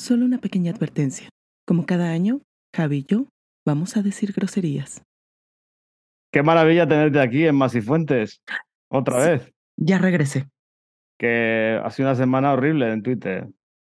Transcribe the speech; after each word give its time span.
Solo 0.00 0.24
una 0.24 0.38
pequeña 0.38 0.72
advertencia. 0.72 1.28
Como 1.66 1.84
cada 1.84 2.10
año, 2.10 2.40
Javi 2.74 2.98
y 2.98 3.04
yo 3.04 3.26
vamos 3.66 3.98
a 3.98 4.02
decir 4.02 4.32
groserías. 4.32 5.02
Qué 6.32 6.42
maravilla 6.42 6.88
tenerte 6.88 7.20
aquí 7.20 7.46
en 7.46 7.54
Masifuentes. 7.54 8.40
Otra 8.90 9.22
Sí. 9.22 9.28
vez. 9.30 9.52
Ya 9.76 9.98
regresé. 9.98 10.48
Que 11.18 11.78
ha 11.84 11.90
sido 11.90 12.08
una 12.08 12.16
semana 12.16 12.54
horrible 12.54 12.90
en 12.90 13.02
Twitter. 13.02 13.46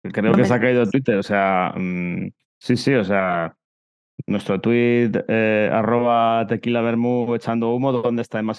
Creo 0.03 0.31
No 0.31 0.35
que 0.35 0.41
me 0.41 0.47
se 0.47 0.53
ha 0.53 0.59
caído. 0.59 0.85
Twitter. 0.89 1.15
O 1.17 1.23
sea, 1.23 1.73
mm, 1.77 2.27
sí, 2.59 2.75
sí, 2.75 2.93
o 2.95 3.05
sea, 3.05 3.55
nuestro 4.27 4.59
tweet, 4.59 5.11
eh, 5.29 5.69
arroba 5.71 6.45
tequila 6.47 6.81
vermú 6.81 7.33
echando 7.33 7.73
humo, 7.73 7.93
¿dónde 7.93 8.23
está 8.23 8.39
Emma? 8.39 8.53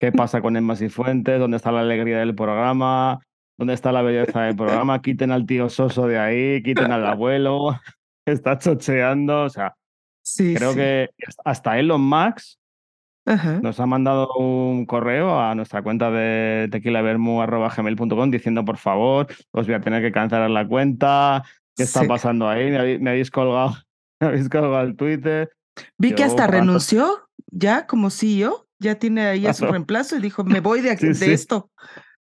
¿Qué 0.00 0.10
pasa 0.12 0.40
con 0.40 0.56
Emma 0.56 0.74
Fuentes? 0.74 1.38
¿Dónde 1.38 1.58
está 1.58 1.70
la 1.70 1.80
alegría 1.80 2.20
del 2.20 2.34
programa? 2.34 3.20
¿Dónde 3.58 3.74
está 3.74 3.90
la 3.92 4.02
belleza 4.02 4.42
del 4.42 4.56
programa? 4.56 5.02
Quiten 5.02 5.32
al 5.32 5.44
tío 5.46 5.68
Soso 5.68 6.06
de 6.06 6.18
ahí, 6.18 6.62
quiten 6.62 6.92
al 6.92 7.04
abuelo, 7.04 7.78
está 8.26 8.58
chocheando. 8.58 9.42
O 9.42 9.50
sea, 9.50 9.74
Sí, 10.22 10.54
creo 10.54 10.72
sí. 10.72 10.76
que 10.76 11.10
hasta 11.44 11.78
Elon 11.78 12.12
Ajá. 12.12 13.60
nos 13.62 13.80
ha 13.80 13.86
mandado 13.86 14.28
un 14.34 14.84
correo 14.86 15.40
a 15.40 15.54
nuestra 15.54 15.82
cuenta 15.82 16.10
de 16.10 16.68
tequilavermu.gmail.com 16.70 18.30
diciendo, 18.30 18.64
por 18.64 18.76
favor, 18.76 19.26
os 19.52 19.66
voy 19.66 19.74
a 19.74 19.80
tener 19.80 20.02
que 20.02 20.12
cancelar 20.12 20.50
la 20.50 20.66
cuenta. 20.66 21.44
¿Qué 21.76 21.82
está 21.84 22.02
Sí. 22.02 22.06
pasando 22.08 22.48
ahí? 22.48 22.70
Me 22.70 22.78
habéis, 22.78 23.00
me 23.00 23.10
habéis 23.10 23.30
colgado, 23.30 23.74
me 24.20 24.28
habéis 24.28 24.48
colgado 24.48 24.80
el 24.82 24.96
Twitter. 24.96 25.50
Vi 25.96 26.12
que 26.12 26.24
hasta 26.24 26.46
renunció 26.46 27.28
ya 27.50 27.86
como 27.86 28.10
CEO. 28.10 28.66
Ya 28.80 28.94
tiene 28.96 29.22
ahí 29.26 29.44
a 29.46 29.54
su 29.54 29.66
reemplazo 29.66 30.16
y 30.16 30.20
dijo, 30.20 30.44
me 30.44 30.60
voy 30.60 30.80
de, 30.82 30.90
aquí, 30.90 31.08
de 31.08 31.32
esto. 31.32 31.68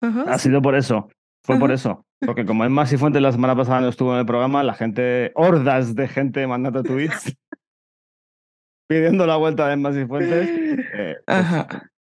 Ajá, 0.00 0.24
Ha 0.28 0.38
sido 0.38 0.62
por 0.62 0.76
eso. 0.76 1.08
Fue 1.44 1.58
por 1.58 1.72
eso. 1.72 2.06
Porque 2.20 2.46
como 2.46 2.64
es 2.64 2.70
más 2.70 2.92
y 2.92 2.96
Fuentes 2.96 3.20
la 3.20 3.32
semana 3.32 3.54
pasada 3.54 3.80
no 3.80 3.88
estuvo 3.88 4.14
en 4.14 4.20
el 4.20 4.26
programa, 4.26 4.62
la 4.62 4.74
gente, 4.74 5.30
hordas 5.34 5.94
de 5.94 6.08
gente 6.08 6.46
mandando 6.46 6.82
tweets 6.82 7.36
pidiendo 8.88 9.26
la 9.26 9.36
vuelta 9.36 9.68
de 9.68 9.76
más 9.76 9.96
y 9.96 10.06
Fuentes. 10.06 10.48
eh, 10.94 11.16
pues, 11.26 11.46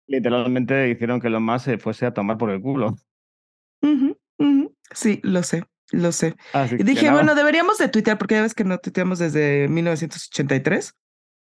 literalmente 0.08 0.90
hicieron 0.90 1.20
que 1.20 1.30
los 1.30 1.42
más 1.42 1.64
se 1.64 1.78
fuese 1.78 2.06
a 2.06 2.14
tomar 2.14 2.38
por 2.38 2.50
el 2.50 2.62
culo. 2.62 2.96
Ujú, 3.82 4.18
ujú. 4.40 4.76
Sí, 4.92 5.20
lo 5.24 5.44
sé, 5.44 5.66
lo 5.92 6.12
sé. 6.12 6.36
Así 6.54 6.76
Y 6.80 6.84
dije, 6.84 7.12
bueno, 7.12 7.36
deberíamos 7.36 7.78
de 7.78 7.90
tuitear, 7.90 8.18
porque 8.18 8.36
ya 8.36 8.42
ves 8.42 8.56
que 8.56 8.64
no 8.64 8.78
tuiteamos 8.78 9.20
desde 9.20 9.68
1983. 9.68 10.96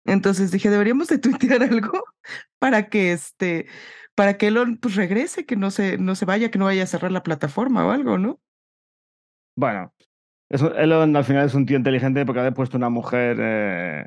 Entonces 0.05 0.51
dije, 0.51 0.69
deberíamos 0.69 1.07
de 1.07 1.17
tuitear 1.17 1.61
algo 1.63 2.03
para 2.59 2.89
que 2.89 3.11
este, 3.11 3.67
para 4.15 4.37
que 4.37 4.47
Elon 4.47 4.77
pues 4.77 4.95
regrese, 4.95 5.45
que 5.45 5.55
no 5.55 5.71
se, 5.71 5.97
no 5.97 6.15
se 6.15 6.25
vaya, 6.25 6.49
que 6.49 6.57
no 6.57 6.65
vaya 6.65 6.83
a 6.83 6.87
cerrar 6.87 7.11
la 7.11 7.23
plataforma 7.23 7.85
o 7.85 7.91
algo, 7.91 8.17
¿no? 8.17 8.39
Bueno, 9.57 9.93
eso, 10.49 10.75
Elon 10.75 11.15
al 11.15 11.23
final 11.23 11.45
es 11.45 11.53
un 11.53 11.65
tío 11.65 11.77
inteligente 11.77 12.25
porque 12.25 12.41
ha 12.41 12.51
puesto 12.53 12.77
una 12.77 12.89
mujer 12.89 13.37
eh, 13.39 14.05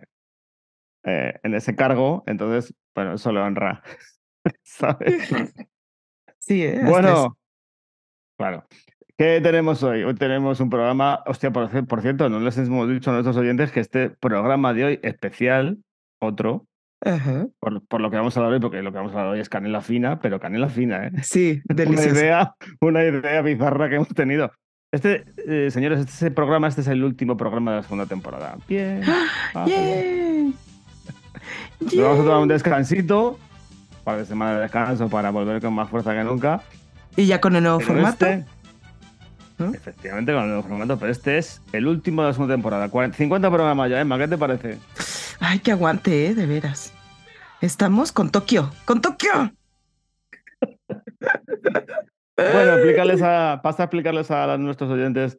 eh, 1.04 1.34
en 1.42 1.54
ese 1.54 1.76
cargo, 1.76 2.24
entonces, 2.26 2.74
bueno, 2.94 3.14
eso 3.14 3.32
le 3.32 3.40
honra. 3.40 3.82
¿Sabes? 4.62 5.30
Sí, 6.40 6.64
¿eh? 6.64 6.80
Bueno, 6.82 7.36
claro. 8.38 8.64
¿Qué 9.18 9.38
tenemos 9.42 9.82
hoy? 9.82 10.02
Hoy 10.02 10.14
tenemos 10.14 10.60
un 10.60 10.70
programa, 10.70 11.22
hostia, 11.26 11.50
por, 11.50 11.86
por 11.86 12.00
cierto, 12.00 12.30
no 12.30 12.40
les 12.40 12.56
hemos 12.56 12.88
dicho 12.88 13.10
a 13.10 13.12
nuestros 13.12 13.36
oyentes 13.36 13.70
que 13.70 13.80
este 13.80 14.08
programa 14.08 14.72
de 14.72 14.84
hoy 14.84 15.00
especial, 15.02 15.76
otro, 16.20 16.66
Ajá. 17.04 17.46
por, 17.60 17.80
por 17.86 18.00
lo 18.00 18.10
que 18.10 18.16
vamos 18.16 18.36
a 18.36 18.41
hablar 18.41 18.54
hoy, 18.54 18.60
porque 18.60 18.82
lo 18.82 18.91
que 18.91 18.98
vamos 18.98 19.12
a 19.14 19.18
hablar 19.20 19.34
hoy 19.34 19.41
es 19.41 19.48
canela 19.48 19.80
fina, 19.82 20.18
pero 20.20 20.41
canela 20.41 20.68
fina, 20.68 21.06
¿eh? 21.06 21.12
Sí, 21.22 21.60
Una 21.68 21.77
delicioso. 21.77 22.10
idea, 22.16 22.54
una 22.80 23.04
idea 23.04 23.41
bizarra 23.42 23.88
que 23.88 23.96
hemos 23.96 24.08
tenido. 24.08 24.50
Este, 24.92 25.24
eh, 25.46 25.70
señores, 25.70 26.00
este 26.00 26.12
es 26.12 26.22
el 26.22 26.32
programa, 26.32 26.66
este 26.66 26.80
es 26.80 26.88
el 26.88 27.04
último 27.04 27.36
programa 27.36 27.72
de 27.72 27.76
la 27.78 27.82
segunda 27.82 28.06
temporada. 28.06 28.56
Bien. 28.69 29.02
vale. 29.54 29.70
¡Yay! 29.70 30.54
Nos 31.80 31.96
vamos 31.96 32.20
a 32.20 32.22
tomar 32.24 32.38
un 32.41 32.48
descansito, 32.48 33.30
un 33.32 34.04
par 34.04 34.16
de 34.19 34.25
semanas 34.25 34.56
de 34.56 34.62
descanso 34.62 35.09
para 35.09 35.30
volver 35.30 35.60
con 35.60 35.75
más 35.75 35.88
fuerza 35.91 36.12
que 36.15 36.25
nunca. 36.25 36.62
Y 37.16 37.26
ya 37.26 37.41
con 37.41 37.54
el 37.54 37.62
nuevo 37.62 37.78
Pero 37.78 37.92
formato. 37.92 38.26
este, 38.26 38.44
efectivamente, 39.76 40.32
con 40.32 40.42
el 40.42 40.48
nuevo 40.48 40.62
formato, 40.62 40.98
pero 40.98 41.12
este 41.12 41.38
es 41.38 41.60
el 41.72 41.86
último 41.86 42.22
de 42.22 42.28
la 42.28 42.32
segunda 42.34 42.54
temporada. 42.54 42.88
40 42.88 43.16
50 43.16 43.48
programas 43.50 43.91
ya, 43.91 44.00
Emma, 44.00 44.19
¿qué 44.19 44.26
te 44.28 44.38
parece? 44.38 44.78
Ay, 45.41 45.60
que 45.60 45.72
aguante, 45.72 46.26
¿eh? 46.26 46.34
De 46.34 46.47
veras. 46.47 46.93
Estamos 47.60 48.12
con 48.12 48.31
Tokio, 48.31 48.71
con 48.84 49.00
Tokio. 49.00 49.53
Bueno, 52.37 52.75
explícales 52.75 53.21
a, 53.22 53.60
pasa 53.62 53.82
a 53.82 53.87
explicarles 53.87 54.31
a 54.31 54.56
nuestros 54.59 54.91
oyentes 54.91 55.38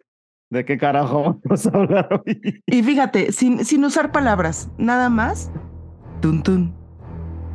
de 0.49 0.65
qué 0.65 0.77
carajo 0.77 1.39
vamos 1.43 1.65
a 1.65 1.69
hablar 1.69 2.09
hoy. 2.11 2.61
Y 2.65 2.83
fíjate, 2.83 3.31
sin, 3.31 3.63
sin 3.63 3.85
usar 3.85 4.11
palabras, 4.11 4.69
nada 4.77 5.09
más. 5.09 5.51
Tun 6.21 6.43
tun. 6.43 6.75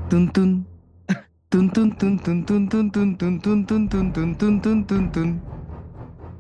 Tun 0.09 0.33
tun. 0.33 0.67
Tun 1.51 1.71
tun 1.71 1.97
tun 1.97 2.19
tun 2.19 2.45
tun 2.45 2.69
tun 2.71 2.91
tun 2.91 3.19
tun 3.19 3.41
tun 3.41 3.67
tun 3.69 3.89
tun 3.89 4.13
tun 4.13 4.37
tun 4.37 4.61
tun 4.61 4.87
tun 4.87 5.13
tun. 5.13 5.43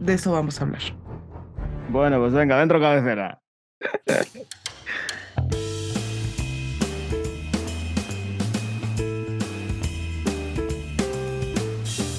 De 0.00 0.14
eso 0.14 0.32
vamos 0.32 0.60
a 0.60 0.64
hablar. 0.64 0.82
Bueno, 1.88 2.18
pues 2.18 2.32
venga, 2.32 2.58
dentro 2.58 2.80
cabecera. 2.80 3.40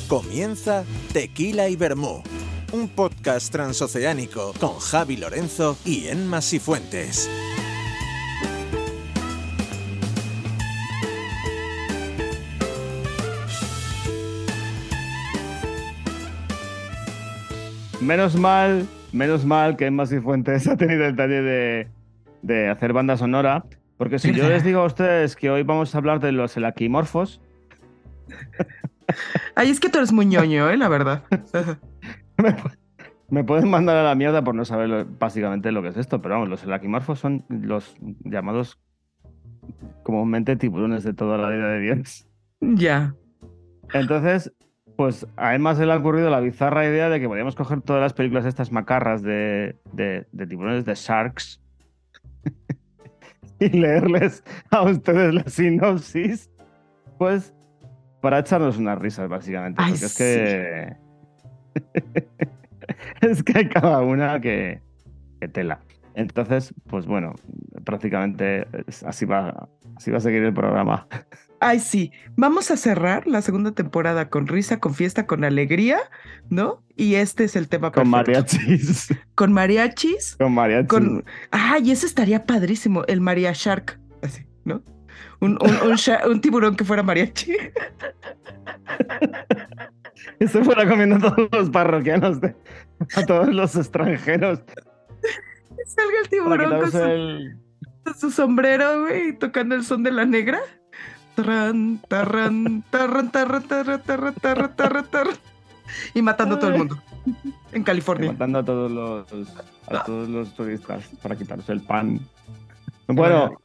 Comienza 0.08 0.84
Tequila 1.14 1.68
y 1.68 1.76
Vermú, 1.76 2.22
un 2.72 2.90
podcast 2.90 3.52
transoceánico 3.52 4.54
con 4.60 4.78
Javi 4.78 5.18
Lorenzo 5.18 5.80
y 5.84 6.10
Enma 6.10 6.42
Sifuentes. 6.42 7.28
Menos 18.00 18.36
mal, 18.36 18.86
menos 19.12 19.44
mal 19.44 19.76
que 19.76 19.88
Emma 19.88 20.06
Fuentes 20.06 20.68
ha 20.68 20.78
tenido 20.78 21.06
el 21.06 21.16
taller 21.16 21.44
de, 21.44 21.88
de 22.44 22.70
hacer 22.70 22.94
banda 22.94 23.18
sonora, 23.18 23.66
porque 23.98 24.20
si 24.20 24.34
yo 24.34 24.48
les 24.50 24.64
digo 24.64 24.82
a 24.82 24.86
ustedes 24.86 25.36
que 25.36 25.50
hoy 25.50 25.64
vamos 25.64 25.96
a 25.96 25.98
hablar 25.98 26.20
de 26.20 26.32
los 26.32 26.56
elaquimorfos, 26.58 27.42
Ay, 29.56 29.70
es 29.70 29.80
que 29.80 29.90
tú 29.90 29.98
eres 30.00 30.12
muy 30.12 30.26
ñoño, 30.26 30.70
¿eh? 30.70 30.78
La 30.78 30.88
verdad. 30.90 31.24
me, 32.38 32.56
pu- 32.56 32.78
me 33.30 33.44
pueden 33.44 33.70
mandar 33.70 33.98
a 33.98 34.04
la 34.04 34.16
mierda 34.16 34.44
por 34.44 34.56
no 34.56 34.66
saber 34.66 34.90
lo- 34.90 35.06
básicamente 35.06 35.72
lo 35.72 35.82
que 35.82 35.90
es 35.90 35.98
esto, 35.98 36.22
pero 36.22 36.36
vamos, 36.36 36.50
los 36.50 36.64
elaquimorfos 36.64 37.20
son 37.20 37.46
los 37.50 37.96
llamados 38.24 38.80
comúnmente 40.04 40.56
tiburones 40.56 41.04
de 41.04 41.14
toda 41.14 41.38
la 41.38 41.50
vida 41.50 41.70
de 41.70 41.80
Dios. 41.80 42.28
Ya. 42.62 43.16
Entonces, 43.94 44.54
pues 44.96 45.28
a 45.38 45.56
Emma 45.56 45.76
se 45.76 45.86
le 45.86 45.94
ha 45.94 45.98
ocurrido 45.98 46.30
la 46.30 46.40
bizarra 46.40 46.86
idea 46.86 47.10
de 47.10 47.20
que 47.20 47.28
podíamos 47.28 47.56
coger 47.56 47.82
todas 47.82 48.02
las 48.02 48.14
películas 48.14 48.46
estas 48.46 48.72
macarras 48.72 49.22
de, 49.22 49.78
de, 49.94 50.28
de 50.32 50.48
tiburones, 50.48 50.86
de 50.86 50.96
sharks, 50.96 51.62
y 53.60 53.70
leerles 53.70 54.44
a 54.72 54.84
ustedes 54.84 55.34
la 55.34 55.44
sinopsis, 55.46 56.52
pues 57.18 57.54
para 58.26 58.40
echarnos 58.40 58.80
unas 58.80 58.98
risas, 58.98 59.30
básicamente. 59.30 59.80
Ay, 59.80 59.92
porque 59.92 60.06
es 60.06 60.18
que. 60.18 60.96
es 63.22 63.44
que 63.44 63.56
hay 63.56 63.70
cada 63.70 64.02
una 64.02 64.42
que, 64.42 64.82
que 65.40 65.48
tela. 65.48 65.80
Entonces, 66.16 66.74
pues 66.90 67.06
bueno, 67.06 67.36
prácticamente 67.84 68.66
así 69.06 69.26
va, 69.26 69.70
así 69.96 70.10
va 70.10 70.18
a 70.18 70.22
seguir 70.22 70.42
el 70.42 70.56
programa. 70.56 71.08
Ay, 71.60 71.80
sí. 71.80 72.12
Vamos 72.36 72.72
a 72.72 72.78
cerrar 72.78 73.28
la 73.28 73.44
segunda 73.44 73.74
temporada 73.74 74.28
con 74.32 74.48
risa, 74.48 74.80
con 74.80 74.96
fiesta, 74.96 75.28
con 75.28 75.44
alegría, 75.44 76.00
¿no? 76.50 76.82
Y 76.96 77.16
este 77.16 77.44
es 77.44 77.56
el 77.56 77.70
tema 77.70 77.92
Con 77.92 78.10
perfecto. 78.10 78.58
mariachis. 78.58 79.16
Con 79.36 79.54
mariachis. 79.54 80.36
Con 80.38 80.52
mariachis. 80.52 80.90
Con. 80.90 81.26
Ay, 81.52 81.92
ese 81.92 82.08
estaría 82.08 82.48
padrísimo, 82.48 83.04
el 83.06 83.22
Maria 83.22 83.52
Shark. 83.54 84.00
Así, 84.24 84.48
¿no? 84.64 84.82
Un, 85.42 85.58
un, 85.62 86.32
un 86.32 86.42
tiburón 86.42 86.76
que 86.76 86.84
fuera 86.86 87.04
mariachi. 87.04 87.54
Se 90.40 90.64
fuera 90.64 90.88
comiendo 90.88 91.16
a 91.16 91.36
todos 91.36 91.50
los 91.52 91.70
parroquianos, 91.70 92.42
de- 92.42 92.56
a 93.16 93.26
todos 93.26 93.54
los 93.54 93.76
extranjeros. 93.76 94.60
Salga 95.86 96.20
el 96.24 96.30
tiburón 96.30 96.80
con 96.82 96.92
su, 96.92 96.98
el. 97.04 97.58
con 98.04 98.16
su 98.16 98.32
sombrero, 98.32 99.02
güey, 99.02 99.38
tocando 99.38 99.76
el 99.76 99.84
son 99.84 100.04
de 100.04 100.12
la 100.12 100.26
negra. 100.26 100.60
Tarran, 101.36 102.02
tarran, 102.08 102.84
tarran, 102.90 103.30
tarran, 103.30 103.64
tarran, 103.68 104.02
tarran, 104.04 104.34
tarran, 104.36 104.76
tarran, 104.76 105.06
tarran. 105.12 105.36
Y 106.14 106.22
matando 106.22 106.56
a 106.56 106.60
todo 106.60 106.72
el 106.72 106.78
mundo. 106.78 106.98
En 107.72 107.84
California. 107.84 108.32
matando 108.32 108.60
a 108.60 108.66
todos 108.66 108.92
los 108.92 109.28
a 109.88 110.04
todos 110.04 110.30
los 110.30 110.54
turistas 110.56 111.04
para 111.22 111.36
quitarse 111.36 111.72
el 111.74 111.82
pan. 111.82 112.20
Bueno, 113.08 113.60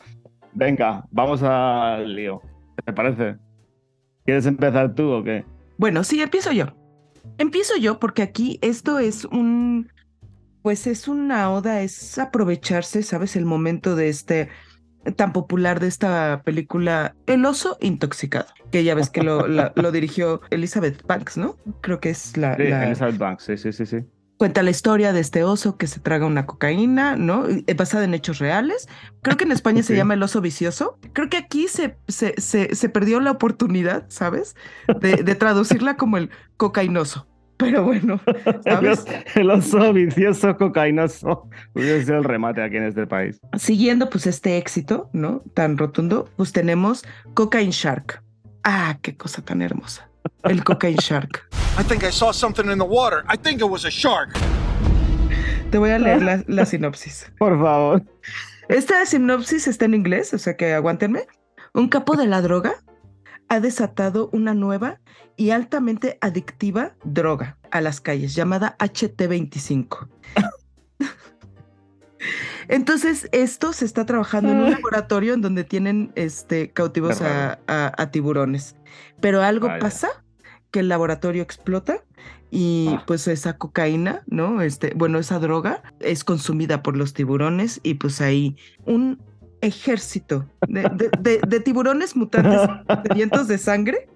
venga, 0.52 1.04
vamos 1.10 1.42
al 1.42 2.14
lío. 2.14 2.40
¿Qué 2.76 2.82
te 2.86 2.92
parece? 2.92 3.36
¿Quieres 4.24 4.46
empezar 4.46 4.94
tú 4.94 5.10
o 5.10 5.24
qué? 5.24 5.44
Bueno, 5.78 6.04
sí, 6.04 6.20
empiezo 6.20 6.52
yo. 6.52 6.66
Empiezo 7.38 7.76
yo 7.78 7.98
porque 7.98 8.22
aquí 8.22 8.58
esto 8.62 8.98
es 8.98 9.24
un, 9.24 9.90
Pues 10.62 10.86
es 10.86 11.08
una 11.08 11.50
oda, 11.50 11.80
es 11.80 12.18
aprovecharse, 12.18 13.02
¿sabes? 13.02 13.34
El 13.36 13.46
momento 13.46 13.96
de 13.96 14.08
este 14.08 14.48
tan 15.16 15.32
popular 15.32 15.80
de 15.80 15.86
esta 15.88 16.42
película 16.44 17.14
El 17.26 17.46
oso 17.46 17.78
intoxicado, 17.80 18.44
que 18.70 18.84
ya 18.84 18.94
ves 18.94 19.08
que 19.08 19.22
lo, 19.22 19.46
la- 19.48 19.72
lo 19.74 19.92
dirigió 19.92 20.42
Elizabeth 20.50 21.06
Banks, 21.06 21.38
¿no? 21.38 21.56
Creo 21.80 22.00
que 22.00 22.10
es 22.10 22.36
la, 22.36 22.54
Sí, 22.56 22.64
la- 22.64 22.84
Elizabeth 22.84 23.16
Banks, 23.16 23.44
sí, 23.44 23.56
sí, 23.56 23.72
sí, 23.72 23.86
sí. 23.86 23.96
Cuenta 24.40 24.62
la 24.62 24.70
historia 24.70 25.12
de 25.12 25.20
este 25.20 25.44
oso 25.44 25.76
que 25.76 25.86
se 25.86 26.00
traga 26.00 26.24
una 26.24 26.46
cocaína, 26.46 27.14
¿no? 27.14 27.46
Eh, 27.46 27.74
Basada 27.74 28.04
en 28.04 28.14
hechos 28.14 28.38
reales. 28.38 28.88
Creo 29.20 29.36
que 29.36 29.44
en 29.44 29.52
España 29.52 29.82
se 29.82 29.94
llama 29.94 30.14
el 30.14 30.22
oso 30.22 30.40
vicioso. 30.40 30.98
Creo 31.12 31.28
que 31.28 31.36
aquí 31.36 31.68
se, 31.68 31.98
se, 32.08 32.40
se, 32.40 32.74
se 32.74 32.88
perdió 32.88 33.20
la 33.20 33.32
oportunidad, 33.32 34.06
¿sabes? 34.08 34.56
De, 34.98 35.16
de 35.16 35.34
traducirla 35.34 35.98
como 35.98 36.16
el 36.16 36.30
cocainoso. 36.56 37.28
Pero 37.58 37.84
bueno, 37.84 38.18
¿sabes? 38.64 39.04
El 39.34 39.50
oso 39.50 39.92
vicioso 39.92 40.56
cocainoso. 40.56 41.46
Hubiese 41.74 42.06
sido 42.06 42.16
el 42.16 42.24
remate 42.24 42.62
aquí 42.62 42.78
en 42.78 42.84
este 42.84 43.06
país. 43.06 43.38
Siguiendo 43.58 44.08
pues 44.08 44.26
este 44.26 44.56
éxito, 44.56 45.10
¿no? 45.12 45.42
Tan 45.52 45.76
rotundo, 45.76 46.30
pues 46.38 46.52
tenemos 46.52 47.04
Cocaine 47.34 47.72
Shark. 47.72 48.22
Ah, 48.64 48.96
qué 49.02 49.18
cosa 49.18 49.42
tan 49.42 49.60
hermosa. 49.60 50.09
El 50.44 50.64
Cocaine 50.64 50.98
Shark. 51.00 51.46
I 51.78 51.82
think 51.82 52.02
I 52.02 52.10
saw 52.10 52.32
something 52.32 52.70
in 52.70 52.78
the 52.78 52.84
water. 52.84 53.24
I 53.28 53.36
think 53.36 53.60
it 53.60 53.68
was 53.68 53.84
a 53.84 53.90
shark. 53.90 54.30
Te 55.70 55.78
voy 55.78 55.90
a 55.90 55.98
leer 55.98 56.22
la, 56.22 56.42
la 56.46 56.66
sinopsis. 56.66 57.30
Por 57.38 57.58
favor. 57.60 58.02
Esta 58.68 59.04
sinopsis 59.06 59.66
está 59.66 59.84
en 59.84 59.94
inglés, 59.94 60.34
o 60.34 60.38
sea 60.38 60.56
que 60.56 60.74
aguántenme. 60.74 61.26
Un 61.72 61.88
capo 61.88 62.16
de 62.16 62.26
la 62.26 62.42
droga 62.42 62.74
ha 63.48 63.60
desatado 63.60 64.30
una 64.32 64.54
nueva 64.54 65.00
y 65.36 65.50
altamente 65.50 66.18
adictiva 66.20 66.94
droga 67.04 67.56
a 67.70 67.80
las 67.80 68.00
calles 68.00 68.34
llamada 68.34 68.76
HT25. 68.78 70.08
Entonces, 72.68 73.28
esto 73.32 73.72
se 73.72 73.84
está 73.84 74.06
trabajando 74.06 74.52
en 74.52 74.58
un 74.58 74.70
laboratorio 74.70 75.34
en 75.34 75.40
donde 75.40 75.64
tienen 75.64 76.12
este, 76.14 76.70
cautivos 76.70 77.20
a 77.22 78.10
tiburones. 78.12 78.76
Pero 79.20 79.42
algo 79.42 79.68
Vaya. 79.68 79.80
pasa 79.80 80.08
que 80.70 80.80
el 80.80 80.88
laboratorio 80.88 81.42
explota 81.42 82.02
y 82.50 82.88
Ah. 82.92 83.04
pues 83.06 83.26
esa 83.28 83.56
cocaína, 83.58 84.22
¿no? 84.26 84.62
Este, 84.62 84.92
bueno, 84.94 85.18
esa 85.18 85.38
droga 85.38 85.82
es 86.00 86.24
consumida 86.24 86.82
por 86.82 86.96
los 86.96 87.12
tiburones 87.14 87.80
y 87.82 87.94
pues 87.94 88.20
ahí 88.20 88.56
un 88.86 89.20
ejército 89.62 90.48
de, 90.68 90.82
de- 90.94 91.10
de- 91.20 91.40
de 91.46 91.60
tiburones 91.60 92.16
mutantes 92.16 92.60
sedientos 93.08 93.46
de 93.48 93.58
sangre, 93.58 94.08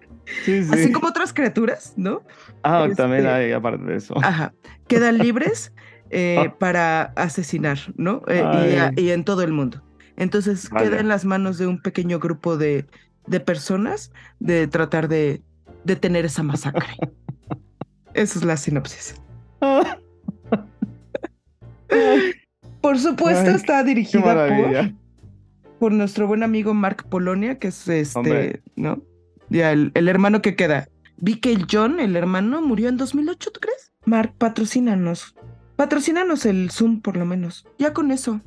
Sí, 0.44 0.64
sí. 0.64 0.70
así 0.72 0.92
como 0.92 1.08
otras 1.08 1.32
criaturas, 1.34 1.92
¿no? 1.96 2.22
Ah, 2.62 2.88
también 2.96 3.20
este- 3.26 3.32
hay, 3.32 3.52
aparte 3.52 3.84
de 3.84 3.96
eso. 3.96 4.14
Ajá, 4.22 4.54
quedan 4.88 5.18
libres 5.18 5.72
eh, 6.10 6.46
Ah. 6.48 6.54
para 6.58 7.02
asesinar, 7.16 7.78
¿no? 7.96 8.22
Eh, 8.28 8.90
y 8.96 9.10
en 9.10 9.24
todo 9.24 9.42
el 9.42 9.52
mundo. 9.52 9.82
Entonces 10.16 10.70
Vaya. 10.70 10.88
queda 10.90 11.00
en 11.00 11.08
las 11.08 11.24
manos 11.24 11.58
de 11.58 11.66
un 11.66 11.80
pequeño 11.82 12.18
grupo 12.20 12.56
de, 12.56 12.86
de 13.26 13.40
personas 13.40 14.12
de 14.38 14.66
tratar 14.68 15.08
de 15.08 15.42
detener 15.84 16.24
esa 16.24 16.42
masacre. 16.42 16.96
Esa 18.14 18.38
es 18.38 18.44
la 18.44 18.56
sinopsis. 18.56 19.16
Por 22.80 22.98
supuesto, 22.98 23.50
Ay, 23.50 23.56
está 23.56 23.82
dirigida 23.82 24.46
por, 24.48 24.92
por 25.78 25.92
nuestro 25.92 26.26
buen 26.26 26.42
amigo 26.42 26.74
Mark 26.74 27.06
Polonia, 27.08 27.58
que 27.58 27.68
es 27.68 27.88
este, 27.88 28.18
Hombre. 28.18 28.62
¿no? 28.76 29.02
Ya, 29.48 29.72
el, 29.72 29.90
el 29.94 30.08
hermano 30.08 30.42
que 30.42 30.54
queda. 30.54 30.88
Vi 31.16 31.36
que 31.36 31.52
el 31.52 31.66
John, 31.70 31.98
el 31.98 32.14
hermano, 32.14 32.60
murió 32.60 32.88
en 32.88 32.98
2008, 32.98 33.52
¿tú 33.52 33.60
crees? 33.60 33.92
Mark, 34.04 34.34
patrocínanos. 34.36 35.34
Patrocínanos 35.76 36.46
el 36.46 36.70
Zoom, 36.70 37.00
por 37.00 37.16
lo 37.16 37.24
menos. 37.24 37.66
Ya 37.78 37.92
con 37.92 38.10
eso. 38.10 38.40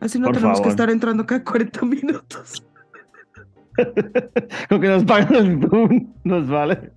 Así 0.00 0.18
no 0.18 0.26
Por 0.26 0.36
tenemos 0.36 0.60
que 0.60 0.68
estar 0.68 0.90
entrando 0.90 1.24
cada 1.24 1.44
40 1.44 1.86
minutos. 1.86 2.64
Con 4.68 4.80
que 4.80 4.88
nos 4.88 5.04
pagan 5.04 5.34
el 5.34 5.60
Zoom, 5.68 6.12
nos 6.24 6.48
vale. 6.48 6.92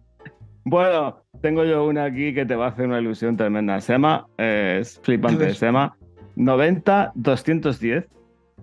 Bueno, 0.66 1.24
tengo 1.42 1.64
yo 1.64 1.86
una 1.86 2.06
aquí 2.06 2.34
que 2.34 2.46
te 2.46 2.56
va 2.56 2.66
a 2.66 2.70
hacer 2.70 2.88
una 2.88 3.00
ilusión 3.00 3.38
tremenda. 3.38 3.80
Se 3.80 3.94
llama, 3.94 4.28
eh, 4.38 4.80
es 4.82 5.00
flipante, 5.02 5.54
se 5.54 5.66
llama 5.66 5.98
90-210 6.36 8.08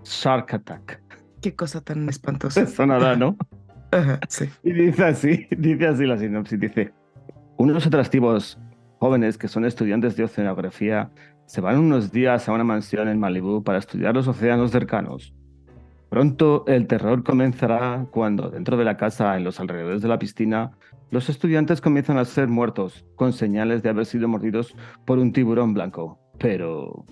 Shark 0.04 0.54
Attack. 0.54 1.00
Qué 1.40 1.54
cosa 1.54 1.80
tan 1.80 2.08
espantosa. 2.08 2.66
Sonará, 2.66 3.16
¿no? 3.16 3.36
Ajá, 3.90 4.20
sí. 4.28 4.48
Y 4.62 4.72
dice 4.72 5.04
así, 5.04 5.46
dice 5.56 5.86
así 5.86 6.04
la 6.06 6.18
sinopsis, 6.18 6.60
dice, 6.60 6.92
unos 7.56 7.86
atractivos 7.86 8.58
jóvenes 8.98 9.38
que 9.38 9.48
son 9.48 9.64
estudiantes 9.64 10.16
de 10.16 10.24
oceanografía 10.24 11.10
se 11.46 11.60
van 11.60 11.78
unos 11.78 12.10
días 12.10 12.48
a 12.48 12.52
una 12.52 12.64
mansión 12.64 13.08
en 13.08 13.18
Malibú 13.18 13.62
para 13.62 13.78
estudiar 13.78 14.14
los 14.14 14.26
océanos 14.26 14.70
cercanos. 14.70 15.34
Pronto 16.14 16.62
el 16.68 16.86
terror 16.86 17.24
comenzará 17.24 18.06
cuando 18.12 18.48
dentro 18.48 18.76
de 18.76 18.84
la 18.84 18.96
casa, 18.96 19.36
en 19.36 19.42
los 19.42 19.58
alrededores 19.58 20.00
de 20.00 20.06
la 20.06 20.16
piscina, 20.16 20.70
los 21.10 21.28
estudiantes 21.28 21.80
comienzan 21.80 22.18
a 22.18 22.24
ser 22.24 22.46
muertos, 22.46 23.04
con 23.16 23.32
señales 23.32 23.82
de 23.82 23.88
haber 23.88 24.06
sido 24.06 24.28
mordidos 24.28 24.76
por 25.06 25.18
un 25.18 25.32
tiburón 25.32 25.74
blanco. 25.74 26.20
Pero, 26.38 27.04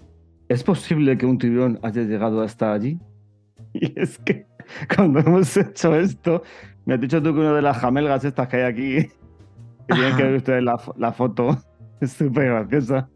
¿es 0.49 0.63
posible 0.63 1.19
que 1.19 1.27
un 1.27 1.37
tiburón 1.37 1.81
haya 1.83 2.03
llegado 2.03 2.43
hasta 2.43 2.73
allí? 2.73 3.01
Y 3.73 3.93
es 3.99 4.21
que 4.21 4.47
cuando 4.95 5.19
hemos 5.19 5.57
hecho 5.57 5.97
esto, 5.97 6.45
me 6.85 6.95
has 6.95 7.01
dicho 7.01 7.21
tú 7.21 7.35
que 7.35 7.41
una 7.41 7.55
de 7.55 7.63
las 7.63 7.79
jamelgas 7.79 8.25
estas 8.25 8.47
que 8.47 8.59
hay 8.59 8.63
aquí, 8.63 9.09
que 9.89 9.95
tienen 9.95 10.17
que 10.17 10.23
ver 10.23 10.37
ustedes 10.37 10.63
la, 10.63 10.81
la 10.97 11.11
foto, 11.11 11.59
es 12.01 12.13
súper 12.13 12.51
graciosa. 12.51 13.11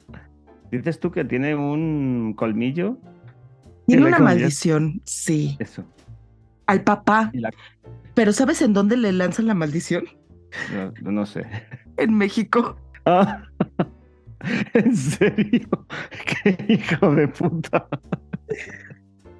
Dices 0.73 0.99
tú 0.99 1.13
que 1.13 1.25
tiene 1.25 1.55
un 1.55 2.35
colmillo, 2.37 2.99
Tiene 3.87 4.07
una 4.07 4.19
maldición, 4.19 5.01
sí. 5.05 5.57
eso. 5.61 5.85
Al 6.67 6.83
papá. 6.83 7.31
La- 7.35 7.51
Pero 8.15 8.33
¿sabes 8.33 8.61
en 8.63 8.73
dónde 8.73 8.97
le 8.97 9.13
lanzan 9.13 9.47
la 9.47 9.55
maldición? 9.55 10.05
No, 11.03 11.13
no 11.13 11.27
sé. 11.27 11.45
En 11.97 12.17
México. 12.17 12.77
Ah, 13.05 13.43
¿En 14.75 14.97
serio? 14.97 15.69
¡Qué 16.43 16.57
hijo 16.69 17.15
de 17.15 17.29
puta! 17.29 17.87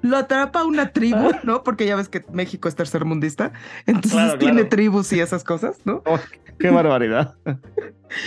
Lo 0.01 0.15
atrapa 0.17 0.63
una 0.63 0.91
tribu, 0.91 1.31
¿no? 1.43 1.63
Porque 1.63 1.85
ya 1.85 1.95
ves 1.95 2.07
que 2.07 2.23
México 2.31 2.67
es 2.69 2.75
tercermundista. 2.75 3.51
Entonces 3.85 4.11
Claro, 4.13 4.37
tiene 4.37 4.53
claro. 4.55 4.69
tribus 4.69 5.11
y 5.13 5.19
esas 5.19 5.43
cosas, 5.43 5.79
¿no? 5.85 6.01
Oh, 6.05 6.19
¡Qué 6.59 6.69
barbaridad! 6.69 7.35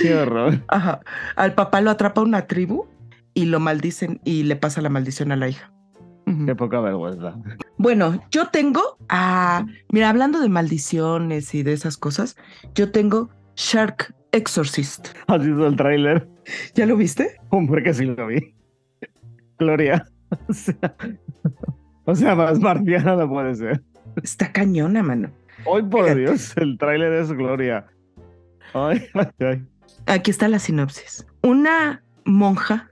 ¡Qué 0.00 0.14
horror! 0.14 0.62
Ajá. 0.69 1.00
Al 1.37 1.55
papá 1.55 1.81
lo 1.81 1.90
atrapa 1.90 2.20
una 2.22 2.46
tribu 2.46 2.87
y 3.34 3.46
lo 3.46 3.61
maldicen 3.61 4.20
y 4.25 4.43
le 4.43 4.56
pasa 4.56 4.81
la 4.82 4.88
maldición 4.90 5.32
a 5.32 5.37
la 5.37 5.49
hija. 5.49 5.72
¡Qué 6.46 6.55
poca 6.55 6.81
vergüenza! 6.81 7.34
Bueno, 7.79 8.20
yo 8.31 8.49
tengo 8.49 8.99
a. 9.08 9.67
Mira, 9.91 10.10
hablando 10.10 10.41
de 10.41 10.49
maldiciones 10.49 11.55
y 11.55 11.63
de 11.63 11.72
esas 11.72 11.96
cosas, 11.96 12.37
yo 12.75 12.91
tengo 12.93 13.31
Shark 13.56 14.15
Exorcist. 14.32 15.08
¿Has 15.27 15.44
visto 15.44 15.67
el 15.67 15.77
tráiler? 15.77 16.29
¿Ya 16.75 16.87
lo 16.87 16.96
viste? 16.96 17.37
Hombre, 17.51 17.82
que 17.82 17.94
sí 17.94 18.05
lo 18.05 18.27
vi. 18.27 18.55
Gloria. 19.58 20.06
O 20.49 20.53
sea, 20.53 20.94
o 22.05 22.15
sea, 22.15 22.34
más 22.34 22.60
marciana 22.60 23.17
no 23.17 23.29
puede 23.29 23.55
ser. 23.55 23.82
Está 24.22 24.53
cañona, 24.53 25.03
mano. 25.03 25.31
Hoy, 25.65 25.82
por 25.82 26.05
Fíjate. 26.05 26.20
Dios, 26.20 26.56
el 26.56 26.79
tráiler 26.79 27.13
es 27.15 27.32
Gloria. 27.32 27.87
Ay. 28.72 29.06
Aquí 30.06 30.31
está 30.31 30.49
la 30.49 30.58
sinopsis. 30.58 31.27
Una 31.43 32.03
monja 32.25 32.91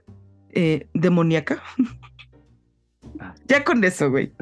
eh, 0.51 0.87
demoníaca. 0.93 1.61
Ya 3.47 3.63
con 3.63 3.83
eso, 3.83 4.09
güey. 4.09 4.33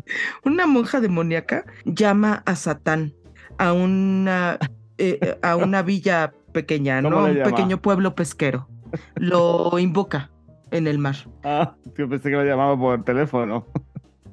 Una 0.46 0.65
monja 0.67 1.00
demoníaca 1.01 1.65
llama 1.86 2.43
a 2.46 2.55
Satán 2.55 3.13
a 3.57 3.74
una, 3.74 4.57
eh, 4.98 5.17
eh, 5.22 5.38
a 5.41 5.55
una 5.55 5.81
villa 5.81 6.34
pequeña, 6.53 7.01
¿Cómo 7.01 7.15
¿no? 7.22 7.25
Un 7.25 7.34
llama? 7.36 7.50
pequeño 7.50 7.81
pueblo 7.81 8.15
pesquero. 8.15 8.67
Lo 9.15 9.77
invoca 9.79 10.31
en 10.72 10.88
el 10.88 11.00
mar. 11.00 11.15
Ah, 11.43 11.75
yo 11.98 12.07
pensé 12.10 12.29
que 12.29 12.36
lo 12.36 12.43
llamaba 12.46 12.77
por 12.77 13.03
teléfono. 13.03 13.65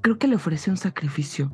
Creo 0.01 0.19
que 0.19 0.29
le 0.29 0.37
ofrece 0.37 0.71
un 0.71 0.77
sacrificio. 0.77 1.53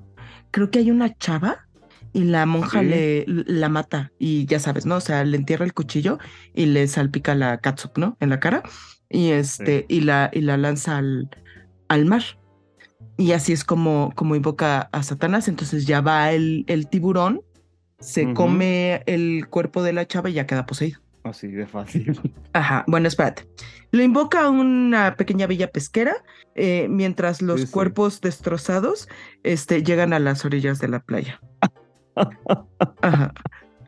Creo 0.50 0.70
que 0.70 0.80
hay 0.80 0.90
una 0.90 1.16
chava 1.16 1.66
y 2.12 2.24
la 2.24 2.44
monja 2.46 2.80
Sí. 2.80 2.86
le 2.86 3.24
la 3.26 3.68
mata 3.68 4.10
y 4.18 4.46
ya 4.46 4.58
sabes, 4.58 4.84
¿no? 4.84 4.96
O 4.96 5.00
sea, 5.00 5.22
le 5.24 5.36
entierra 5.36 5.64
el 5.64 5.74
cuchillo 5.74 6.18
y 6.54 6.66
le 6.66 6.88
salpica 6.88 7.36
la 7.36 7.58
catsup, 7.58 7.96
¿no? 7.98 8.16
En 8.18 8.30
la 8.30 8.40
cara 8.40 8.62
y 9.08 9.30
este 9.30 9.86
y 9.88 10.00
la 10.00 10.28
y 10.32 10.40
la 10.40 10.56
lanza 10.56 10.96
al, 10.98 11.28
al 11.88 12.06
mar. 12.06 12.22
Y 13.16 13.32
así 13.32 13.52
es 13.52 13.64
como 13.64 14.12
como 14.14 14.34
invoca 14.36 14.88
a 14.92 15.02
Satanás, 15.02 15.48
entonces 15.48 15.86
ya 15.86 16.00
va 16.00 16.32
el, 16.32 16.64
el 16.68 16.88
tiburón, 16.88 17.42
se 17.98 18.32
come 18.32 19.02
el 19.06 19.46
cuerpo 19.48 19.82
de 19.82 19.92
la 19.92 20.06
chava 20.06 20.30
y 20.30 20.34
ya 20.34 20.46
queda 20.46 20.64
poseído. 20.66 21.00
Así 21.22 21.48
de 21.48 21.66
fácil. 21.66 22.18
Ajá, 22.54 22.84
bueno, 22.86 23.08
espérate. 23.08 23.46
Lo 23.92 24.02
invoca 24.02 24.44
a 24.44 24.50
una 24.50 25.16
pequeña 25.16 25.46
villa 25.46 25.70
pesquera 25.70 26.14
eh, 26.54 26.86
mientras 26.88 27.42
los 27.42 27.60
Sí, 27.60 27.66
sí. 27.66 27.72
cuerpos 27.72 28.20
destrozados 28.22 29.08
este, 29.42 29.82
llegan 29.82 30.12
a 30.14 30.18
las 30.18 30.44
orillas 30.46 30.78
de 30.78 30.88
la 30.88 31.00
playa. 31.00 31.40
Ajá. 33.02 33.34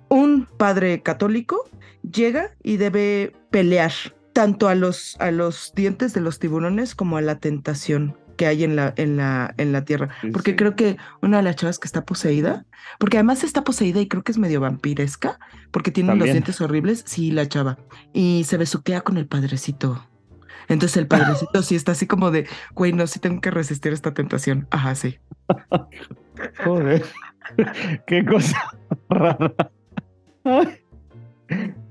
Un 0.09 0.47
padre 0.59 1.03
católico 1.03 1.69
llega 2.03 2.55
y 2.63 2.77
debe 2.77 3.33
pelear 3.51 3.93
tanto 4.35 4.69
a 4.69 4.75
los, 4.75 5.17
a 5.21 5.31
los 5.31 5.73
dientes 5.75 6.13
de 6.15 6.21
los 6.21 6.39
tiburones 6.39 6.95
como 6.95 7.17
a 7.17 7.23
la 7.23 7.39
tentación 7.39 8.17
que 8.43 8.49
hay 8.49 8.65
en 8.65 8.75
la, 8.75 8.93
en 8.97 9.17
la, 9.17 9.55
en 9.57 9.71
la 9.71 9.85
tierra. 9.85 10.09
Sí, 10.21 10.31
Porque 10.33 10.51
sí. 10.51 10.57
creo 10.57 10.75
que 10.75 10.97
una 11.21 11.37
de 11.37 11.45
las 11.45 11.55
chavas 11.55 11.79
que 11.79 11.87
está 11.87 12.05
poseída, 12.05 12.67
porque 12.99 13.19
además 13.19 13.45
está 13.45 13.63
poseída 13.63 14.01
y 14.01 14.09
creo 14.09 14.25
que 14.25 14.33
es 14.33 14.39
medio 14.39 14.61
vampiresca, 14.61 15.39
porque 15.71 15.93
tiene 15.93 16.09
los 16.09 16.19
También. 16.19 16.35
dientes 16.35 16.61
horribles, 16.61 17.05
sí, 17.07 17.31
la 17.31 17.47
chava. 17.47 17.79
Y 18.13 18.43
se 18.43 18.57
besuquea 18.57 19.03
con 19.03 19.17
el 19.17 19.29
padrecito. 19.29 20.09
Entonces 20.67 20.97
el 20.97 21.07
padrecito 21.07 21.63
sí 21.63 21.77
está 21.77 21.93
así 21.93 22.09
como 22.09 22.33
de, 22.33 22.49
güey, 22.75 22.93
no, 22.93 23.07
sí 23.07 23.21
tengo 23.21 23.41
que 23.41 23.53
resistir 23.53 23.93
esta 23.93 24.13
tentación. 24.13 24.67
Ajá, 24.73 24.97
sí. 24.97 25.21
Joder. 26.65 27.05
Qué 28.09 28.25
cosa 28.25 28.73
rara. 29.09 29.55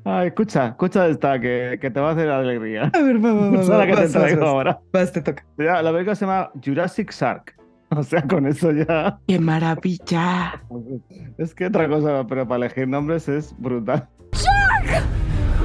Ay. 0.05 0.11
Ay, 0.21 0.27
escucha, 0.27 0.67
escucha 0.69 1.07
esta 1.07 1.39
que, 1.39 1.77
que 1.81 1.91
te 1.91 1.99
va 1.99 2.09
a 2.09 2.11
hacer 2.13 2.29
alegría. 2.29 2.91
A 2.93 3.01
ver, 3.01 3.23
va, 3.23 3.33
va, 3.33 3.49
va, 3.49 3.53
Esa 3.61 3.61
es 3.63 3.69
va, 3.71 3.77
la 3.77 3.85
que 3.85 3.91
te 3.93 4.01
vas, 4.01 4.13
vas, 4.13 4.21
traigo 4.23 4.41
vas. 4.41 4.49
ahora. 4.49 4.79
Vas, 4.93 5.11
te 5.11 5.21
toca. 5.21 5.45
Ya, 5.57 5.81
la 5.81 5.91
película 5.91 6.15
se 6.15 6.25
llama 6.25 6.51
Jurassic 6.63 7.11
Shark. 7.11 7.55
O 7.93 8.03
sea, 8.03 8.21
con 8.21 8.47
eso 8.47 8.71
ya. 8.71 9.19
¡Qué 9.27 9.37
maravilla! 9.37 10.61
Es 11.37 11.53
que 11.53 11.65
otra 11.65 11.89
cosa, 11.89 12.25
pero 12.25 12.47
para 12.47 12.65
elegir 12.65 12.87
nombres 12.87 13.27
es 13.27 13.53
brutal. 13.57 14.07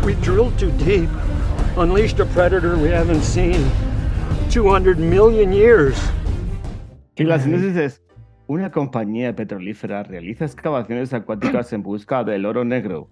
We 0.04 0.14
drilled 0.14 0.56
too 0.58 0.70
deep, 0.84 1.08
unleashed 1.76 2.18
a 2.20 2.24
predator 2.26 2.76
we 2.76 2.92
haven't 2.92 3.22
seen 3.22 3.54
in 3.54 4.50
200 4.50 4.98
million 4.98 5.52
years. 5.52 5.96
Y 7.16 7.24
la 7.24 7.38
sinopsis 7.38 7.76
es: 7.76 8.02
Una 8.48 8.70
compañía 8.72 9.34
petrolífera 9.34 10.02
realiza 10.02 10.44
excavaciones 10.46 11.12
acuáticas 11.14 11.72
en 11.72 11.82
busca 11.84 12.24
del 12.24 12.44
oro 12.44 12.64
negro. 12.64 13.08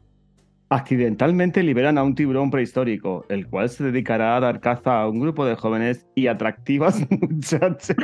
Accidentalmente 0.74 1.62
liberan 1.62 1.98
a 1.98 2.02
un 2.02 2.16
tiburón 2.16 2.50
prehistórico, 2.50 3.24
el 3.28 3.46
cual 3.46 3.68
se 3.68 3.84
dedicará 3.84 4.36
a 4.36 4.40
dar 4.40 4.58
caza 4.58 5.00
a 5.02 5.08
un 5.08 5.20
grupo 5.20 5.46
de 5.46 5.54
jóvenes 5.54 6.04
y 6.16 6.26
atractivas 6.26 7.06
muchachas 7.10 7.94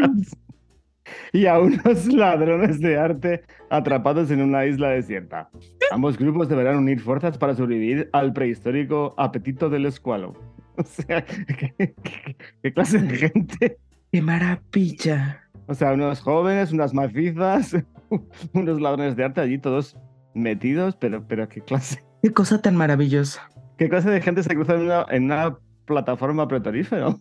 y 1.33 1.47
a 1.47 1.59
unos 1.59 2.07
ladrones 2.07 2.79
de 2.79 2.97
arte 2.97 3.43
atrapados 3.71 4.31
en 4.31 4.41
una 4.43 4.67
isla 4.67 4.91
desierta. 4.91 5.51
Ambos 5.91 6.17
grupos 6.17 6.49
deberán 6.49 6.77
unir 6.77 7.01
fuerzas 7.01 7.37
para 7.39 7.57
sobrevivir 7.57 8.09
al 8.13 8.33
prehistórico 8.33 9.15
apetito 9.19 9.69
del 9.69 9.87
escualo. 9.87 10.35
O 10.77 10.85
sea, 10.85 11.25
¿qué, 11.25 11.75
qué- 11.77 12.37
qué 12.63 12.73
clase 12.73 13.01
de 13.01 13.17
gente? 13.17 13.79
¡Qué 14.13 14.23
maravilla! 14.23 15.43
O 15.67 15.75
sea, 15.75 15.93
unos 15.93 16.21
jóvenes, 16.21 16.71
unas 16.73 16.95
macizas, 16.95 17.77
unos 18.55 18.81
ladrones 18.81 19.17
de 19.17 19.25
arte 19.25 19.41
allí 19.41 19.59
todos 19.59 19.97
metidos, 20.35 20.97
pero, 20.97 21.27
pero 21.27 21.49
qué 21.49 21.61
clase, 21.61 22.03
¡Qué 22.23 22.33
cosa 22.33 22.61
tan 22.61 22.77
maravillosa! 22.77 23.51
qué 23.81 23.89
clase 23.89 24.11
de 24.11 24.21
gente 24.21 24.43
se 24.43 24.55
cruza 24.55 24.75
en 24.75 24.83
una, 24.83 25.07
en 25.09 25.25
una 25.25 25.57
plataforma 25.87 26.47
petrolífera. 26.47 27.17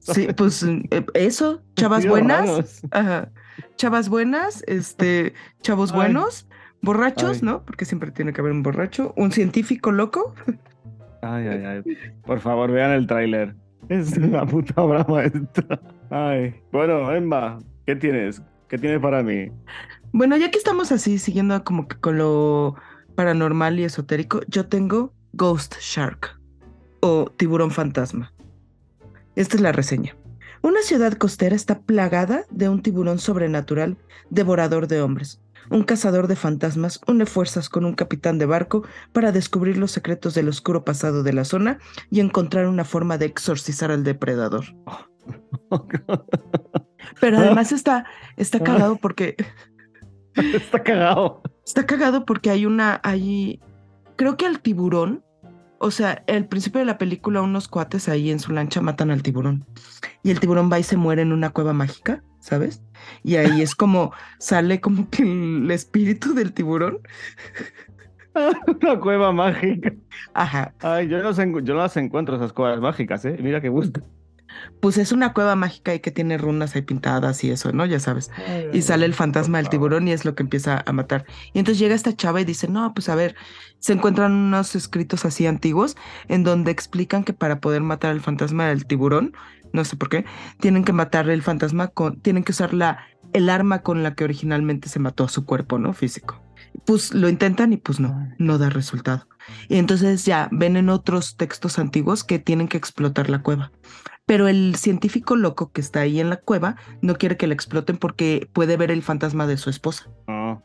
Sí, 0.00 0.26
pues 0.36 0.64
eh, 0.64 1.06
eso, 1.14 1.62
chavas 1.76 2.04
buenas, 2.04 2.82
ajá, 2.90 3.30
chavas 3.76 4.08
buenas, 4.08 4.64
este, 4.66 5.34
chavos 5.62 5.92
Ay. 5.92 5.96
buenos, 5.96 6.48
borrachos, 6.82 7.36
Ay. 7.36 7.42
¿no? 7.44 7.64
Porque 7.64 7.84
siempre 7.84 8.10
tiene 8.10 8.32
que 8.32 8.40
haber 8.40 8.52
un 8.52 8.64
borracho, 8.64 9.14
un 9.16 9.30
científico 9.30 9.92
loco. 9.92 10.34
Ay, 11.22 11.46
ay, 11.46 11.64
ay. 11.64 11.96
Por 12.26 12.40
favor, 12.40 12.72
vean 12.72 12.90
el 12.90 13.06
tráiler. 13.06 13.54
Es 13.88 14.16
una 14.16 14.44
puta 14.44 14.82
obra 14.82 15.06
maestra. 15.08 15.80
Ay. 16.10 16.60
Bueno, 16.72 17.12
Emma, 17.12 17.58
¿qué 17.86 17.94
tienes? 17.94 18.42
¿Qué 18.66 18.78
tienes 18.78 18.98
para 18.98 19.22
mí? 19.22 19.52
Bueno, 20.12 20.36
ya 20.36 20.50
que 20.50 20.58
estamos 20.58 20.90
así 20.90 21.18
siguiendo 21.18 21.62
como 21.62 21.86
que 21.86 21.96
con 21.98 22.18
lo 22.18 22.74
paranormal 23.20 23.78
y 23.78 23.84
esotérico, 23.84 24.40
yo 24.48 24.66
tengo 24.66 25.12
Ghost 25.34 25.74
Shark 25.78 26.40
o 27.00 27.30
tiburón 27.36 27.70
fantasma. 27.70 28.32
Esta 29.36 29.56
es 29.56 29.60
la 29.60 29.72
reseña. 29.72 30.16
Una 30.62 30.80
ciudad 30.80 31.12
costera 31.12 31.54
está 31.54 31.80
plagada 31.80 32.46
de 32.50 32.70
un 32.70 32.80
tiburón 32.80 33.18
sobrenatural 33.18 33.98
devorador 34.30 34.86
de 34.86 35.02
hombres. 35.02 35.38
Un 35.68 35.82
cazador 35.82 36.28
de 36.28 36.36
fantasmas 36.36 36.98
une 37.06 37.26
fuerzas 37.26 37.68
con 37.68 37.84
un 37.84 37.92
capitán 37.92 38.38
de 38.38 38.46
barco 38.46 38.84
para 39.12 39.32
descubrir 39.32 39.76
los 39.76 39.90
secretos 39.90 40.32
del 40.32 40.48
oscuro 40.48 40.82
pasado 40.82 41.22
de 41.22 41.34
la 41.34 41.44
zona 41.44 41.78
y 42.10 42.20
encontrar 42.20 42.68
una 42.68 42.86
forma 42.86 43.18
de 43.18 43.26
exorcizar 43.26 43.90
al 43.90 44.02
depredador. 44.02 44.64
Pero 47.20 47.36
además 47.36 47.70
está, 47.72 48.06
está 48.38 48.60
cagado 48.60 48.96
porque 48.96 49.36
Está 50.54 50.82
cagado. 50.82 51.42
Está 51.70 51.86
cagado 51.86 52.24
porque 52.24 52.50
hay 52.50 52.66
una, 52.66 53.00
hay, 53.04 53.60
creo 54.16 54.36
que 54.36 54.44
al 54.44 54.58
tiburón, 54.58 55.22
o 55.78 55.92
sea, 55.92 56.24
al 56.26 56.48
principio 56.48 56.80
de 56.80 56.84
la 56.84 56.98
película 56.98 57.42
unos 57.42 57.68
cuates 57.68 58.08
ahí 58.08 58.32
en 58.32 58.40
su 58.40 58.50
lancha 58.50 58.80
matan 58.80 59.12
al 59.12 59.22
tiburón 59.22 59.64
y 60.24 60.32
el 60.32 60.40
tiburón 60.40 60.68
va 60.68 60.80
y 60.80 60.82
se 60.82 60.96
muere 60.96 61.22
en 61.22 61.32
una 61.32 61.50
cueva 61.50 61.72
mágica, 61.72 62.24
¿sabes? 62.40 62.82
Y 63.22 63.36
ahí 63.36 63.62
es 63.62 63.76
como 63.76 64.12
sale 64.40 64.80
como 64.80 65.08
que 65.10 65.22
el 65.22 65.70
espíritu 65.70 66.34
del 66.34 66.54
tiburón. 66.54 66.98
Una 68.82 68.98
cueva 68.98 69.30
mágica. 69.30 69.94
Ajá, 70.34 70.74
Ay, 70.80 71.06
yo 71.06 71.22
no, 71.22 71.30
yo 71.60 71.74
no 71.74 71.82
las 71.82 71.96
encuentro 71.96 72.34
esas 72.34 72.52
cuevas 72.52 72.80
mágicas, 72.80 73.24
¿eh? 73.26 73.38
Mira 73.40 73.60
que 73.60 73.68
busco. 73.68 74.00
Pues 74.80 74.98
es 74.98 75.12
una 75.12 75.32
cueva 75.32 75.56
mágica 75.56 75.94
y 75.94 76.00
que 76.00 76.10
tiene 76.10 76.38
runas 76.38 76.74
ahí 76.74 76.82
pintadas 76.82 77.42
y 77.44 77.50
eso, 77.50 77.72
¿no? 77.72 77.86
Ya 77.86 78.00
sabes. 78.00 78.30
y 78.72 78.82
sale 78.82 79.06
el 79.06 79.14
fantasma 79.14 79.58
del 79.58 79.68
tiburón 79.68 80.08
y 80.08 80.12
es 80.12 80.24
lo 80.24 80.34
que 80.34 80.42
empieza 80.42 80.82
a 80.84 80.92
matar. 80.92 81.24
Y 81.52 81.58
entonces 81.58 81.78
llega 81.78 81.94
esta 81.94 82.14
chava 82.14 82.40
y 82.40 82.44
dice, 82.44 82.68
no, 82.68 82.94
pues 82.94 83.08
a 83.08 83.14
ver, 83.14 83.34
se 83.78 83.92
encuentran 83.92 84.32
unos 84.32 84.74
escritos 84.74 85.24
así 85.24 85.46
antiguos 85.46 85.96
en 86.28 86.44
donde 86.44 86.70
explican 86.70 87.24
que 87.24 87.32
para 87.32 87.60
poder 87.60 87.82
matar 87.82 88.10
al 88.10 88.20
fantasma 88.20 88.68
del 88.68 88.86
tiburón, 88.86 89.32
no 89.72 89.84
sé 89.84 89.96
por 89.96 90.08
qué, 90.08 90.24
tienen 90.60 90.84
que 90.84 90.92
matarle 90.92 91.34
el 91.34 91.42
fantasma 91.42 91.88
con, 91.88 92.20
tienen 92.20 92.44
que 92.44 92.52
usar 92.52 92.74
la, 92.74 92.98
el 93.32 93.48
arma 93.48 93.82
con 93.82 94.02
la 94.02 94.14
que 94.14 94.24
originalmente 94.24 94.88
se 94.88 94.98
mató 94.98 95.24
a 95.24 95.28
su 95.28 95.44
cuerpo, 95.44 95.78
¿no? 95.78 95.92
Físico. 95.92 96.42
Pues 96.84 97.12
lo 97.14 97.28
intentan 97.28 97.72
y 97.72 97.76
pues 97.76 98.00
no, 98.00 98.28
no 98.38 98.58
da 98.58 98.70
resultado. 98.70 99.26
Y 99.68 99.76
entonces 99.76 100.24
ya 100.24 100.48
ven 100.52 100.76
en 100.76 100.88
otros 100.88 101.36
textos 101.36 101.78
antiguos 101.78 102.24
que 102.24 102.38
tienen 102.38 102.68
que 102.68 102.76
explotar 102.76 103.30
la 103.30 103.42
cueva. 103.42 103.72
Pero 104.26 104.48
el 104.48 104.76
científico 104.76 105.34
loco 105.34 105.72
que 105.72 105.80
está 105.80 106.00
ahí 106.00 106.20
en 106.20 106.30
la 106.30 106.36
cueva 106.36 106.76
no 107.02 107.16
quiere 107.16 107.36
que 107.36 107.46
la 107.46 107.54
exploten 107.54 107.96
porque 107.96 108.48
puede 108.52 108.76
ver 108.76 108.90
el 108.90 109.02
fantasma 109.02 109.46
de 109.46 109.56
su 109.56 109.70
esposa. 109.70 110.08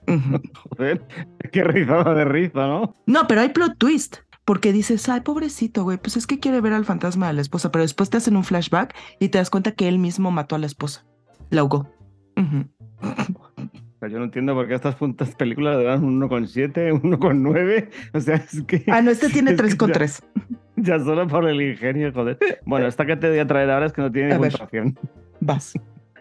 Ujú. 0.07 0.41
joder, 0.69 1.05
qué 1.51 1.63
rizada 1.63 2.13
de 2.13 2.25
risa, 2.25 2.67
¿no? 2.67 2.95
No, 3.05 3.27
pero 3.27 3.41
hay 3.41 3.49
plot 3.49 3.77
twist. 3.77 4.17
Porque 4.45 4.71
dices, 4.71 5.09
ay, 5.09 5.21
pobrecito, 5.21 5.83
güey, 5.83 5.97
pues 5.97 6.17
es 6.17 6.27
que 6.27 6.39
quiere 6.39 6.61
ver 6.61 6.73
al 6.73 6.85
fantasma 6.85 7.25
de 7.27 7.33
la 7.33 7.41
esposa, 7.41 7.71
pero 7.71 7.81
después 7.81 8.11
te 8.11 8.17
hacen 8.17 8.37
un 8.37 8.43
flashback 8.43 8.95
y 9.19 9.29
te 9.29 9.39
das 9.39 9.49
cuenta 9.49 9.71
que 9.71 9.87
él 9.87 9.97
mismo 9.97 10.29
mató 10.29 10.55
a 10.55 10.59
la 10.59 10.67
esposa. 10.67 11.03
La 11.49 11.61
ahogó. 11.61 11.89
O 12.37 13.99
sea, 13.99 14.09
yo 14.09 14.19
no 14.19 14.25
entiendo 14.25 14.53
por 14.53 14.67
qué 14.67 14.75
estas 14.75 14.95
puntas 14.95 15.33
películas 15.33 15.77
le 15.77 15.85
dan 15.85 16.03
un 16.03 16.21
1,7, 16.21 16.93
un 16.93 17.13
1,9. 17.13 17.89
O 18.13 18.19
sea, 18.19 18.35
es 18.35 18.61
que. 18.63 18.83
Ah, 18.87 19.01
no, 19.01 19.09
este 19.09 19.29
tiene 19.29 19.51
es 19.51 19.57
que 19.57 19.63
3 19.63 19.75
con 19.75 19.91
ya- 20.77 20.83
3. 20.83 20.85
Ya 20.87 20.99
solo 20.99 21.27
por 21.27 21.47
el 21.47 21.61
ingenio, 21.61 22.11
joder. 22.13 22.37
Bueno, 22.65 22.87
esta 22.87 23.05
que 23.05 23.15
te 23.15 23.29
voy 23.29 23.39
a 23.39 23.47
traer 23.47 23.69
ahora 23.69 23.85
es 23.87 23.93
que 23.93 24.01
no 24.01 24.11
tiene 24.11 24.33
A 24.33 24.35
ni 24.37 24.41
ver. 24.43 24.51
puntuación. 24.51 24.97
Vas. 25.39 25.73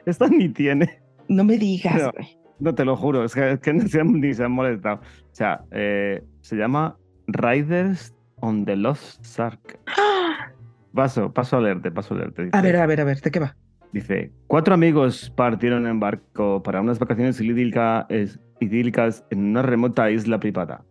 Esta 0.06 0.28
ni 0.28 0.48
tiene. 0.48 1.00
No 1.28 1.44
me 1.44 1.56
digas, 1.58 2.10
güey. 2.12 2.36
No 2.60 2.74
te 2.74 2.84
lo 2.84 2.96
juro, 2.96 3.24
es 3.24 3.34
que, 3.34 3.52
es 3.52 3.60
que 3.60 3.72
ni, 3.72 3.88
se 3.88 4.00
han, 4.00 4.12
ni 4.20 4.32
se 4.34 4.44
han 4.44 4.52
molestado. 4.52 4.96
O 4.96 5.34
sea, 5.34 5.62
eh, 5.72 6.22
se 6.40 6.56
llama 6.56 6.96
Riders 7.26 8.14
on 8.40 8.64
the 8.64 8.76
Lost 8.76 9.24
Shark. 9.24 9.78
Paso, 10.94 11.32
paso 11.32 11.56
a 11.56 11.60
leerte, 11.60 11.90
paso 11.90 12.14
a 12.14 12.18
leerte. 12.18 12.42
A 12.42 12.44
dice. 12.44 12.60
ver, 12.62 12.76
a 12.76 12.86
ver, 12.86 13.00
a 13.00 13.04
ver, 13.04 13.20
¿de 13.20 13.30
qué 13.30 13.40
va? 13.40 13.56
Dice, 13.92 14.30
cuatro 14.46 14.74
amigos 14.74 15.32
partieron 15.36 15.86
en 15.88 15.98
barco 15.98 16.62
para 16.62 16.80
unas 16.80 16.98
vacaciones 17.00 17.40
idílica- 17.40 18.06
es- 18.08 18.38
idílicas 18.60 19.24
en 19.30 19.40
una 19.44 19.62
remota 19.62 20.10
isla 20.10 20.38
privada. 20.38 20.84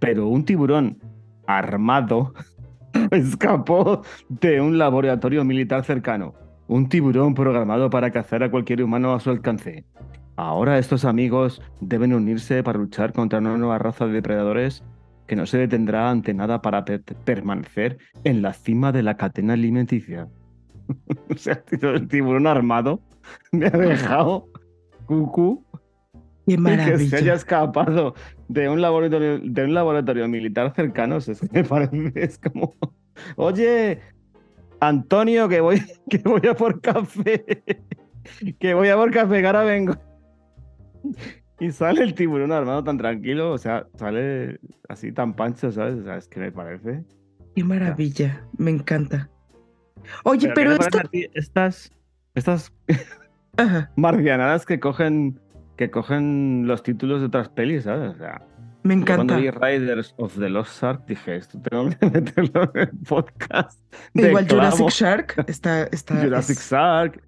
Pero 0.00 0.26
un 0.28 0.44
tiburón 0.44 0.98
armado 1.46 2.34
escapó 3.18 4.02
de 4.28 4.60
un 4.60 4.78
laboratorio 4.78 5.44
militar 5.44 5.84
cercano. 5.84 6.34
Un 6.66 6.88
tiburón 6.88 7.34
programado 7.34 7.90
para 7.90 8.10
cazar 8.10 8.42
a 8.42 8.50
cualquier 8.50 8.82
humano 8.82 9.12
a 9.14 9.20
su 9.20 9.30
alcance. 9.30 9.84
Ahora 10.36 10.78
estos 10.78 11.04
amigos 11.04 11.62
deben 11.80 12.12
unirse 12.14 12.62
para 12.62 12.78
luchar 12.78 13.12
contra 13.12 13.38
una 13.38 13.56
nueva 13.56 13.78
raza 13.78 14.06
de 14.06 14.12
depredadores 14.14 14.82
que 15.26 15.36
no 15.36 15.46
se 15.46 15.58
detendrá 15.58 16.10
ante 16.10 16.34
nada 16.34 16.60
para 16.60 16.84
per- 16.84 17.02
permanecer 17.02 17.98
en 18.24 18.42
la 18.42 18.52
cima 18.52 18.92
de 18.92 19.02
la 19.02 19.16
cadena 19.16 19.54
alimenticia. 19.54 20.28
O 21.30 21.36
sea, 21.36 21.62
el 21.70 22.08
tiburón 22.08 22.46
armado 22.46 23.00
me 23.52 23.66
ha 23.66 23.70
dejado 23.70 24.48
cucú 25.06 25.64
Qué 26.46 26.54
y 26.54 26.56
que 26.56 26.98
se 26.98 27.16
haya 27.16 27.32
maravilla. 27.32 27.34
escapado 27.34 28.14
de 28.48 28.68
un 28.68 28.82
laboratorio, 28.82 29.38
de 29.38 29.64
un 29.64 29.72
laboratorio 29.72 30.28
militar 30.28 30.74
cercano. 30.76 31.16
Es 31.16 31.40
que 31.40 31.48
me 31.52 31.64
parece, 31.64 32.12
es 32.16 32.38
como, 32.38 32.74
oye, 33.36 34.00
Antonio, 34.80 35.48
que 35.48 35.60
voy, 35.60 35.82
que 36.10 36.18
voy 36.18 36.46
a 36.48 36.54
por 36.54 36.80
café, 36.80 37.62
que 38.58 38.74
voy 38.74 38.88
a 38.88 38.96
por 38.96 39.10
café, 39.10 39.40
que 39.40 39.46
ahora 39.46 39.64
vengo. 39.64 39.94
Y 41.60 41.70
sale 41.70 42.02
el 42.02 42.14
tiburón 42.14 42.52
armado 42.52 42.82
tan 42.82 42.98
tranquilo, 42.98 43.52
o 43.52 43.58
sea, 43.58 43.86
sale 43.96 44.58
así 44.88 45.12
tan 45.12 45.34
pancho, 45.34 45.70
¿sabes? 45.70 45.96
O 45.96 46.04
sea, 46.04 46.16
es 46.16 46.28
que 46.28 46.40
me 46.40 46.50
parece. 46.50 47.04
Qué 47.54 47.62
maravilla. 47.62 48.44
Me 48.58 48.70
encanta. 48.70 49.30
Oye, 50.24 50.50
pero, 50.54 50.72
¿qué 50.72 50.78
te 50.78 50.84
esto... 50.84 50.98
parece 50.98 51.06
a 51.06 51.10
ti 51.10 51.30
estas, 51.34 51.92
estas 52.34 52.72
marcianadas 53.96 54.66
que 54.66 54.80
cogen, 54.80 55.40
que 55.76 55.90
cogen 55.90 56.66
los 56.66 56.82
títulos 56.82 57.20
de 57.20 57.26
otras 57.26 57.48
pelis, 57.48 57.84
¿sabes? 57.84 58.14
O 58.14 58.18
sea, 58.18 58.42
me 58.84 58.94
encanta. 58.94 59.34
cuando 59.34 59.36
vi 59.38 59.50
Riders 59.50 60.14
of 60.18 60.38
the 60.38 60.48
Lost 60.48 60.82
Ark 60.84 61.04
dije, 61.06 61.36
esto 61.36 61.58
tengo 61.60 61.88
que 61.90 62.06
meterlo 62.10 62.70
en 62.74 62.80
el 62.80 62.90
podcast. 63.08 63.80
de 64.14 64.28
Igual 64.28 64.46
Jurassic. 64.48 64.88
Shark 64.90 65.44
está... 65.48 65.84
está 65.84 66.14
Jurassic 66.22 66.58
es- 66.58 66.70
Shark, 66.70 67.22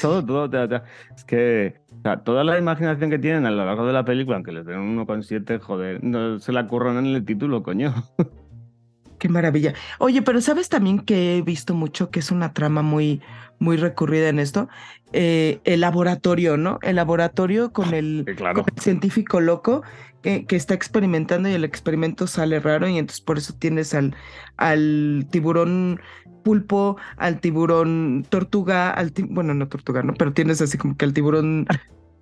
todo, 0.00 0.24
todo, 0.24 0.50
todo, 0.50 0.68
todo. 0.68 0.82
Es 1.16 1.24
que 1.24 1.74
o 1.98 2.02
sea, 2.02 2.16
toda 2.24 2.44
la 2.44 2.58
imaginación 2.58 3.10
que 3.10 3.18
tienen 3.18 3.46
a 3.46 3.50
lo 3.50 3.64
largo 3.64 3.86
de 3.86 3.92
la 3.92 4.04
película, 4.04 4.36
aunque 4.36 4.52
les 4.52 4.64
den 4.66 4.78
un 4.78 5.06
1,7, 5.06 5.60
joder, 5.60 6.02
no 6.02 6.38
se 6.38 6.52
la 6.52 6.66
curran 6.66 6.96
en 6.98 7.06
el 7.14 7.24
título, 7.24 7.62
coño. 7.62 7.94
Qué 9.18 9.28
maravilla. 9.28 9.74
Oye, 9.98 10.22
pero 10.22 10.40
¿sabes 10.40 10.70
también 10.70 11.00
que 11.00 11.36
he 11.36 11.42
visto 11.42 11.74
mucho 11.74 12.10
que 12.10 12.20
es 12.20 12.30
una 12.30 12.54
trama 12.54 12.80
muy, 12.80 13.20
muy 13.58 13.76
recurrida 13.76 14.30
en 14.30 14.38
esto? 14.38 14.70
Eh, 15.12 15.60
el 15.64 15.80
laboratorio, 15.80 16.56
¿no? 16.56 16.78
El 16.80 16.96
laboratorio 16.96 17.70
con 17.70 17.92
el, 17.92 18.22
Que 18.26 18.34
claro. 18.34 18.62
con 18.64 18.72
el 18.74 18.80
científico 18.82 19.40
loco 19.42 19.82
que, 20.22 20.44
que 20.46 20.56
está 20.56 20.74
experimentando 20.74 21.48
y 21.48 21.52
el 21.52 21.64
experimento 21.64 22.26
sale 22.26 22.60
raro 22.60 22.88
y 22.88 22.98
entonces 22.98 23.20
por 23.22 23.38
eso 23.38 23.54
tienes 23.58 23.94
al, 23.94 24.14
al 24.56 25.26
tiburón 25.30 26.00
pulpo, 26.44 26.96
al 27.16 27.40
tiburón 27.40 28.24
tortuga, 28.28 28.90
al 28.90 29.12
ti- 29.12 29.26
bueno, 29.28 29.54
no 29.54 29.68
tortuga, 29.68 30.02
¿no? 30.02 30.14
Pero 30.14 30.32
tienes 30.32 30.60
así 30.62 30.78
como 30.78 30.96
que 30.96 31.04
al 31.04 31.12
tiburón 31.12 31.66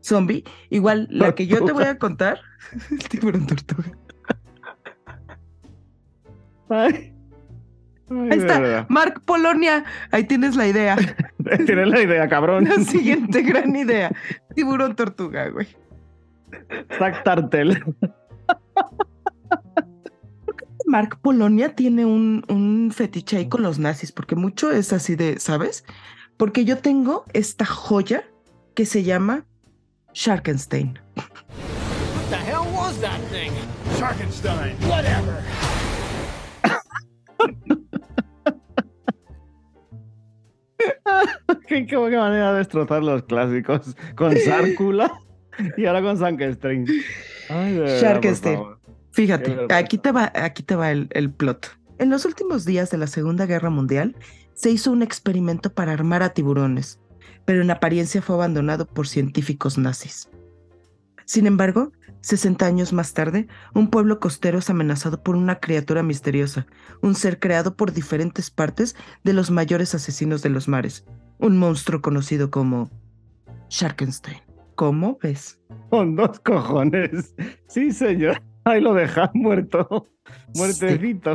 zombie. 0.00 0.44
Igual, 0.70 1.08
la 1.10 1.34
que 1.34 1.46
yo 1.46 1.64
te 1.64 1.72
voy 1.72 1.84
a 1.84 1.98
contar, 1.98 2.40
el 2.90 2.98
tiburón 3.08 3.46
tortuga. 3.46 3.90
Ay. 6.70 7.12
Ay, 8.10 8.28
Ahí 8.30 8.38
está. 8.38 8.86
Mark 8.88 9.22
Polonia, 9.26 9.84
ahí 10.10 10.24
tienes 10.24 10.56
la 10.56 10.66
idea. 10.66 10.96
Tienes 11.66 11.88
la 11.88 12.02
idea, 12.02 12.28
cabrón. 12.28 12.64
La 12.64 12.82
siguiente 12.84 13.42
gran 13.42 13.74
idea. 13.76 14.10
Tiburón 14.54 14.96
tortuga, 14.96 15.48
güey. 15.50 15.66
Zack 16.98 17.24
Tartel. 17.24 17.82
Mark 20.86 21.18
Polonia 21.20 21.74
tiene 21.74 22.06
un, 22.06 22.44
un 22.48 22.90
fetiche 22.92 23.36
ahí 23.36 23.48
con 23.48 23.62
los 23.62 23.78
nazis, 23.78 24.10
porque 24.10 24.36
mucho 24.36 24.70
es 24.70 24.92
así 24.92 25.16
de, 25.16 25.38
¿sabes? 25.38 25.84
Porque 26.38 26.64
yo 26.64 26.78
tengo 26.78 27.24
esta 27.34 27.66
joya 27.66 28.24
que 28.74 28.86
se 28.86 29.02
llama 29.02 29.44
Sharkenstein. 30.14 30.98
the 32.30 32.36
hell 32.36 32.64
was 32.74 32.98
that 33.00 33.20
thing? 33.30 33.52
Sharkenstein. 33.98 34.76
Whatever. 34.88 35.44
qué, 41.68 41.86
qué 41.86 41.96
buena 41.96 42.20
manera 42.20 42.52
de 42.52 42.58
destrozar 42.58 43.02
los 43.02 43.22
clásicos. 43.24 43.96
Con 44.16 44.36
Sárcula 44.36 45.20
y 45.76 45.86
ahora 45.86 46.02
con 46.02 46.18
por 46.18 46.86
Sharkenstein. 48.00 48.60
Fíjate, 49.12 49.56
aquí 49.70 49.98
te 49.98 50.12
va, 50.12 50.32
aquí 50.34 50.62
te 50.62 50.76
va 50.76 50.90
el, 50.90 51.08
el 51.10 51.30
plot. 51.32 51.76
En 51.98 52.10
los 52.10 52.24
últimos 52.24 52.64
días 52.64 52.90
de 52.90 52.98
la 52.98 53.06
Segunda 53.06 53.46
Guerra 53.46 53.70
Mundial 53.70 54.14
se 54.54 54.70
hizo 54.70 54.92
un 54.92 55.02
experimento 55.02 55.72
para 55.72 55.92
armar 55.92 56.22
a 56.22 56.30
tiburones, 56.30 57.00
pero 57.44 57.62
en 57.62 57.70
apariencia 57.70 58.22
fue 58.22 58.36
abandonado 58.36 58.86
por 58.86 59.08
científicos 59.08 59.78
nazis. 59.78 60.28
Sin 61.24 61.46
embargo, 61.46 61.92
60 62.20 62.66
años 62.66 62.92
más 62.92 63.14
tarde, 63.14 63.48
un 63.74 63.90
pueblo 63.90 64.20
costero 64.20 64.58
es 64.58 64.70
amenazado 64.70 65.22
por 65.22 65.36
una 65.36 65.60
criatura 65.60 66.02
misteriosa, 66.02 66.66
un 67.00 67.14
ser 67.14 67.38
creado 67.38 67.76
por 67.76 67.92
diferentes 67.92 68.50
partes 68.50 68.96
de 69.24 69.32
los 69.32 69.50
mayores 69.50 69.94
asesinos 69.94 70.42
de 70.42 70.50
los 70.50 70.68
mares, 70.68 71.04
un 71.38 71.58
monstruo 71.58 72.00
conocido 72.00 72.50
como 72.50 72.90
Sharkenstein. 73.70 74.47
¿Cómo 74.78 75.18
ves? 75.20 75.58
Con 75.90 76.14
dos 76.14 76.38
cojones. 76.38 77.34
Sí, 77.66 77.90
señor. 77.90 78.40
Ahí 78.62 78.80
lo 78.80 78.94
dejan 78.94 79.28
muerto. 79.34 80.06
Muertecito. 80.54 81.34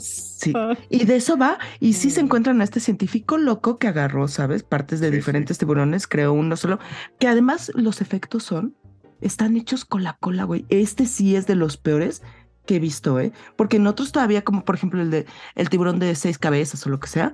Sí, 0.00 0.52
y 0.90 1.04
de 1.04 1.14
eso 1.14 1.36
va. 1.38 1.58
Y 1.78 1.92
sí 1.92 2.10
se 2.10 2.20
encuentran 2.20 2.60
a 2.60 2.64
este 2.64 2.80
científico 2.80 3.38
loco 3.38 3.78
que 3.78 3.86
agarró, 3.86 4.26
¿sabes? 4.26 4.64
Partes 4.64 4.98
de 4.98 5.06
Sí, 5.06 5.12
sí. 5.12 5.16
diferentes 5.18 5.58
tiburones, 5.58 6.08
creó 6.08 6.32
uno 6.32 6.56
solo. 6.56 6.80
Que 7.20 7.28
además 7.28 7.70
los 7.76 8.00
efectos 8.00 8.42
son, 8.42 8.74
están 9.20 9.56
hechos 9.56 9.84
con 9.84 10.02
la 10.02 10.14
cola, 10.14 10.42
güey. 10.42 10.66
Este 10.70 11.06
sí 11.06 11.36
es 11.36 11.46
de 11.46 11.54
los 11.54 11.76
peores 11.76 12.20
que 12.66 12.76
he 12.76 12.80
visto, 12.80 13.20
¿eh? 13.20 13.30
Porque 13.54 13.76
en 13.76 13.86
otros 13.86 14.10
todavía, 14.10 14.42
como 14.42 14.64
por 14.64 14.74
ejemplo 14.74 15.00
el 15.00 15.12
de 15.12 15.26
el 15.54 15.68
tiburón 15.70 16.00
de 16.00 16.16
seis 16.16 16.36
cabezas 16.36 16.84
o 16.84 16.90
lo 16.90 16.98
que 16.98 17.06
sea, 17.06 17.32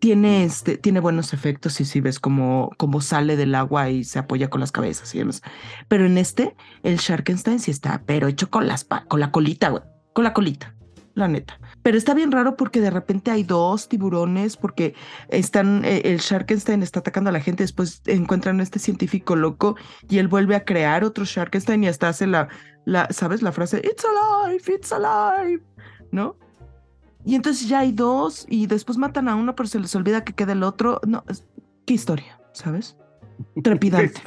tiene, 0.00 0.44
este, 0.44 0.78
tiene 0.78 0.98
buenos 0.98 1.32
efectos 1.32 1.80
y 1.80 1.84
sí 1.84 2.00
ves 2.00 2.18
como, 2.18 2.70
como 2.78 3.00
sale 3.00 3.36
del 3.36 3.54
agua 3.54 3.90
y 3.90 4.02
se 4.02 4.18
apoya 4.18 4.48
con 4.48 4.60
las 4.60 4.72
cabezas 4.72 5.14
y 5.14 5.18
demás. 5.18 5.42
Pero 5.88 6.06
en 6.06 6.18
este, 6.18 6.56
el 6.82 6.96
Sharkenstein 6.96 7.60
sí 7.60 7.70
está, 7.70 8.02
pero 8.06 8.26
hecho 8.26 8.50
con, 8.50 8.66
las, 8.66 8.86
con 9.08 9.20
la 9.20 9.30
colita, 9.30 9.68
güey. 9.68 9.82
Con 10.14 10.24
la 10.24 10.32
colita, 10.32 10.74
la 11.14 11.28
neta. 11.28 11.60
Pero 11.82 11.98
está 11.98 12.14
bien 12.14 12.32
raro 12.32 12.56
porque 12.56 12.80
de 12.80 12.90
repente 12.90 13.30
hay 13.30 13.42
dos 13.42 13.88
tiburones, 13.88 14.56
porque 14.56 14.94
están, 15.28 15.84
eh, 15.84 16.02
el 16.04 16.18
Sharkenstein 16.18 16.82
está 16.82 17.00
atacando 17.00 17.30
a 17.30 17.32
la 17.32 17.40
gente, 17.40 17.62
después 17.62 18.02
encuentran 18.06 18.58
a 18.60 18.62
este 18.62 18.78
científico 18.78 19.36
loco 19.36 19.76
y 20.08 20.18
él 20.18 20.28
vuelve 20.28 20.56
a 20.56 20.64
crear 20.64 21.04
otro 21.04 21.24
Sharkenstein 21.24 21.84
y 21.84 21.88
hasta 21.88 22.08
hace 22.08 22.26
la, 22.26 22.48
la 22.86 23.06
¿sabes? 23.10 23.42
La 23.42 23.52
frase, 23.52 23.82
It's 23.84 24.04
alive, 24.04 24.62
it's 24.74 24.92
alive, 24.92 25.62
¿no? 26.10 26.36
Y 27.24 27.34
entonces 27.34 27.68
ya 27.68 27.80
hay 27.80 27.92
dos 27.92 28.46
y 28.48 28.66
después 28.66 28.96
matan 28.98 29.28
a 29.28 29.36
uno, 29.36 29.54
pero 29.54 29.68
se 29.68 29.78
les 29.78 29.94
olvida 29.94 30.24
que 30.24 30.32
queda 30.32 30.52
el 30.52 30.62
otro. 30.62 31.00
No, 31.06 31.24
qué 31.86 31.94
historia, 31.94 32.40
¿sabes? 32.52 32.96
Trepidante. 33.62 34.20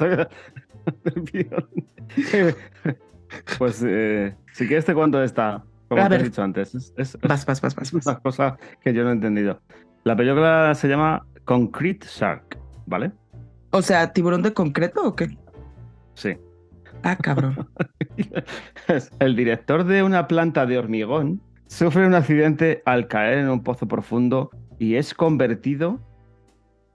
pues 3.58 3.82
eh, 3.86 4.36
si 4.52 4.66
quieres 4.66 4.84
te 4.84 4.94
cuento 4.94 5.22
esta, 5.22 5.64
como 5.88 6.02
A 6.02 6.08
te 6.08 6.14
he 6.14 6.18
ver. 6.18 6.28
dicho 6.28 6.42
antes. 6.42 6.74
Es, 6.74 6.92
es- 6.96 7.18
Vas, 7.22 7.44
vas, 7.46 7.60
vas, 7.60 7.74
vas. 7.74 7.88
es 7.88 7.92
vas. 7.92 8.06
una 8.06 8.20
cosa 8.20 8.56
que 8.82 8.92
yo 8.92 9.02
no 9.04 9.10
he 9.10 9.14
entendido. 9.14 9.60
La 10.04 10.16
película 10.16 10.74
se 10.74 10.88
llama 10.88 11.26
Concrete 11.44 12.06
Shark, 12.08 12.58
¿vale? 12.86 13.12
O 13.70 13.82
sea, 13.82 14.12
¿tiburón 14.12 14.42
de 14.42 14.52
concreto 14.52 15.02
o 15.04 15.16
qué? 15.16 15.36
Sí. 16.14 16.36
Ah, 17.02 17.16
cabrón. 17.16 17.68
El 19.18 19.36
director 19.36 19.84
de 19.84 20.02
una 20.02 20.26
planta 20.28 20.64
de 20.66 20.78
hormigón 20.78 21.40
sufre 21.66 22.06
un 22.06 22.14
accidente 22.14 22.82
al 22.84 23.08
caer 23.08 23.38
en 23.38 23.48
un 23.48 23.62
pozo 23.62 23.86
profundo 23.86 24.50
y 24.78 24.96
es 24.96 25.14
convertido 25.14 26.00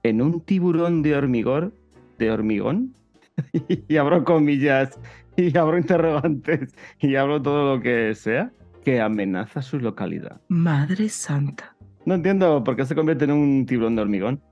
en 0.02 0.22
un 0.22 0.40
tiburón 0.40 1.02
de 1.02 1.16
hormigón, 1.16 1.74
de 2.18 2.30
hormigón. 2.30 2.94
y 3.88 3.96
abro 3.96 4.24
comillas 4.24 4.98
y 5.36 5.56
abro 5.56 5.78
interrogantes 5.78 6.74
y 6.98 7.16
abro 7.16 7.40
todo 7.40 7.76
lo 7.76 7.82
que 7.82 8.14
sea 8.14 8.52
que 8.84 9.00
amenaza 9.00 9.62
su 9.62 9.78
localidad. 9.78 10.40
Madre 10.48 11.08
santa. 11.08 11.76
No 12.06 12.14
entiendo 12.14 12.64
por 12.64 12.76
qué 12.76 12.86
se 12.86 12.94
convierte 12.94 13.24
en 13.24 13.32
un 13.32 13.66
tiburón 13.66 13.96
de 13.96 14.02
hormigón. 14.02 14.42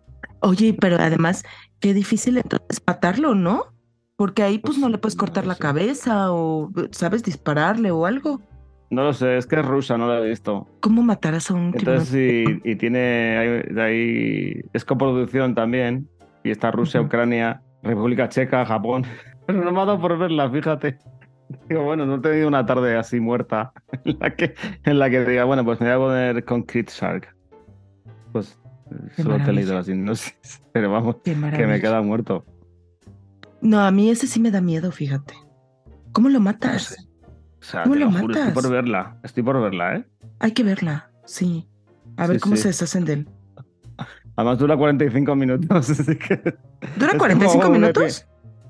Oye, 0.41 0.77
pero 0.79 0.97
además, 0.97 1.45
qué 1.81 1.95
difícil 1.95 2.39
entonces 2.39 2.83
matarlo, 2.87 3.35
¿no? 3.35 3.65
Porque 4.17 4.43
ahí 4.43 4.59
pues, 4.59 4.75
Pues, 4.75 4.79
no 4.79 4.89
le 4.89 4.99
puedes 4.99 5.17
cortar 5.17 5.47
la 5.47 5.57
cabeza 5.57 6.33
o, 6.33 6.71
¿sabes? 6.91 7.23
Dispararle 7.23 7.91
o 7.91 8.05
algo. 8.05 8.43
No 8.91 9.05
lo 9.05 9.13
sé, 9.13 9.37
es 9.37 9.47
que 9.47 9.57
es 9.57 9.67
rusa, 9.67 9.99
no 9.99 10.09
la 10.09 10.21
he 10.21 10.29
visto. 10.29 10.67
¿Cómo 10.81 11.03
matarás 11.03 11.51
a 11.51 11.55
un? 11.55 11.75
Entonces, 11.75 12.15
y, 12.15 12.71
y 12.71 12.77
tiene 12.77 13.37
ahí, 13.37 13.79
ahí, 13.79 14.61
es 14.73 14.85
coproducción 14.85 15.55
también, 15.55 16.09
y 16.43 16.51
está 16.51 16.71
Rusia. 16.71 17.01
Ucrania, 17.01 17.63
República 17.83 18.29
Checa, 18.29 18.65
Japón. 18.65 19.05
Pero 19.47 19.63
no 19.63 19.73
me 19.73 19.81
ha 19.81 19.85
dado 19.85 20.01
por 20.01 20.17
verla, 20.19 20.51
fíjate. 20.51 20.99
Digo, 21.69 21.83
bueno, 21.83 22.05
no 22.05 22.17
he 22.17 22.21
tenido 22.21 22.49
una 22.49 22.65
tarde 22.67 22.97
así 22.97 23.21
muerta 23.21 23.73
en 24.05 24.19
la 24.21 24.35
que, 24.35 24.55
en 24.85 24.99
la 24.99 25.11
que 25.11 25.25
diga, 25.25 25.45
bueno, 25.45 25.65
pues 25.65 25.81
me 25.81 25.87
voy 25.87 25.95
a 25.95 25.99
poner 26.09 26.45
Concrete 26.45 26.93
Shark. 26.93 27.35
Pues 28.33 28.59
Qué 29.17 29.23
solo 29.23 29.37
te 29.39 29.51
he 29.51 29.53
leído 29.53 29.75
la 29.75 29.83
sinopsis, 29.83 30.63
pero 30.73 30.91
vamos, 30.91 31.17
que 31.23 31.35
me 31.35 31.81
queda 31.81 32.01
muerto. 32.03 32.45
No, 33.61 33.81
a 33.81 33.91
mí 33.91 34.11
ese 34.11 34.27
sí 34.27 34.41
me 34.41 34.51
da 34.51 34.61
miedo, 34.61 34.93
fíjate. 34.93 35.35
¿Cómo 36.13 36.29
lo 36.29 36.41
matas? 36.41 36.83
sé. 36.83 37.08
O 37.61 37.65
sea, 37.65 37.83
¿Cómo 37.83 37.95
te 37.95 38.01
lo 38.01 38.07
lo 38.07 38.13
juro, 38.13 38.35
estoy 38.35 38.49
matas? 38.51 38.63
por 38.63 38.71
verla, 38.73 39.17
estoy 39.23 39.43
por 39.43 39.61
verla, 39.61 39.97
¿eh? 39.97 40.05
Hay 40.41 40.53
que 40.53 40.63
verla, 40.63 41.11
sí. 41.25 41.69
A 42.17 42.27
ver 42.27 42.37
Sí, 42.37 42.41
cómo 42.41 42.57
sí. 42.57 42.63
se 42.63 42.69
deshacen 42.69 43.05
de 43.05 43.13
él. 43.15 43.29
Además 44.37 44.59
dura 44.59 44.77
45 44.77 45.35
minutos, 45.35 45.91
así 45.91 46.17
que... 46.17 46.37
¿Dura 46.97 47.13
Es 47.13 47.19
45 47.19 47.61
como 47.61 47.75
un 47.75 47.81
minutos? 47.81 48.27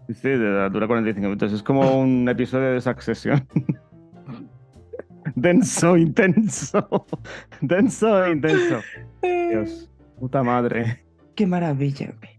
Sí, 0.09 0.31
dura 0.31 0.87
45 0.87 1.21
minutos. 1.27 1.53
Es 1.53 1.63
como 1.63 2.01
un 2.01 2.27
episodio 2.29 2.73
de 2.73 2.81
Succession. 2.81 3.47
denso, 5.35 5.97
intenso. 5.97 7.07
Denso, 7.61 8.25
e 8.25 8.33
intenso. 8.33 8.81
Dios, 9.23 9.91
puta 10.19 10.43
madre. 10.43 11.05
Qué 11.35 11.47
maravilla, 11.47 12.07
güey. 12.19 12.39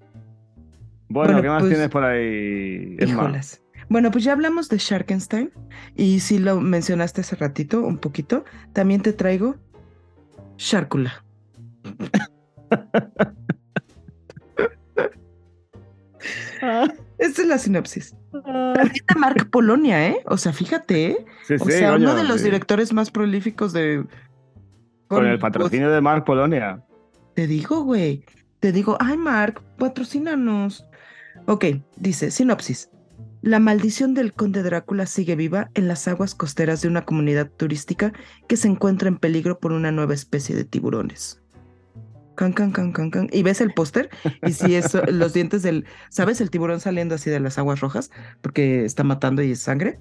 Bueno, 1.10 1.34
Bueno, 1.34 1.42
¿qué 1.42 1.48
más 1.50 1.62
pues, 1.62 1.72
tienes 1.74 1.90
por 1.90 2.04
ahí? 2.04 2.98
Híjolas. 3.00 3.64
Bueno, 3.90 4.12
pues 4.12 4.24
ya 4.24 4.34
hablamos 4.34 4.70
de 4.70 4.78
Sharkenstein 4.78 5.52
y 5.96 6.20
sí 6.20 6.38
lo 6.38 6.62
mencionaste 6.62 7.22
hace 7.22 7.36
ratito, 7.36 7.82
un 7.82 7.98
poquito. 7.98 8.46
También 8.74 9.02
te 9.02 9.14
traigo 9.14 9.56
Sharkula. 10.58 11.26
Esta 17.18 17.42
es 17.42 17.48
la 17.48 17.58
sinopsis. 17.58 18.16
También 18.32 19.06
de 19.08 19.16
Mark 19.18 19.50
Polonia, 19.50 20.08
¿eh? 20.08 20.22
O 20.26 20.38
sea, 20.38 20.54
fíjate, 20.54 21.06
¿eh? 21.08 21.26
Sí, 21.48 21.56
O 21.56 21.66
sí, 21.66 21.72
sea, 21.72 21.96
uno 21.96 22.16
de 22.16 22.24
los 22.24 22.38
sí. 22.38 22.46
directores 22.46 22.94
más 22.94 23.12
prolíficos 23.12 23.74
de. 23.74 24.06
Con 25.08 25.26
el 25.26 25.40
patrocinio 25.40 25.90
de 25.90 26.02
Mark 26.02 26.24
Polonia. 26.26 26.84
Te 27.34 27.48
digo, 27.48 27.84
güey. 27.84 28.24
Te 28.60 28.72
digo, 28.72 28.98
ay, 29.00 29.18
Mark, 29.18 29.62
patrocínanos. 29.78 30.86
Ok, 31.48 31.66
dice, 31.96 32.30
sinopsis. 32.30 32.90
La 33.42 33.60
maldición 33.60 34.14
del 34.14 34.34
conde 34.34 34.64
Drácula 34.64 35.06
sigue 35.06 35.36
viva 35.36 35.70
en 35.74 35.88
las 35.88 36.08
aguas 36.08 36.36
costeras 36.36 36.82
de 36.82 36.90
una 36.90 37.06
comunidad 37.06 37.50
turística 37.50 38.12
que 38.48 38.58
se 38.58 38.68
encuentra 38.68 39.08
en 39.08 39.18
peligro 39.18 39.60
por 39.60 39.72
una 39.72 39.92
nueva 39.92 40.14
especie 40.14 40.56
de 40.56 40.66
tiburones. 40.66 41.42
Can, 42.36 42.54
can, 42.54 42.72
can, 42.72 42.92
can, 42.92 43.12
can. 43.12 43.30
Y 43.32 43.44
ves 43.44 43.62
el 43.62 43.74
póster 43.74 44.10
y 44.46 44.52
si 44.54 44.76
es 44.76 44.94
los 45.12 45.34
dientes 45.34 45.62
del, 45.64 45.86
¿sabes? 46.10 46.42
El 46.42 46.50
tiburón 46.50 46.80
saliendo 46.80 47.16
así 47.16 47.30
de 47.30 47.40
las 47.40 47.58
aguas 47.58 47.80
rojas 47.80 48.12
porque 48.42 48.84
está 48.86 49.04
matando 49.04 49.42
y 49.42 49.52
es 49.52 49.60
sangre, 49.60 50.00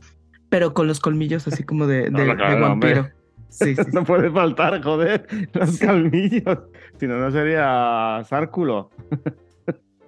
pero 0.48 0.74
con 0.74 0.87
los 0.88 0.98
colmillos 1.01 1.46
así 1.46 1.62
como 1.62 1.87
de, 1.87 2.03
de- 2.11 2.11
claro, 2.11 2.61
vampiro. 2.61 3.09
Sí, 3.51 3.74
sí, 3.74 3.83
sí. 3.85 3.90
No 3.92 4.05
puede 4.05 4.31
faltar, 4.31 4.83
joder, 4.83 5.27
los 5.53 5.79
calmillos. 5.79 6.59
Si 6.98 7.07
no, 7.07 7.18
no 7.18 7.31
sería 7.31 8.22
Sárculo. 8.29 8.90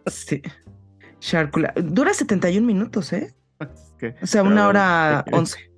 Sí. 0.06 0.42
Sharkula. 1.20 1.72
Dura 1.76 2.12
71 2.14 2.66
minutos, 2.66 3.12
¿eh? 3.12 3.34
Es 3.60 3.94
que- 3.98 4.14
O 4.22 4.26
sea, 4.26 4.42
una 4.42 4.66
hora 4.68 5.18
es 5.26 5.30
que- 5.32 5.38
11. 5.38 5.70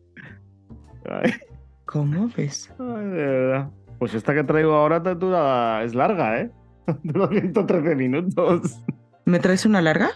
Ay, 1.10 1.32
¿Cómo 1.84 2.28
ves? 2.36 2.72
ay, 2.78 3.04
de 3.06 3.26
verdad. 3.26 3.70
Pues 3.98 4.14
esta 4.14 4.34
que 4.34 4.44
traigo 4.44 4.72
ahora 4.74 5.02
te 5.02 5.14
dura, 5.14 5.82
es 5.84 5.94
larga, 5.94 6.40
¿eh? 6.40 6.50
Dura 7.02 7.28
113 7.28 7.94
minutos. 7.96 8.82
¿Me 9.24 9.38
traes 9.38 9.66
una 9.66 9.80
larga? 9.82 10.10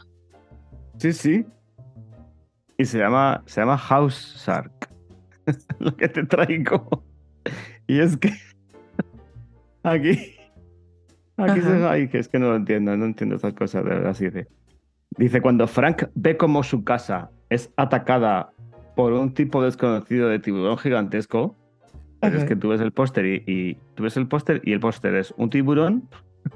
Sí, 0.98 1.12
sí. 1.12 1.44
Y 2.78 2.84
se 2.84 2.98
llama, 2.98 3.42
se 3.46 3.60
llama 3.60 3.78
House 3.78 4.42
Shark. 4.44 4.90
Lo 5.78 5.96
que 5.96 6.08
te 6.08 6.24
traigo. 6.24 7.04
Y 7.86 8.00
es 8.00 8.16
que 8.16 8.30
aquí, 9.82 10.34
aquí 11.36 11.60
se, 11.60 11.86
ay, 11.86 12.08
que 12.08 12.18
es 12.18 12.28
que 12.28 12.38
no 12.38 12.48
lo 12.50 12.56
entiendo, 12.56 12.96
no 12.96 13.04
entiendo 13.04 13.36
estas 13.36 13.54
cosas, 13.54 13.84
de 13.84 13.90
verdad. 13.90 14.14
sí, 14.14 14.24
Dice, 14.26 14.48
dice, 15.18 15.40
cuando 15.40 15.66
Frank 15.66 16.04
ve 16.14 16.36
como 16.36 16.62
su 16.62 16.84
casa 16.84 17.30
es 17.50 17.72
atacada 17.76 18.50
por 18.94 19.12
un 19.12 19.34
tipo 19.34 19.62
desconocido 19.62 20.28
de 20.28 20.38
tiburón 20.38 20.78
gigantesco, 20.78 21.54
pero 22.20 22.38
es 22.38 22.44
que 22.44 22.56
tú 22.56 22.70
ves 22.70 22.80
el 22.80 22.92
póster 22.92 23.24
y, 23.26 23.42
y 23.46 23.74
tú 23.94 24.02
ves 24.04 24.16
el 24.16 24.26
póster 24.26 24.60
y 24.64 24.72
el 24.72 24.80
póster 24.80 25.14
es 25.14 25.32
un 25.36 25.50
tiburón 25.50 26.08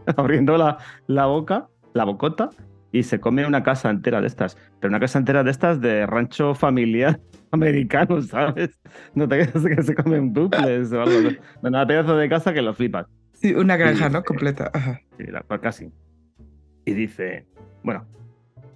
abriendo 0.17 0.57
la, 0.57 0.79
la 1.07 1.27
boca, 1.27 1.69
la 1.93 2.05
bocota, 2.05 2.51
y 2.93 3.05
se 3.05 3.21
come 3.21 3.47
una 3.47 3.63
casa 3.63 3.89
entera 3.89 4.21
de 4.21 4.27
estas. 4.27 4.57
Pero 4.81 4.89
una 4.91 4.99
casa 4.99 5.19
entera 5.19 5.45
de 5.45 5.51
estas 5.53 5.81
de 5.81 6.07
rancho 6.07 6.55
familiar 6.57 7.21
americano, 7.53 8.21
¿sabes? 8.23 8.81
No 9.15 9.29
te 9.29 9.47
creas 9.47 9.65
que 9.77 9.83
se 9.83 9.95
come 9.95 10.19
un 10.19 10.33
duplex 10.33 10.93
o 10.93 11.03
algo. 11.03 11.31
No, 11.63 11.71
nada, 11.71 11.87
pedazo 11.87 12.17
de 12.17 12.29
casa 12.29 12.53
que 12.53 12.63
lo 12.63 12.75
flipas. 12.75 13.07
Sí, 13.35 13.55
una 13.55 13.77
granja. 13.77 14.09
¿no? 14.09 14.25
Completa. 14.25 14.71
Ajá. 14.75 15.01
Sí, 15.19 15.25
la- 15.27 15.43
pues 15.43 15.61
casi. 15.61 15.93
Y 16.85 16.95
dice, 16.95 17.47
bueno, 17.85 18.07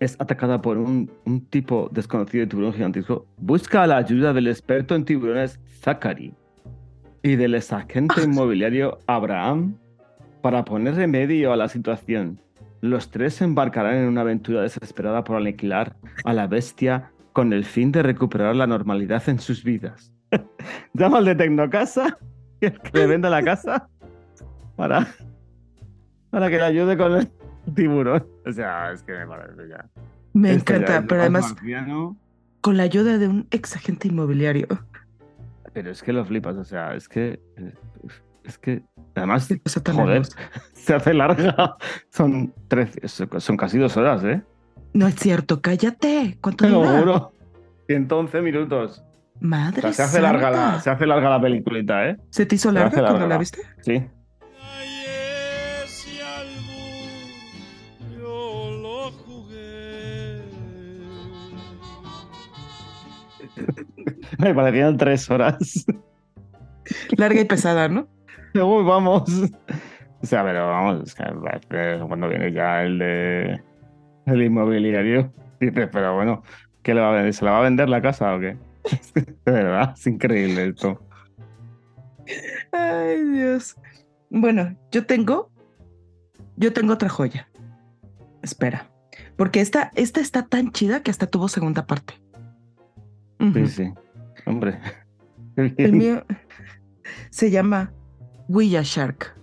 es 0.04 0.16
atacada 0.20 0.60
por 0.60 0.78
un, 0.78 1.10
un 1.24 1.40
tipo 1.46 1.88
desconocido 1.92 2.42
de 2.42 2.48
tiburón 2.48 2.72
gigantesco. 2.72 3.26
Busca 3.38 3.86
la 3.86 3.98
ayuda 3.98 4.32
del 4.32 4.48
experto 4.48 4.94
en 4.94 5.04
tiburones 5.04 5.60
Zachary 5.80 6.34
y 7.22 7.36
del 7.36 7.54
exagente 7.54 8.22
inmobiliario 8.24 8.98
Abraham 9.06 9.76
para 10.42 10.64
poner 10.64 10.94
remedio 10.94 11.52
a 11.52 11.56
la 11.56 11.68
situación. 11.68 12.40
Los 12.82 13.10
tres 13.10 13.34
se 13.34 13.44
embarcarán 13.44 13.96
en 13.96 14.08
una 14.08 14.20
aventura 14.20 14.60
desesperada 14.60 15.24
por 15.24 15.38
aniquilar 15.38 15.96
a 16.24 16.34
la 16.34 16.46
bestia 16.46 17.10
con 17.32 17.52
el 17.54 17.64
fin 17.64 17.90
de 17.90 18.02
recuperar 18.02 18.54
la 18.54 18.66
normalidad 18.66 19.26
en 19.28 19.38
sus 19.38 19.64
vidas. 19.64 20.12
Llama 20.92 21.18
al 21.18 21.24
de 21.24 21.34
Tecnocasa, 21.34 22.18
que 22.60 22.74
le 22.92 23.06
venda 23.06 23.30
la 23.30 23.42
casa, 23.42 23.88
para, 24.76 25.08
para 26.28 26.50
que 26.50 26.56
le 26.56 26.64
ayude 26.64 26.96
con 26.96 27.16
el 27.16 27.28
tiburón. 27.74 28.27
O 28.46 28.53
sea, 28.53 28.92
es 28.92 29.03
que 29.03 29.12
me 29.12 29.27
parece 29.27 29.68
ya. 29.68 29.87
Me 30.33 30.53
encanta, 30.53 31.05
pero 31.07 31.20
más 31.20 31.20
además 31.20 31.53
marciano, 31.55 32.16
con 32.61 32.77
la 32.77 32.83
ayuda 32.83 33.18
de 33.18 33.29
un 33.29 33.46
ex 33.50 33.77
agente 33.77 34.09
inmobiliario. 34.09 34.66
Pero 35.72 35.90
es 35.90 36.03
que 36.03 36.12
lo 36.12 36.24
flipas, 36.24 36.57
o 36.57 36.64
sea, 36.64 36.94
es 36.94 37.09
que. 37.09 37.40
Es 38.44 38.59
que. 38.59 38.83
Además, 39.14 39.48
cosa 39.62 39.83
tan 39.83 39.96
joder, 39.96 40.22
se 40.72 40.94
hace 40.94 41.14
larga. 41.14 41.77
Son, 42.11 42.53
13, 42.68 43.29
son 43.38 43.57
casi 43.57 43.79
dos 43.79 43.96
horas, 43.96 44.24
¿eh? 44.24 44.42
No 44.92 45.07
es 45.07 45.16
cierto, 45.16 45.61
cállate. 45.61 46.38
¿Cuánto 46.40 46.64
Te 46.64 46.70
lo 46.70 46.85
juro. 46.85 47.33
111 47.87 48.40
minutos. 48.40 49.05
O 49.35 49.46
Madre 49.46 49.83
sea, 49.83 49.92
se 49.92 50.03
hace, 50.03 50.22
larga 50.22 50.50
la, 50.50 50.81
se 50.81 50.90
hace 50.90 51.07
larga 51.07 51.29
la 51.29 51.40
peliculita, 51.40 52.09
¿eh? 52.09 52.16
¿Se 52.31 52.46
te 52.46 52.55
hizo 52.55 52.70
se 52.70 52.74
larga 52.74 53.09
cuando 53.09 53.27
la 53.27 53.37
viste? 53.37 53.61
Sí. 53.81 54.05
Me 64.38 64.54
parecían 64.54 64.96
tres 64.96 65.30
horas. 65.30 65.86
Larga 67.16 67.40
y 67.40 67.44
pesada, 67.44 67.88
¿no? 67.88 68.08
Uy, 68.54 68.84
vamos. 68.84 69.24
O 70.22 70.26
sea, 70.26 70.42
pero 70.42 70.68
vamos, 70.68 71.14
eh, 71.70 72.00
cuando 72.06 72.28
viene 72.28 72.52
ya 72.52 72.82
el 72.82 72.98
de 72.98 73.62
el 74.26 74.42
inmobiliario, 74.42 75.30
dices, 75.60 75.88
pero 75.92 76.14
bueno, 76.14 76.42
¿qué 76.82 76.94
le 76.94 77.00
va 77.00 77.10
a 77.10 77.12
vender? 77.12 77.34
¿Se 77.34 77.44
la 77.44 77.50
va 77.50 77.58
a 77.58 77.62
vender 77.62 77.88
la 77.88 78.00
casa 78.00 78.34
o 78.34 78.40
qué? 78.40 78.56
De 79.44 79.52
verdad, 79.52 79.92
es 79.94 80.06
increíble 80.06 80.68
esto. 80.68 81.00
Ay, 82.72 83.22
Dios. 83.24 83.76
Bueno, 84.30 84.76
yo 84.90 85.04
tengo. 85.04 85.50
Yo 86.56 86.72
tengo 86.72 86.94
otra 86.94 87.08
joya. 87.08 87.48
Espera. 88.42 88.88
Porque 89.36 89.60
esta, 89.60 89.90
esta 89.94 90.20
está 90.20 90.46
tan 90.46 90.70
chida 90.70 91.02
que 91.02 91.10
hasta 91.10 91.26
tuvo 91.26 91.48
segunda 91.48 91.86
parte. 91.86 92.14
Sí, 93.52 93.66
sí. 93.66 93.92
Hombre. 94.46 94.78
El 95.57 95.92
mío 95.92 96.24
se 97.30 97.50
llama 97.50 97.92
Ouija 98.48 98.83
Shark. 98.83 99.35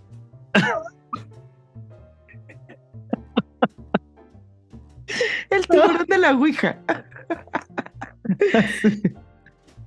El 5.50 5.68
tiburón 5.68 6.06
de 6.08 6.18
la 6.18 6.32
Ouija. 6.32 6.78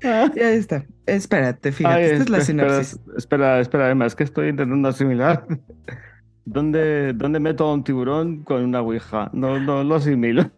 Ya 0.04 0.50
está. 0.50 0.84
Espérate, 1.06 1.72
fíjate. 1.72 1.96
Ay, 1.96 2.04
esta 2.04 2.24
es 2.24 2.28
la 2.28 2.40
sinopsis. 2.42 3.00
Espera, 3.16 3.60
espera, 3.60 3.90
es 4.04 4.14
que 4.14 4.24
estoy 4.24 4.48
intentando 4.48 4.88
asimilar. 4.88 5.46
¿Dónde, 6.44 7.14
¿Dónde 7.14 7.40
meto 7.40 7.64
a 7.64 7.72
un 7.72 7.82
tiburón 7.82 8.44
con 8.44 8.62
una 8.62 8.82
ouija? 8.82 9.30
No, 9.32 9.58
no 9.58 9.82
lo 9.82 9.94
asimilo. 9.94 10.50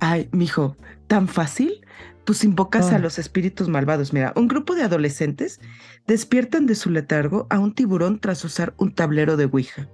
Ay, 0.00 0.30
mijo, 0.32 0.78
¿tan 1.08 1.28
fácil? 1.28 1.84
Pues 2.26 2.42
invocas 2.44 2.92
a 2.92 2.98
los 2.98 3.18
espíritus 3.20 3.68
malvados. 3.68 4.12
Mira, 4.12 4.32
un 4.34 4.48
grupo 4.48 4.74
de 4.74 4.82
adolescentes 4.82 5.60
despiertan 6.06 6.66
de 6.66 6.74
su 6.74 6.90
letargo 6.90 7.46
a 7.50 7.58
un 7.60 7.72
tiburón 7.72 8.18
tras 8.18 8.44
usar 8.44 8.74
un 8.78 8.92
tablero 8.92 9.36
de 9.36 9.44
Ouija. 9.44 9.88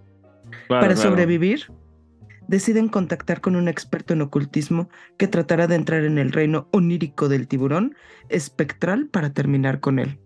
Claro, 0.68 0.82
Para 0.82 0.94
claro. 0.94 1.10
sobrevivir, 1.10 1.70
deciden 2.48 2.88
contactar 2.88 3.40
con 3.42 3.54
un 3.54 3.68
experto 3.68 4.14
en 4.14 4.22
ocultismo 4.22 4.88
que 5.18 5.28
tratará 5.28 5.66
de 5.66 5.74
entrar 5.74 6.04
en 6.04 6.16
el 6.18 6.32
reino 6.32 6.68
onírico 6.72 7.28
del 7.28 7.46
tiburón 7.48 7.94
espectral 8.30 9.08
para 9.08 9.32
terminar 9.32 9.80
con 9.80 9.98
él. 9.98 10.18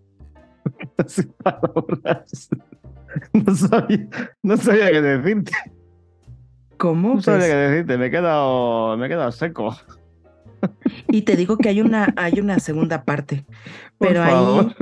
Sin 1.07 1.33
palabras. 1.43 2.49
No 3.33 3.55
sabía, 3.55 4.09
no 4.43 4.57
sabía 4.59 4.91
qué 4.91 5.01
decirte. 5.01 5.53
¿Cómo? 6.77 7.15
No 7.15 7.23
sabía 7.23 7.47
ves? 7.47 7.49
qué 7.49 7.57
decirte. 7.57 7.97
Me 7.99 8.07
he 8.07 8.11
quedado, 8.11 8.97
me 8.99 9.07
he 9.07 9.09
quedado 9.09 9.33
seco. 9.33 9.75
Y 11.09 11.23
te 11.23 11.37
digo 11.37 11.57
que 11.59 11.69
hay 11.69 11.81
una, 11.81 12.13
hay 12.17 12.41
una 12.41 12.59
segunda 12.59 13.05
parte, 13.05 13.45
pero 13.99 14.23
ahí 14.23 14.75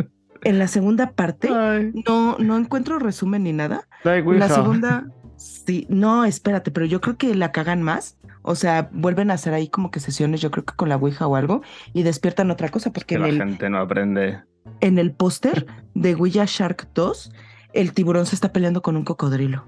en 0.42 0.58
la 0.58 0.68
segunda 0.68 1.12
parte 1.12 1.48
Ay, 1.50 1.92
no, 2.06 2.36
no 2.38 2.56
encuentro 2.58 2.98
resumen 2.98 3.44
ni 3.44 3.52
nada. 3.52 3.88
hay 4.04 4.22
La 4.22 4.48
segunda, 4.48 5.06
sí, 5.36 5.86
no, 5.88 6.24
espérate, 6.24 6.70
pero 6.70 6.86
yo 6.86 7.00
creo 7.00 7.16
que 7.16 7.34
la 7.34 7.50
cagan 7.52 7.82
más. 7.82 8.18
O 8.46 8.54
sea, 8.56 8.90
vuelven 8.92 9.30
a 9.30 9.34
hacer 9.34 9.54
ahí 9.54 9.68
como 9.68 9.90
que 9.90 10.00
sesiones, 10.00 10.42
yo 10.42 10.50
creo 10.50 10.66
que 10.66 10.74
con 10.74 10.90
la 10.90 10.96
Ouija 10.96 11.26
o 11.26 11.34
algo, 11.34 11.62
y 11.94 12.02
despiertan 12.02 12.50
otra 12.50 12.68
cosa, 12.68 12.92
porque 12.92 13.14
Que 13.14 13.14
en 13.14 13.22
la 13.22 13.28
el, 13.28 13.38
gente 13.38 13.70
no 13.70 13.78
aprende. 13.78 14.42
en 14.82 14.98
el 14.98 15.12
póster 15.12 15.66
de 15.94 16.14
Ouija 16.14 16.44
Shark 16.46 16.88
2, 16.94 17.32
el 17.72 17.94
tiburón 17.94 18.26
se 18.26 18.34
está 18.34 18.52
peleando 18.52 18.82
con 18.82 18.96
un 18.96 19.04
cocodrilo. 19.04 19.64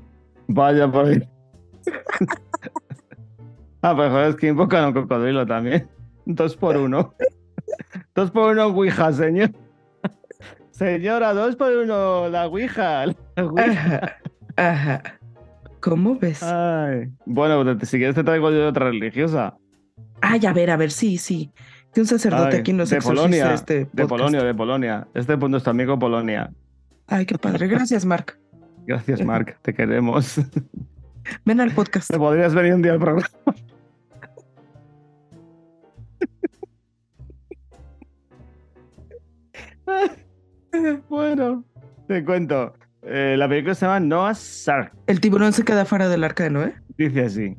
Vaya 0.48 0.92
por 0.92 1.06
ahí. 1.06 1.26
ah, 3.82 3.94
pues 3.96 4.10
joder, 4.10 4.28
es 4.30 4.36
que 4.36 4.48
invocan 4.48 4.84
a 4.84 4.88
un 4.88 4.94
cocodrilo 4.94 5.46
también. 5.46 5.88
Dos 6.26 6.56
por 6.56 6.76
uno. 6.76 7.14
Dos 8.14 8.30
por 8.30 8.52
uno 8.52 8.66
ouija, 8.66 9.12
señor. 9.12 9.50
Señora, 10.70 11.32
dos 11.32 11.56
por 11.56 11.72
uno 11.72 12.28
la 12.28 12.46
ouija. 12.46 13.06
La 13.06 13.44
ouija. 13.44 14.18
Ajá, 14.56 15.02
ajá. 15.02 15.02
¿Cómo 15.80 16.18
ves? 16.18 16.42
Ay. 16.42 17.12
Bueno, 17.24 17.78
si 17.80 17.98
quieres 17.98 18.14
te 18.14 18.24
traigo 18.24 18.50
yo 18.50 18.68
otra 18.68 18.86
religiosa. 18.86 19.56
Ay, 20.20 20.44
a 20.46 20.52
ver, 20.52 20.70
a 20.70 20.76
ver, 20.76 20.90
sí, 20.90 21.16
sí. 21.16 21.52
Que 21.94 22.00
un 22.00 22.06
sacerdote 22.06 22.56
Ay, 22.56 22.60
aquí 22.60 22.72
nos 22.72 22.90
de 22.90 23.00
Polonia, 23.00 23.54
este 23.54 23.88
de. 23.92 24.06
Polonia, 24.06 24.42
de 24.42 24.54
Polonia. 24.54 25.08
Este 25.14 25.34
es 25.34 25.38
nuestro 25.38 25.70
amigo 25.70 25.98
Polonia. 25.98 26.50
Ay, 27.06 27.24
qué 27.24 27.38
padre. 27.38 27.68
Gracias, 27.68 28.04
Mark. 28.04 28.38
Gracias, 28.86 29.24
Mark, 29.24 29.58
te 29.62 29.72
queremos. 29.72 30.40
Ven 31.44 31.60
al 31.60 31.70
podcast. 31.70 32.10
Te 32.10 32.18
podrías 32.18 32.54
venir 32.54 32.74
un 32.74 32.82
día 32.82 32.92
al 32.92 32.98
programa. 32.98 33.28
bueno, 41.08 41.64
te 42.08 42.24
cuento. 42.24 42.74
Eh, 43.02 43.36
la 43.38 43.48
película 43.48 43.74
se 43.74 43.86
llama 43.86 44.00
Noah's 44.00 44.68
Ark. 44.68 44.92
El 45.06 45.20
tiburón 45.20 45.52
se 45.52 45.64
queda 45.64 45.84
fuera 45.84 46.08
del 46.08 46.24
arca 46.24 46.44
de 46.44 46.50
Noé. 46.50 46.74
Dice 46.98 47.24
así. 47.24 47.56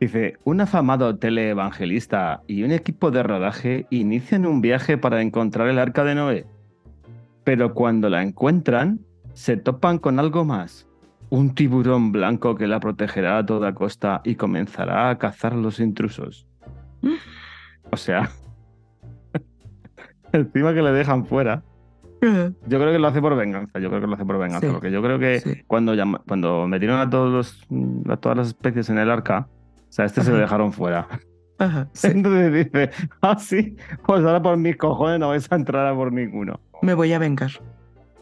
Dice, 0.00 0.36
un 0.44 0.60
afamado 0.60 1.16
teleevangelista 1.16 2.42
y 2.46 2.62
un 2.62 2.72
equipo 2.72 3.10
de 3.10 3.22
rodaje 3.22 3.86
inician 3.90 4.46
un 4.46 4.60
viaje 4.60 4.98
para 4.98 5.22
encontrar 5.22 5.68
el 5.68 5.78
arca 5.78 6.04
de 6.04 6.14
Noé. 6.14 6.46
Pero 7.42 7.74
cuando 7.74 8.08
la 8.08 8.22
encuentran, 8.22 9.00
se 9.32 9.56
topan 9.56 9.98
con 9.98 10.18
algo 10.18 10.44
más. 10.44 10.86
Un 11.30 11.54
tiburón 11.54 12.12
blanco 12.12 12.54
que 12.54 12.66
la 12.66 12.80
protegerá 12.80 13.38
a 13.38 13.46
toda 13.46 13.74
costa 13.74 14.20
y 14.24 14.36
comenzará 14.36 15.10
a 15.10 15.18
cazar 15.18 15.54
a 15.54 15.56
los 15.56 15.80
intrusos. 15.80 16.46
O 17.90 17.96
sea, 17.96 18.30
encima 20.36 20.74
que 20.74 20.82
le 20.82 20.92
dejan 20.92 21.26
fuera. 21.26 21.62
Yo 22.22 22.78
creo 22.78 22.90
que 22.90 22.98
lo 22.98 23.08
hace 23.08 23.20
por 23.20 23.36
venganza. 23.36 23.78
Yo 23.78 23.90
creo 23.90 24.00
que 24.00 24.06
lo 24.06 24.14
hace 24.14 24.24
por 24.24 24.38
venganza. 24.38 24.66
Sí, 24.66 24.72
Porque 24.72 24.90
yo 24.90 25.02
creo 25.02 25.18
que 25.18 25.40
sí. 25.40 25.62
cuando, 25.66 25.92
llama- 25.94 26.22
cuando 26.26 26.66
metieron 26.66 26.98
a, 26.98 27.10
todos 27.10 27.30
los, 27.30 27.66
a 28.10 28.16
todas 28.16 28.38
las 28.38 28.46
especies 28.48 28.88
en 28.88 28.96
el 28.98 29.10
arca, 29.10 29.46
o 29.50 29.92
sea, 29.92 30.06
este 30.06 30.22
se 30.22 30.30
lo 30.30 30.38
dejaron 30.38 30.72
fuera. 30.72 31.06
Ajá, 31.58 31.88
sí. 31.92 32.08
Entonces 32.08 32.52
dice, 32.72 32.90
ah, 33.20 33.38
sí, 33.38 33.76
pues 34.06 34.24
ahora 34.24 34.40
por 34.42 34.56
mis 34.56 34.76
cojones 34.78 35.20
no 35.20 35.28
vais 35.28 35.50
a 35.52 35.54
entrar 35.54 35.86
a 35.86 35.94
por 35.94 36.12
ninguno. 36.12 36.58
Me 36.80 36.94
voy 36.94 37.12
a 37.12 37.18
vengar. 37.18 37.50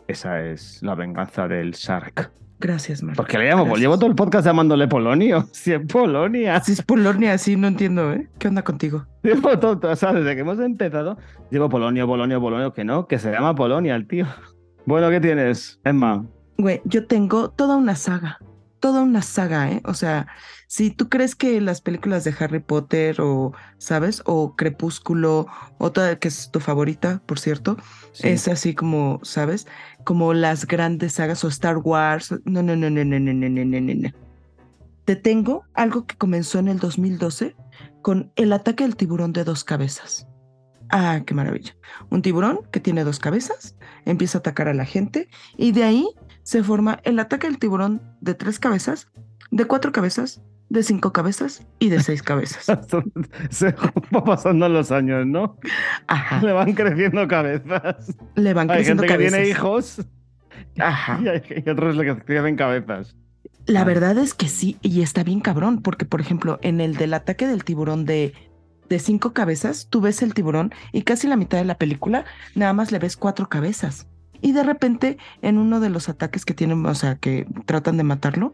Esa 0.09 0.40
es 0.40 0.83
la 0.83 0.96
venganza 0.96 1.46
del 1.46 1.70
Shark. 1.70 2.33
Gracias, 2.62 3.03
Mark. 3.03 3.16
¿Por 3.16 3.27
qué 3.27 3.38
le 3.38 3.48
llamo? 3.48 3.64
Gracias. 3.64 3.81
llevo 3.81 3.98
todo 3.98 4.09
el 4.09 4.14
podcast 4.14 4.46
llamándole 4.46 4.87
Polonio. 4.87 5.48
Si 5.53 5.72
es 5.72 5.81
Polonia. 5.81 6.61
Si 6.61 6.72
es 6.72 6.83
Polonia, 6.83 7.37
sí, 7.37 7.57
no 7.57 7.66
entiendo, 7.66 8.12
¿eh? 8.12 8.31
¿Qué 8.38 8.46
onda 8.48 8.62
contigo? 8.62 9.05
Llevo 9.25 9.59
todo, 9.59 9.90
o 9.90 9.96
sea, 9.96 10.12
desde 10.12 10.35
que 10.35 10.42
hemos 10.42 10.61
empezado, 10.61 11.18
llevo 11.51 11.68
Polonio, 11.68 12.07
Polonio, 12.07 12.40
Polonio, 12.40 12.72
que 12.72 12.85
no, 12.85 13.07
que 13.07 13.18
se 13.18 13.33
llama 13.33 13.55
Polonia 13.55 13.94
el 13.96 14.07
tío. 14.07 14.27
Bueno, 14.85 15.11
¿qué 15.11 15.20
tienes, 15.20 15.79
Emma? 15.85 16.27
Güey, 16.59 16.83
yo 16.85 17.07
tengo 17.07 17.51
toda 17.51 17.77
una 17.77 17.94
saga. 17.94 18.40
Toda 18.83 19.03
una 19.03 19.23
saga, 19.23 19.71
¿eh? 19.71 19.81
O 19.85 19.95
sea, 19.95 20.27
si 20.66 20.90
tú 20.90 21.09
crees 21.09 21.37
que 21.37 21.61
las 21.61 21.81
películas 21.81 22.25
de 22.25 22.35
Harry 22.40 22.59
Potter 22.59 23.21
o, 23.21 23.53
¿sabes? 23.79 24.23
O 24.27 24.57
Crepúsculo, 24.57 25.47
otra 25.79 26.18
que 26.18 26.27
es 26.27 26.51
tu 26.51 26.59
favorita, 26.59 27.23
por 27.27 27.38
cierto, 27.38 27.77
Sí. 28.11 28.29
es 28.31 28.49
así 28.49 28.75
como, 28.75 29.21
¿sabes? 29.23 29.68
Como 30.05 30.35
las 30.35 30.66
grandes 30.66 31.12
sagas 31.12 31.45
o 31.45 31.49
Star 31.49 31.79
Wars. 31.79 32.35
No, 32.45 32.61
no, 32.61 32.75
no, 32.75 32.90
no, 32.90 33.05
no, 33.05 33.21
no, 33.21 33.33
no, 33.33 33.49
no, 33.49 33.64
no, 33.64 33.81
no, 33.81 33.95
no. 33.95 34.11
Te 35.05 35.14
tengo 35.14 35.62
algo 35.75 36.05
que 36.05 36.16
comenzó 36.16 36.59
en 36.59 36.66
el 36.66 36.81
2012 36.81 37.55
con 38.03 38.33
el 38.35 38.53
ataque 38.53 38.83
del 38.83 38.97
tiburón 38.97 39.33
de 39.33 39.45
dos 39.45 39.62
cabezas. 39.62 40.27
Ah, 40.90 41.23
qué 41.25 41.35
maravilla. 41.35 41.77
Un 42.11 42.21
tiburón 42.21 42.61
que 42.73 42.81
tiene 42.81 43.05
dos 43.05 43.21
cabezas 43.21 43.77
empieza 44.05 44.38
a 44.38 44.40
atacar 44.40 44.66
a 44.66 44.75
la 44.75 44.85
gente 44.85 45.29
y 45.57 45.71
de 45.71 45.85
ahí 45.85 46.09
se 46.42 46.62
forma 46.62 47.00
el 47.05 47.18
ataque 47.18 47.46
del 47.46 47.59
tiburón 47.59 48.02
de 48.20 48.35
tres 48.35 48.59
cabezas, 48.59 49.09
de 49.50 49.64
cuatro 49.64 49.92
cabezas, 49.92 50.42
de 50.68 50.83
cinco 50.83 51.12
cabezas 51.12 51.66
y 51.78 51.88
de 51.90 52.00
seis 52.00 52.22
cabezas. 52.22 52.64
se 53.50 53.72
va 54.14 54.24
pasando 54.24 54.68
los 54.68 54.90
años, 54.90 55.26
¿no? 55.26 55.59
Ajá. 56.07 56.40
Le 56.42 56.52
van 56.52 56.72
creciendo 56.72 57.28
cabezas. 57.28 58.16
Le 58.37 58.55
van 58.55 58.70
Hay 58.70 58.76
creciendo 58.78 59.02
gente 59.02 59.12
que 59.14 59.18
cabezas. 59.31 59.38
tiene 59.38 59.48
hijos 59.50 60.07
Ajá. 60.78 61.20
y 61.22 61.28
hay 61.28 61.64
otros 61.70 61.96
le 61.96 62.16
crecen 62.24 62.57
cabezas. 62.57 63.16
La 63.66 63.83
Ah. 63.83 63.85
verdad 63.85 64.18
es 64.18 64.35
que 64.35 64.48
sí, 64.48 64.78
y 64.83 65.02
está 65.02 65.22
bien 65.22 65.40
cabrón, 65.40 65.83
porque 65.83 66.05
por 66.07 66.20
ejemplo, 66.20 66.59
en 66.62 66.81
el 66.81 66.96
del 66.96 67.14
ataque 67.14 67.46
del 67.46 67.64
tiburón 67.64 68.05
de, 68.07 68.33
de 68.88 68.98
cinco 68.98 69.33
cabezas, 69.35 69.88
tú 69.90 70.00
ves 70.00 70.22
el 70.22 70.35
tiburón 70.35 70.72
y 70.92 71.02
casi 71.02 71.28
la 71.28 71.37
mitad 71.37 71.59
de 71.59 71.64
la 71.66 71.76
película 71.76 72.24
nada 72.55 72.72
más 72.72 72.90
le 72.92 72.98
ves 72.98 73.16
cuatro 73.16 73.48
cabezas. 73.48 74.09
Y 74.42 74.52
de 74.52 74.62
repente, 74.64 75.16
en 75.40 75.57
uno 75.57 75.81
de 75.81 75.88
los 75.88 76.09
ataques 76.11 76.44
que 76.44 76.52
tienen, 76.52 76.85
o 76.85 76.94
sea, 76.94 77.14
que 77.16 77.46
tratan 77.64 77.96
de 77.96 78.02
matarlo, 78.05 78.52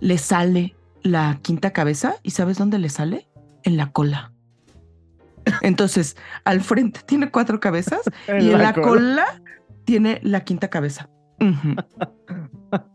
le 0.00 0.16
sale 0.16 0.74
la 1.02 1.38
quinta 1.42 1.72
cabeza, 1.72 2.14
¿y 2.22 2.30
sabes 2.30 2.56
dónde 2.56 2.78
le 2.78 2.88
sale? 2.88 3.28
En 3.64 3.76
la 3.76 3.90
cola. 3.92 4.32
Entonces, 5.62 6.16
al 6.44 6.60
frente 6.60 7.00
tiene 7.06 7.30
cuatro 7.30 7.58
cabezas 7.60 8.00
y 8.40 8.50
en 8.52 8.58
la 8.58 8.72
cola 8.72 9.26
tiene 9.84 10.20
la 10.22 10.40
quinta 10.44 10.68
cabeza. 10.68 11.10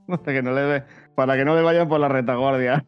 Para 0.05 0.23
que 0.25 0.41
no 0.43 0.53
le, 0.53 0.63
ve- 0.63 0.83
para 1.15 1.36
que 1.36 1.45
no 1.45 1.55
le 1.55 1.62
vayan 1.62 1.88
por 1.88 1.99
la 1.99 2.07
retaguardia. 2.07 2.86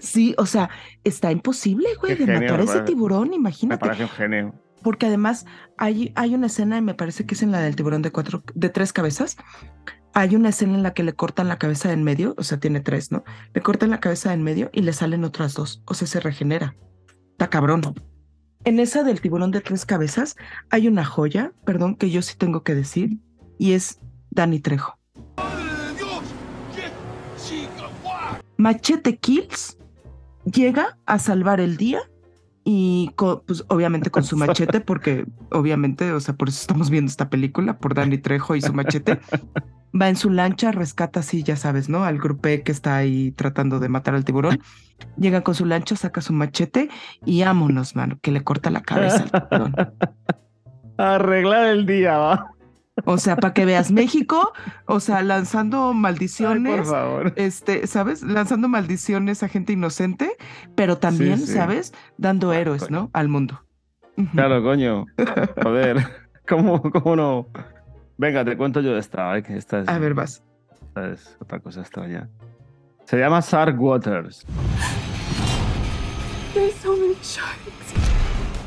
Sí, 0.00 0.34
o 0.38 0.46
sea, 0.46 0.68
está 1.04 1.30
imposible, 1.30 1.88
güey, 2.00 2.16
Qué 2.16 2.26
de 2.26 2.32
genio, 2.34 2.48
matar 2.52 2.60
a 2.60 2.64
me 2.64 2.70
ese 2.70 2.80
tiburón, 2.82 3.30
Me 3.30 3.36
imagínate. 3.36 3.80
parece 3.80 4.02
un 4.02 4.08
genio. 4.10 4.54
Porque 4.84 5.06
además 5.06 5.46
hay, 5.76 6.12
hay 6.14 6.34
una 6.34 6.46
escena, 6.46 6.76
y 6.76 6.82
me 6.82 6.94
parece 6.94 7.26
que 7.26 7.34
es 7.34 7.42
en 7.42 7.50
la 7.50 7.60
del 7.60 7.74
tiburón 7.74 8.02
de 8.02 8.12
cuatro, 8.12 8.44
de 8.54 8.68
tres 8.68 8.92
cabezas. 8.92 9.36
Hay 10.12 10.36
una 10.36 10.50
escena 10.50 10.74
en 10.74 10.84
la 10.84 10.94
que 10.94 11.02
le 11.02 11.14
cortan 11.14 11.48
la 11.48 11.58
cabeza 11.58 11.90
en 11.92 12.04
medio, 12.04 12.36
o 12.38 12.44
sea, 12.44 12.60
tiene 12.60 12.80
tres, 12.80 13.10
¿no? 13.10 13.24
Le 13.52 13.62
cortan 13.62 13.90
la 13.90 13.98
cabeza 13.98 14.32
en 14.32 14.44
medio 14.44 14.70
y 14.72 14.82
le 14.82 14.92
salen 14.92 15.24
otras 15.24 15.54
dos, 15.54 15.82
o 15.86 15.94
sea, 15.94 16.06
se 16.06 16.20
regenera. 16.20 16.76
Está 17.32 17.50
cabrón. 17.50 17.82
En 18.64 18.78
esa 18.78 19.02
del 19.02 19.20
tiburón 19.20 19.50
de 19.50 19.60
tres 19.60 19.84
cabezas 19.84 20.36
hay 20.70 20.86
una 20.86 21.04
joya, 21.04 21.52
perdón, 21.64 21.96
que 21.96 22.10
yo 22.10 22.22
sí 22.22 22.36
tengo 22.38 22.62
que 22.62 22.76
decir, 22.76 23.18
y 23.58 23.72
es 23.72 23.98
Danny 24.30 24.60
Trejo. 24.60 24.98
Machete 28.56 29.16
Kills 29.16 29.78
llega 30.44 30.96
a 31.06 31.18
salvar 31.18 31.60
el 31.60 31.76
día 31.76 32.00
y 32.64 33.10
co- 33.16 33.42
pues 33.46 33.64
obviamente 33.68 34.10
con 34.10 34.24
su 34.24 34.36
machete 34.36 34.80
porque 34.80 35.26
obviamente, 35.50 36.12
o 36.12 36.20
sea, 36.20 36.34
por 36.34 36.48
eso 36.48 36.60
estamos 36.60 36.88
viendo 36.90 37.10
esta 37.10 37.28
película 37.28 37.78
por 37.78 37.94
Danny 37.94 38.18
Trejo 38.18 38.56
y 38.56 38.62
su 38.62 38.72
machete. 38.72 39.20
Va 40.00 40.08
en 40.08 40.16
su 40.16 40.30
lancha, 40.30 40.72
rescata 40.72 41.20
así, 41.20 41.42
ya 41.44 41.56
sabes, 41.56 41.88
¿no? 41.88 42.04
Al 42.04 42.18
grupé 42.18 42.62
que 42.62 42.72
está 42.72 42.96
ahí 42.96 43.30
tratando 43.32 43.78
de 43.78 43.88
matar 43.88 44.14
al 44.14 44.24
tiburón. 44.24 44.58
Llega 45.16 45.42
con 45.42 45.54
su 45.54 45.66
lancha, 45.66 45.94
saca 45.94 46.20
su 46.20 46.32
machete 46.32 46.88
y 47.24 47.44
vámonos, 47.44 47.94
mano, 47.94 48.18
que 48.20 48.32
le 48.32 48.42
corta 48.42 48.70
la 48.70 48.80
cabeza 48.82 49.24
al 49.30 49.48
tiburón. 49.48 49.74
Arreglar 50.96 51.66
el 51.66 51.86
día, 51.86 52.16
va. 52.18 52.46
O 53.04 53.18
sea, 53.18 53.36
para 53.36 53.52
que 53.54 53.64
veas 53.64 53.90
México, 53.90 54.52
o 54.86 55.00
sea, 55.00 55.22
lanzando 55.22 55.90
Ay, 55.90 55.96
maldiciones. 55.98 56.76
por 56.76 56.86
favor. 56.86 57.32
este, 57.36 57.86
¿sabes? 57.88 58.22
Lanzando 58.22 58.68
maldiciones 58.68 59.42
a 59.42 59.48
gente 59.48 59.72
inocente, 59.72 60.36
pero 60.76 60.98
también, 60.98 61.38
sí. 61.38 61.52
¿sabes? 61.54 61.92
Dando 62.18 62.52
Ah, 62.52 62.58
héroes, 62.58 62.84
coño. 62.84 63.00
¿no? 63.00 63.10
Al 63.12 63.28
mundo. 63.28 63.60
Claro, 64.32 64.62
coño. 64.62 65.06
Joder. 65.62 65.96
¿Cómo, 66.48 66.80
cómo 66.82 67.16
no? 67.16 67.46
Venga, 68.16 68.44
te 68.44 68.56
cuento 68.56 68.80
yo 68.80 68.96
esta. 68.96 69.36
¿eh? 69.36 69.42
que 69.42 69.56
esta 69.56 69.80
es, 69.80 69.88
A 69.88 69.98
ver, 69.98 70.14
vas. 70.14 70.44
esta 70.82 71.08
es 71.10 71.36
otra 71.40 71.58
cosa 71.58 71.80
extraña. 71.80 72.28
Se 73.06 73.18
llama 73.18 73.40
Shark 73.40 73.80
Waters. 73.80 74.46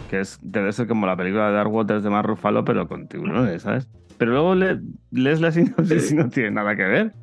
Que 0.09 0.21
es, 0.21 0.39
debe 0.41 0.71
ser 0.71 0.87
como 0.87 1.05
la 1.05 1.17
película 1.17 1.47
de 1.49 1.53
Dark 1.55 1.71
Waters 1.73 2.03
de 2.03 2.09
Mar 2.09 2.25
Ruffalo, 2.25 2.63
pero 2.63 2.87
con 2.87 3.07
tiburones, 3.07 3.63
¿sabes? 3.63 3.87
Pero 4.17 4.31
luego 4.31 4.55
le- 4.55 4.79
lees 5.11 5.41
la 5.41 5.51
sinopsis 5.51 6.11
y 6.11 6.15
no 6.15 6.29
tiene 6.29 6.51
nada 6.51 6.75
que 6.75 6.83
ver. 6.83 7.13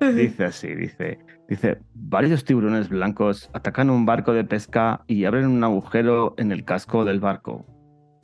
Dice 0.14 0.44
así, 0.44 0.74
dice, 0.74 1.18
dice, 1.48 1.78
varios 1.94 2.44
tiburones 2.44 2.88
blancos 2.88 3.48
atacan 3.52 3.88
un 3.90 4.04
barco 4.04 4.32
de 4.32 4.44
pesca 4.44 5.02
y 5.06 5.24
abren 5.24 5.46
un 5.46 5.62
agujero 5.64 6.34
en 6.38 6.52
el 6.52 6.64
casco 6.64 7.04
del 7.04 7.20
barco. 7.20 7.64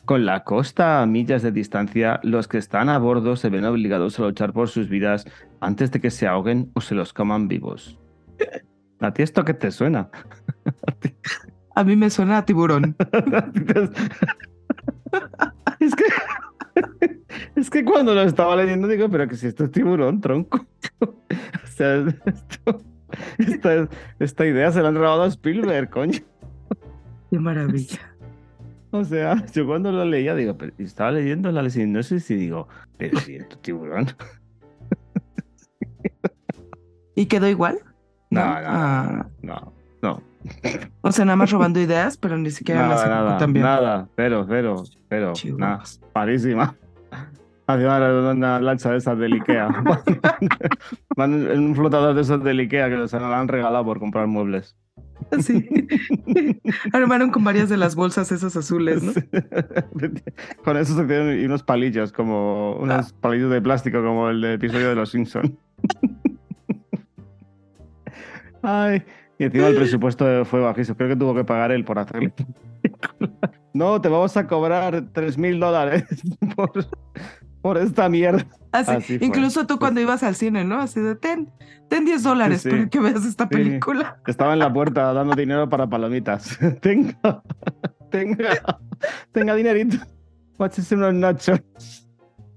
Con 0.05 0.25
la 0.25 0.45
costa 0.45 1.03
a 1.03 1.07
millas 1.07 1.43
de 1.43 1.53
distancia, 1.53 2.21
los 2.23 2.47
que 2.49 2.59
están 2.59 2.89
a 2.89 2.99
bordo 2.99 3.37
se 3.37 3.49
ven 3.51 3.65
obligados 3.65 4.19
a 4.19 4.23
luchar 4.23 4.53
por 4.53 4.69
sus 4.69 4.89
vidas 4.89 5.25
antes 5.61 5.91
de 5.91 6.01
que 6.01 6.11
se 6.11 6.27
ahoguen 6.27 6.71
o 6.75 6.81
se 6.81 6.95
los 6.95 7.13
coman 7.13 7.49
vivos. 7.49 7.99
¿A 9.01 9.13
ti 9.13 9.23
esto 9.23 9.45
qué 9.45 9.55
te 9.55 9.71
suena? 9.71 10.09
A 10.87 10.93
mí 11.85 11.97
me 11.97 12.11
suena 12.11 12.39
a 12.39 12.45
tiburón. 12.45 12.97
es 15.81 15.95
que 15.95 16.05
es 17.57 17.71
que 17.71 17.85
cuando 17.85 18.15
lo 18.15 18.23
estaba 18.23 18.57
leyendo 18.57 18.87
digo, 18.89 19.09
pero 19.09 19.27
que 19.29 19.37
si 19.37 19.47
esto 19.47 19.65
es 19.65 19.71
tiburón, 19.71 20.21
tronco. 20.21 20.67
o 21.01 21.15
sea, 21.75 21.97
esto- 22.27 22.83
esta, 23.39 23.89
esta 24.19 24.47
idea 24.47 24.71
se 24.73 24.83
la 24.83 24.89
han 24.89 24.97
robado 24.97 25.23
a 25.23 25.27
Spielberg, 25.29 25.89
coño. 25.91 26.19
Qué 27.31 27.39
maravilla. 27.39 28.01
O 28.91 29.05
sea, 29.05 29.45
yo 29.53 29.67
cuando 29.67 29.91
lo 29.93 30.05
leía 30.05 30.35
digo, 30.35 30.57
pero 30.57 30.73
estaba 30.79 31.13
leyendo 31.13 31.51
la 31.53 31.69
sinopsis 31.71 32.31
y 32.31 32.37
digo, 32.37 32.69
pero 32.99 33.19
si 33.21 33.37
esto 33.37 33.57
es 33.57 33.63
tiburón. 33.63 34.07
¿Y 37.15 37.27
quedó 37.27 37.49
igual? 37.49 37.79
No, 38.31 38.41
¿No? 38.41 38.47
no, 38.47 38.53
Ah, 38.65 39.27
no, 39.43 39.55
no. 39.55 39.73
O 41.01 41.13
sea, 41.13 41.25
nada 41.25 41.37
más 41.37 41.51
robando 41.51 41.81
ideas, 41.81 42.17
pero 42.17 42.37
ni 42.39 42.51
siquiera 42.51 42.89
las 42.89 42.91
Nada, 42.91 43.03
ejecutó 43.03 43.25
nada, 43.25 43.39
tan 43.39 43.53
bien. 43.53 43.65
nada, 43.65 44.09
cero, 44.17 44.47
cero, 44.49 44.83
cero, 45.09 45.33
nada, 45.57 45.83
malísima. 46.15 46.75
Hacía 47.69 47.97
una, 47.97 48.61
lancha 48.61 48.93
de 48.93 48.99
esas 48.99 49.19
del 49.19 49.33
Ikea. 49.33 49.69
Van 51.17 51.33
en 51.33 51.65
un 51.65 51.75
flotador 51.75 52.15
de 52.15 52.21
esos 52.23 52.43
del 52.45 52.61
Ikea 52.61 52.89
que 52.89 52.97
la 52.97 53.41
han 53.41 53.49
regalado 53.49 53.85
por 53.85 53.99
comprar 53.99 54.29
muebles. 54.29 54.77
Sí. 55.41 55.69
Armaron 56.93 57.31
con 57.31 57.43
varias 57.43 57.69
de 57.69 57.77
las 57.77 57.97
bolsas 57.97 58.31
esas 58.33 58.57
azules, 58.57 59.03
¿no? 59.03 59.13
Con 60.65 60.77
eso 60.77 60.95
se 60.95 61.41
y 61.41 61.45
unos 61.45 61.63
palillos, 61.63 62.13
como 62.13 62.77
unos 62.77 63.13
palillos 63.15 63.51
de 63.51 63.61
plástico, 63.61 64.03
como 64.03 64.29
el 64.29 64.41
del 64.41 64.53
episodio 64.55 64.91
de 64.91 64.95
Los 64.95 65.11
Simpsons. 65.11 65.53
Ay, 68.63 69.03
y 69.39 69.45
encima 69.45 69.67
el 69.69 69.77
presupuesto 69.77 70.45
fue 70.45 70.61
bajísimo. 70.61 70.97
Creo 70.97 71.11
que 71.11 71.17
tuvo 71.17 71.35
que 71.35 71.45
pagar 71.45 71.73
él 71.73 71.85
por 71.85 71.99
hacerle. 71.99 72.33
No, 73.75 74.01
te 74.01 74.09
vamos 74.09 74.37
a 74.37 74.47
cobrar 74.47 75.05
3 75.13 75.39
mil 75.39 75.61
dólares 75.61 76.05
por, 76.57 76.71
por 77.61 77.79
esta 77.79 78.09
mierda. 78.09 78.47
Así, 78.73 79.19
incluso 79.21 79.67
tú 79.67 79.79
cuando 79.79 80.01
ibas 80.01 80.23
al 80.23 80.35
cine, 80.35 80.65
¿no? 80.65 80.81
Así 80.81 81.01
de, 81.01 81.15
ten, 81.17 81.51
ten 81.89 82.05
10 82.05 82.23
dólares 82.23 82.63
Sí, 82.63 82.71
sí. 82.71 82.77
para 82.77 82.89
que 82.89 83.01
veas 83.01 83.25
esta 83.25 83.45
Sí. 83.45 83.51
película. 83.51 84.19
Estaba 84.27 84.53
en 84.53 84.59
la 84.61 84.73
puerta 84.73 85.13
dando 85.13 85.35
dinero 85.35 85.69
para 85.69 85.87
palomitas. 85.89 86.59
tenga, 86.81 87.43
tenga, 88.11 88.79
tenga 89.33 89.55
dinerito. 89.55 89.97
Guáchese 90.59 90.95
unos 90.95 91.13
nachos. 91.15 91.61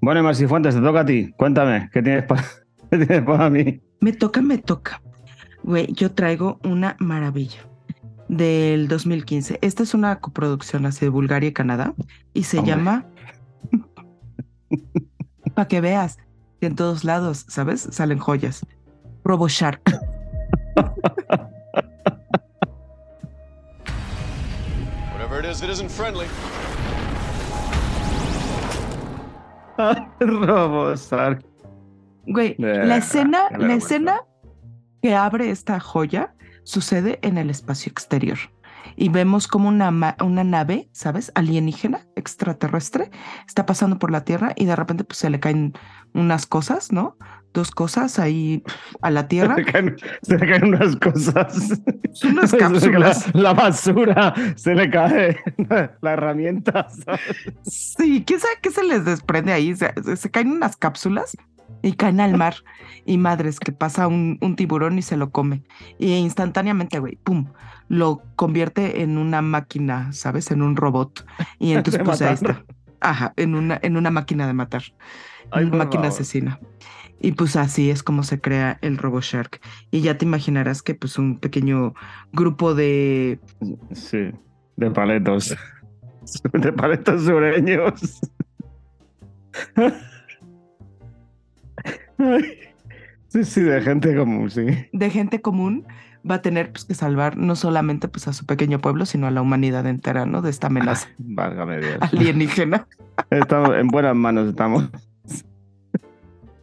Bueno, 0.02 0.24
Marci 0.24 0.48
Fuentes, 0.48 0.76
te 0.76 0.82
toca 0.82 1.02
a 1.02 1.06
ti. 1.06 1.34
Cuéntame, 1.38 1.90
¿qué 1.92 2.02
tienes 2.02 2.24
para, 2.24 2.44
qué 2.92 2.98
tienes 2.98 3.22
para 3.24 3.50
mí? 3.50 3.82
Me 4.00 4.14
toca, 4.14 4.42
me 4.42 4.58
toca. 4.58 5.02
Güey, 5.64 5.92
yo 5.94 6.12
traigo 6.12 6.60
una 6.64 6.96
maravilla 7.00 7.60
del 8.28 8.88
2015. 8.88 9.60
Esta 9.62 9.84
es 9.84 9.94
una 9.94 10.20
coproducción 10.20 10.86
así 10.86 11.06
de 11.06 11.10
Bulgaria 11.10 11.50
y 11.50 11.54
Canadá 11.54 11.94
y 12.34 12.44
se 12.44 12.60
Hombre. 12.60 12.76
llama 12.76 13.06
Para 15.56 15.68
que 15.68 15.82
veas 15.82 16.18
que 16.60 16.68
en 16.68 16.76
todos 16.76 17.04
lados, 17.04 17.46
¿sabes? 17.48 17.88
Salen 17.92 18.20
joyas. 18.20 18.66
Robo 19.24 19.48
Shark. 19.48 19.82
Whatever 25.14 25.40
it 25.40 25.46
is 25.46 25.60
that 25.62 25.70
isn't 25.70 25.90
friendly. 25.90 26.28
Robo 30.20 30.96
Sark. 30.96 31.44
Güey, 32.28 32.56
la 32.60 32.98
escena, 32.98 33.50
la 33.58 33.74
escena 33.74 34.22
que 35.02 35.16
abre 35.16 35.50
esta 35.52 35.80
joya 35.80 36.34
sucede 36.64 37.20
en 37.22 37.38
el 37.38 37.50
espacio 37.50 37.90
exterior. 37.92 38.38
Y 38.96 39.10
vemos 39.10 39.48
como 39.48 39.70
una, 39.70 40.16
una 40.22 40.44
nave, 40.44 40.90
¿sabes? 40.92 41.32
Alienígena, 41.36 42.06
extraterrestre, 42.16 43.12
está 43.48 43.66
pasando 43.66 43.98
por 44.00 44.12
la 44.12 44.24
Tierra 44.24 44.54
y 44.56 44.66
de 44.66 44.76
repente 44.76 45.04
pues 45.04 45.18
se 45.20 45.30
le 45.30 45.40
caen 45.40 45.74
unas 46.14 46.46
cosas, 46.46 46.92
¿no? 46.92 47.18
Dos 47.54 47.72
cosas 47.72 48.20
ahí 48.20 48.64
a 49.02 49.10
la 49.10 49.28
Tierra. 49.28 49.56
Se 49.56 49.62
le 49.64 49.72
caen, 49.72 49.96
se 50.22 50.38
le 50.38 50.48
caen 50.48 50.66
unas 50.66 50.96
cosas. 50.98 51.82
Unas 52.24 52.54
cápsulas. 52.60 53.34
La, 53.36 53.42
la 53.42 53.54
basura, 53.54 54.34
se 54.56 54.76
le 54.76 54.90
cae 54.90 55.38
la 56.02 56.12
herramienta. 56.14 56.88
¿sabes? 56.90 57.22
Sí, 57.64 58.24
¿quién 58.26 58.40
sabe 58.40 58.56
qué 58.62 58.72
se 58.72 58.84
les 58.84 59.06
desprende 59.06 59.54
ahí? 59.54 59.76
Se, 59.76 59.94
se- 60.04 60.16
se 60.18 60.32
caen 60.32 60.52
unas 60.52 60.76
cápsulas 60.78 61.36
y 61.82 61.94
caen 61.94 62.20
al 62.20 62.38
mar. 62.38 62.56
Y 63.06 63.18
madres, 63.18 63.60
que 63.60 63.72
pasa 63.72 64.08
un, 64.08 64.38
un 64.42 64.56
tiburón 64.56 64.98
y 64.98 65.02
se 65.02 65.18
lo 65.18 65.32
come. 65.32 65.64
Y 65.98 66.14
instantáneamente, 66.14 67.00
güey, 67.00 67.16
pum, 67.16 67.48
lo 67.88 68.22
convierte 68.36 69.02
en 69.02 69.18
una 69.18 69.42
máquina, 69.42 70.12
¿sabes? 70.14 70.52
En 70.52 70.62
un 70.62 70.76
robot. 70.76 71.26
Y 71.60 71.72
entonces, 71.74 72.02
pues 72.04 72.22
ahí 72.22 72.34
está. 72.34 72.64
Ajá, 73.02 73.34
en 73.38 73.56
una, 73.56 73.80
en 73.82 73.98
una 73.98 74.12
máquina 74.12 74.46
de 74.46 74.54
matar. 74.54 74.84
Ay, 75.52 75.66
una 75.66 75.78
máquina 75.78 76.04
favor. 76.04 76.16
asesina. 76.16 76.60
Y 77.22 77.34
pues 77.34 77.56
así 77.56 77.90
es 77.90 78.02
como 78.02 78.24
se 78.24 78.40
crea 78.40 78.78
el 78.82 78.98
RoboShark. 78.98 79.60
Y 79.92 80.02
ya 80.02 80.18
te 80.18 80.26
imaginarás 80.26 80.82
que 80.82 80.96
pues 80.96 81.18
un 81.18 81.38
pequeño 81.38 81.94
grupo 82.32 82.74
de 82.76 83.40
Sí, 83.94 84.32
de 84.78 84.92
paletos. 84.92 85.56
De 86.54 86.72
paletos 86.72 87.24
sureños. 87.24 88.22
Sí, 93.30 93.44
sí, 93.44 93.62
de 93.62 93.80
gente 93.82 94.16
común, 94.16 94.50
sí. 94.50 94.66
de 94.92 95.10
gente 95.12 95.40
común 95.40 95.86
va 96.30 96.36
a 96.36 96.42
tener 96.42 96.72
pues, 96.72 96.86
que 96.86 96.96
salvar 96.96 97.38
no 97.38 97.56
solamente 97.56 98.08
pues, 98.08 98.28
a 98.28 98.34
su 98.34 98.48
pequeño 98.48 98.80
pueblo, 98.80 99.06
sino 99.06 99.28
a 99.28 99.32
la 99.32 99.44
humanidad 99.44 99.86
entera, 99.86 100.26
¿no? 100.26 100.42
De 100.42 100.50
esta 100.50 100.66
amenaza 100.66 101.10
Válgame 101.20 101.78
Dios. 101.78 101.98
alienígena. 102.02 102.88
Estamos 103.30 103.76
en 103.78 103.88
buenas 103.88 104.16
manos, 104.16 104.50
estamos. 104.50 104.90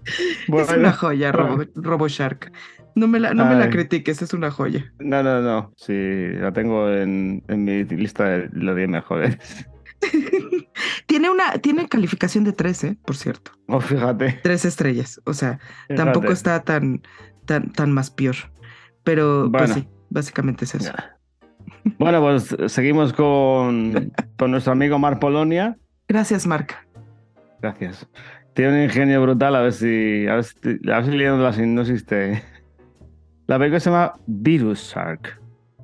Es 0.07 0.71
una 0.71 0.93
joya, 0.93 1.33
Robo, 1.33 1.65
RoboShark. 1.75 2.53
No 2.95 3.09
me 3.09 3.19
la, 3.19 3.35
no 3.35 3.45
me 3.45 3.57
la 3.57 3.69
critiques, 3.71 4.23
es 4.23 4.33
una 4.33 4.53
joya. 4.53 4.93
no, 5.01 5.23
no, 5.23 5.41
no. 5.43 5.73
Sí, 5.77 5.93
la 6.33 6.53
tengo 6.53 6.89
en, 6.91 7.43
en 7.49 7.65
mi 7.65 7.85
lista 7.85 8.25
de 8.25 8.49
los 8.53 8.77
10 8.77 8.89
mejores. 8.89 9.37
tiene 11.07 11.31
una, 11.31 11.53
tiene 11.53 11.89
calificación 11.89 12.45
de 12.45 12.53
13, 12.53 12.99
por 13.05 13.17
cierto. 13.17 13.53
Oh, 13.69 13.81
fíjate. 13.81 14.41
Tres 14.43 14.65
estrellas. 14.65 15.21
O 15.25 15.35
sea, 15.35 15.59
tampoco 15.95 16.33
está 16.33 16.63
tan, 16.63 17.03
tan, 17.45 17.73
tan 17.73 17.93
más 17.93 18.11
peor. 18.11 18.37
Pero 19.05 19.51
pues 19.53 19.73
sí, 19.73 19.89
básicamente 20.11 20.65
es 20.65 20.75
eso. 20.75 20.93
Bueno, 21.99 22.21
pues 22.21 22.55
seguimos 22.73 23.13
con, 23.13 24.13
con 24.37 24.51
nuestro 24.51 24.73
amigo 24.73 24.99
Mar 24.99 25.19
Polonia. 25.19 25.77
Gracias, 26.09 26.47
Marca. 26.47 26.87
Gracias. 27.61 28.09
Tiene 28.55 28.73
un 28.73 28.83
ingenio 28.85 29.23
brutal, 29.23 29.55
a 29.55 29.61
ver 29.61 29.73
si. 29.73 30.27
A 30.27 30.37
ver 30.37 30.45
si, 30.45 30.57
a 30.91 30.97
ver 30.97 31.05
si 31.05 31.11
leyendo 31.13 31.43
la 31.43 31.53
sinopsis 31.53 32.05
te. 32.07 32.43
La 33.47 33.59
película 33.59 33.81
se 33.81 33.91
llama 33.91 34.15
Virus 34.27 34.93
Shark. 34.93 35.41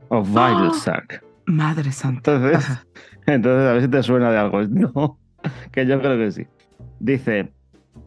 O 0.09 0.23
Viral 0.23 0.71
¡Ah! 0.73 0.81
Shark. 0.85 1.25
Madre 1.47 1.93
santa. 1.93 2.35
Entonces, 2.35 2.65
Ajá. 2.65 2.85
Entonces, 3.27 3.69
a 3.69 3.73
ver 3.73 3.83
si 3.83 3.89
te 3.89 4.03
suena 4.03 4.31
de 4.31 4.39
algo. 4.39 4.63
No, 4.69 5.19
que 5.73 5.87
yo 5.87 6.01
creo 6.01 6.17
que 6.17 6.31
sí. 6.31 6.47
Dice: 7.01 7.53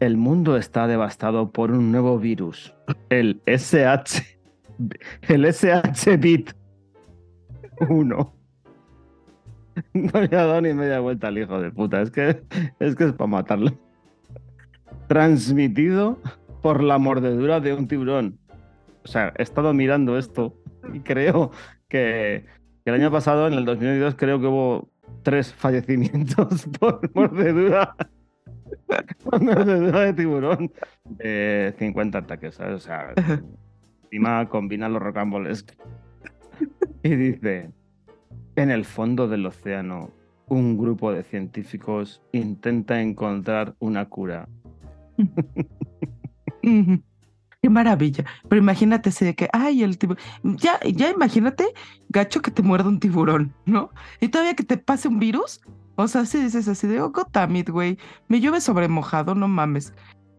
El 0.00 0.16
mundo 0.16 0.56
está 0.56 0.86
devastado 0.86 1.50
por 1.50 1.70
un 1.70 1.92
nuevo 1.92 2.18
virus. 2.18 2.74
El 3.10 3.42
SH. 3.46 4.22
El 5.28 5.44
SH-Bit 5.44 6.52
1. 7.88 8.32
No 9.92 10.20
le 10.20 10.36
ha 10.36 10.46
dado 10.46 10.60
ni 10.62 10.72
media 10.72 11.00
vuelta 11.00 11.28
al 11.28 11.38
hijo 11.38 11.60
de 11.60 11.70
puta. 11.70 12.00
Es 12.00 12.10
que 12.10 12.42
es, 12.78 12.96
que 12.96 13.04
es 13.04 13.12
para 13.12 13.28
matarlo. 13.28 13.72
Transmitido 15.08 16.18
por 16.62 16.82
la 16.82 16.98
mordedura 16.98 17.60
de 17.60 17.74
un 17.74 17.86
tiburón. 17.86 18.38
O 19.04 19.08
sea, 19.08 19.32
he 19.36 19.42
estado 19.42 19.72
mirando 19.74 20.18
esto 20.18 20.54
y 20.92 21.00
creo 21.00 21.50
que, 21.88 22.46
el 22.84 22.94
año 22.94 23.10
pasado, 23.10 23.46
en 23.46 23.54
el 23.54 23.64
2022, 23.64 24.14
creo 24.16 24.40
que 24.40 24.46
hubo 24.46 24.88
tres 25.22 25.52
fallecimientos 25.52 26.66
por 26.80 27.00
mordedura. 27.14 27.94
por 29.24 29.42
mordedura 29.42 30.00
de 30.00 30.12
tiburón. 30.12 30.72
De 31.04 31.74
50 31.78 32.18
ataques. 32.18 32.60
O 32.60 32.78
sea, 32.78 33.12
encima 34.04 34.48
combina 34.48 34.88
los 34.88 35.02
rocambolesco. 35.02 35.74
Y 37.02 37.14
dice, 37.14 37.70
en 38.56 38.70
el 38.70 38.84
fondo 38.84 39.28
del 39.28 39.46
océano, 39.46 40.10
un 40.48 40.78
grupo 40.78 41.12
de 41.12 41.22
científicos 41.22 42.22
intenta 42.32 43.00
encontrar 43.00 43.74
una 43.78 44.08
cura. 44.08 44.48
Qué 47.62 47.70
maravilla. 47.70 48.24
Pero 48.48 48.60
imagínate 48.60 49.08
así 49.08 49.24
de 49.24 49.34
que, 49.34 49.48
ay, 49.52 49.82
el 49.82 49.98
tiburón. 49.98 50.22
Ya, 50.42 50.78
ya 50.84 51.10
imagínate, 51.10 51.66
gacho, 52.08 52.42
que 52.42 52.50
te 52.50 52.62
muerda 52.62 52.88
un 52.88 53.00
tiburón, 53.00 53.54
¿no? 53.64 53.90
Y 54.20 54.28
todavía 54.28 54.54
que 54.54 54.64
te 54.64 54.76
pase 54.76 55.08
un 55.08 55.18
virus. 55.18 55.60
O 55.96 56.06
sea, 56.08 56.26
si 56.26 56.38
dices 56.42 56.68
así 56.68 56.86
de, 56.86 57.00
oh, 57.00 57.10
goddammit, 57.10 57.70
güey, 57.70 57.98
me 58.28 58.40
llueve 58.40 58.60
sobre 58.60 58.86
mojado, 58.86 59.34
no 59.34 59.48
mames. 59.48 59.94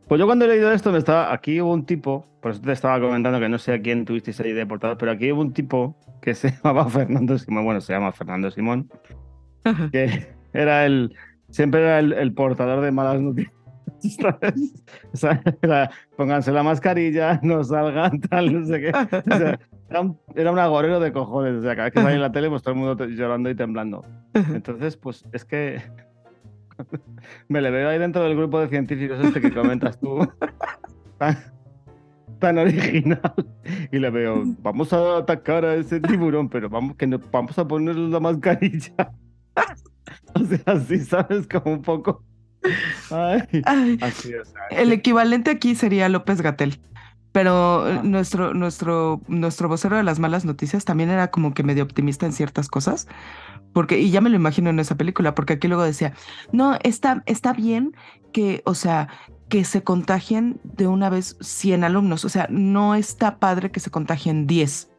Pues 0.08 0.20
yo 0.20 0.26
cuando 0.26 0.46
he 0.46 0.48
leído 0.48 0.72
esto, 0.72 0.92
me 0.92 1.00
estaba, 1.00 1.34
aquí 1.34 1.60
hubo 1.60 1.74
un 1.74 1.86
tipo, 1.86 2.26
por 2.42 2.52
eso 2.52 2.62
te 2.62 2.72
estaba 2.72 3.00
comentando 3.00 3.40
que 3.40 3.50
no 3.50 3.58
sé 3.58 3.74
a 3.74 3.82
quién 3.82 4.06
tuvisteis 4.06 4.40
ahí 4.40 4.54
de 4.54 4.66
portador, 4.66 4.98
pero 4.98 5.12
aquí 5.12 5.32
hubo 5.32 5.42
un 5.42 5.52
tipo 5.52 5.98
que 6.22 6.34
se 6.34 6.52
llamaba 6.64 6.90
Fernando 6.90 7.38
Simón, 7.38 7.66
bueno, 7.66 7.82
se 7.82 7.92
llama 7.92 8.12
Fernando 8.14 8.50
Simón, 8.52 8.90
que 9.92 10.34
era 10.54 10.86
el, 10.86 11.14
siempre 11.50 11.82
era 11.82 12.00
el, 12.00 12.14
el 12.14 12.34
portador 12.34 12.82
de 12.82 12.92
malas 12.92 13.20
noticias. 13.20 13.57
¿Sabes? 14.00 14.84
O 15.14 15.18
sea, 15.18 15.42
era, 15.62 15.90
pónganse 16.16 16.52
la 16.52 16.64
mascarilla, 16.64 17.40
no 17.44 17.64
salgan, 17.64 18.20
tal, 18.30 18.54
no 18.54 18.66
sé 18.66 18.82
qué. 18.82 18.90
O 18.90 19.38
sea, 19.38 19.60
era, 19.90 20.02
un, 20.02 20.20
era 20.36 20.52
un 20.52 20.60
agorero 20.60 21.00
de 21.00 21.12
cojones. 21.12 21.56
O 21.56 21.62
sea, 21.62 21.76
cada 21.76 21.86
vez 21.86 21.94
que 21.94 22.02
salía 22.02 22.16
en 22.16 22.22
la 22.22 22.32
tele, 22.32 22.50
pues 22.50 22.62
todo 22.62 22.74
el 22.74 22.80
mundo 22.80 23.06
llorando 23.06 23.50
y 23.50 23.56
temblando. 23.56 24.06
Entonces, 24.34 24.98
pues 24.98 25.26
es 25.32 25.46
que 25.46 25.82
me 27.48 27.62
le 27.62 27.72
veo 27.72 27.90
ahí 27.90 27.98
dentro 27.98 28.24
del 28.24 28.36
grupo 28.36 28.60
de 28.60 28.68
científicos 28.68 29.20
este 29.24 29.42
que 29.42 29.52
comentas 29.52 30.00
tú. 30.00 30.28
Tan, 31.18 31.38
tan 32.40 32.58
original. 32.60 33.34
Y 33.92 33.98
le 33.98 34.10
veo, 34.10 34.44
vamos 34.62 34.94
a 34.94 35.18
atacar 35.18 35.66
a 35.66 35.76
ese 35.76 36.00
tiburón, 36.00 36.50
pero 36.50 36.70
vamos, 36.70 36.96
que 36.96 37.08
no, 37.08 37.20
vamos 37.32 37.58
a 37.58 37.68
ponerle 37.68 38.10
la 38.10 38.20
mascarilla. 38.20 39.12
o 40.36 40.46
sea, 40.46 40.60
así, 40.68 41.00
¿sabes? 41.00 41.48
Como 41.48 41.76
un 41.76 41.82
poco. 41.82 42.24
Ay, 43.12 43.44
Ay, 43.66 43.98
así, 44.02 44.34
o 44.34 44.46
sea. 44.46 44.62
el 44.72 44.92
equivalente 44.92 45.52
aquí 45.52 45.76
sería 45.76 46.10
López 46.10 46.42
Gatel. 46.42 46.80
Pero 47.32 47.84
Ah. 47.86 48.02
nuestro, 48.04 48.54
nuestro, 48.54 49.22
nuestro 49.28 49.68
vocero 49.70 49.96
de 49.98 50.04
las 50.04 50.18
malas 50.20 50.44
noticias 50.46 50.86
también 50.86 51.10
era 51.10 51.30
como 51.30 51.54
que 51.54 51.64
medio 51.64 51.84
optimista 51.84 52.26
en 52.26 52.34
ciertas 52.34 52.68
cosas. 52.68 53.08
Porque, 53.74 54.00
y 54.00 54.10
ya 54.10 54.22
me 54.22 54.30
lo 54.32 54.36
imagino 54.38 54.70
en 54.72 54.80
esa 54.80 54.96
película, 54.96 55.36
porque 55.36 55.54
aquí 55.54 55.68
luego 55.68 55.84
decía, 55.84 56.14
no, 56.52 56.78
está, 56.84 57.22
está 57.28 57.54
bien 57.54 57.96
que, 58.34 58.64
o 58.66 58.74
sea, 58.74 59.10
que 59.50 59.64
se 59.66 59.84
contagien 59.84 60.60
de 60.64 60.88
una 60.88 61.10
vez 61.10 61.38
100 61.42 61.84
alumnos. 61.84 62.26
O 62.26 62.30
sea, 62.30 62.48
no 62.50 62.96
está 62.96 63.38
padre 63.40 63.70
que 63.70 63.80
se 63.80 63.92
contagien 63.92 64.48
10. 64.48 64.90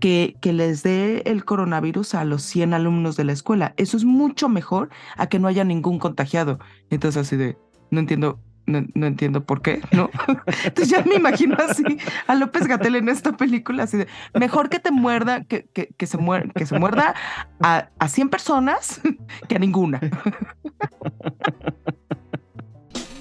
Que, 0.00 0.36
que 0.42 0.52
les 0.52 0.82
dé 0.82 1.22
el 1.24 1.44
coronavirus 1.44 2.14
a 2.14 2.24
los 2.24 2.42
100 2.42 2.74
alumnos 2.74 3.16
de 3.16 3.24
la 3.24 3.32
escuela. 3.32 3.72
Eso 3.78 3.96
es 3.96 4.04
mucho 4.04 4.48
mejor 4.48 4.90
a 5.16 5.28
que 5.28 5.38
no 5.38 5.48
haya 5.48 5.64
ningún 5.64 5.98
contagiado. 5.98 6.58
Entonces 6.90 7.22
así 7.22 7.36
de, 7.36 7.56
no 7.90 8.00
entiendo, 8.00 8.38
no, 8.66 8.84
no 8.94 9.06
entiendo 9.06 9.44
por 9.44 9.62
qué, 9.62 9.80
¿no? 9.92 10.10
Entonces 10.64 10.88
ya 10.88 11.02
me 11.04 11.14
imagino 11.14 11.56
así 11.58 11.84
a 12.26 12.34
López 12.34 12.66
Gatel 12.66 12.96
en 12.96 13.08
esta 13.08 13.36
película, 13.36 13.84
así 13.84 13.98
de, 13.98 14.08
mejor 14.34 14.68
que 14.68 14.80
te 14.80 14.90
muerda, 14.90 15.44
que, 15.44 15.66
que, 15.72 15.88
que 15.96 16.06
se, 16.06 16.18
muer, 16.18 16.52
que 16.52 16.66
se 16.66 16.78
muerda 16.78 17.14
a, 17.62 17.88
a 17.98 18.08
100 18.08 18.28
personas 18.28 19.00
que 19.48 19.56
a 19.56 19.58
ninguna. 19.58 20.00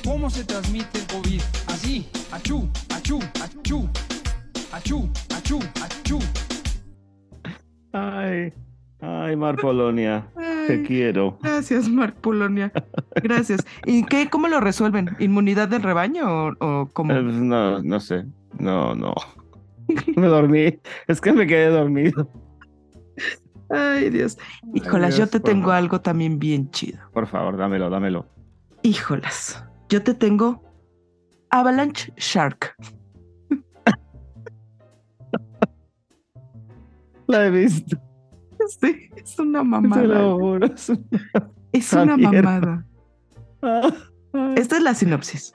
¿Cómo 0.04 0.30
se 0.30 0.44
transmite 0.44 1.00
el 1.00 1.08
COVID? 1.08 1.42
Así, 1.68 2.08
achú, 2.32 2.70
achú, 2.96 3.20
achú, 3.42 3.90
achú, 4.72 5.10
achú, 5.36 5.60
achú. 5.82 6.20
Ay, 7.98 8.52
ay, 9.00 9.36
Mar 9.38 9.56
Polonia, 9.56 10.28
te 10.68 10.84
quiero. 10.84 11.38
gracias, 11.42 11.88
Marc 11.88 12.16
Polonia. 12.18 12.74
Gracias. 13.24 13.66
¿Y 13.86 14.04
qué, 14.04 14.30
cómo 14.30 14.50
lo 14.50 14.60
resuelven? 14.60 15.16
¿Inmunidad 15.20 15.70
del 15.70 15.82
rebaño 15.82 16.26
o, 16.28 16.54
o 16.60 16.90
cómo? 16.92 17.14
Eh, 17.14 17.22
No, 17.24 17.82
no 17.82 18.00
sé. 18.02 18.26
No, 18.60 18.94
no. 18.96 19.14
Me 20.18 20.28
dormí. 20.28 20.78
Es 21.08 21.22
que 21.22 21.32
me 21.32 21.48
quedé 21.48 21.68
dormido. 21.70 22.30
Ay, 23.70 24.10
Dios. 24.10 24.38
Híjolas, 24.74 25.18
yo 25.18 25.28
te 25.28 25.40
tengo 25.40 25.68
favor. 25.68 25.76
algo 25.76 26.02
también 26.02 26.38
bien 26.38 26.70
chido. 26.72 27.00
Por 27.14 27.28
favor, 27.28 27.56
dámelo, 27.56 27.90
dámelo. 27.90 28.28
Híjolas, 28.84 29.64
yo 29.90 30.04
te 30.04 30.14
tengo 30.14 30.62
Avalanche 31.50 32.12
Shark. 32.18 32.76
La 37.28 37.46
he 37.46 37.52
visto. 37.52 37.98
Sí, 38.82 39.10
es 39.16 39.38
una 39.38 39.64
mamada. 39.64 40.32
juro. 40.34 40.66
es 40.66 40.90
una- 40.90 41.52
Es 41.74 41.94
mamada. 41.94 42.86
Ay. 43.62 43.94
Esta 44.56 44.78
es 44.78 44.82
la 44.82 44.96
sinopsis. 44.96 45.54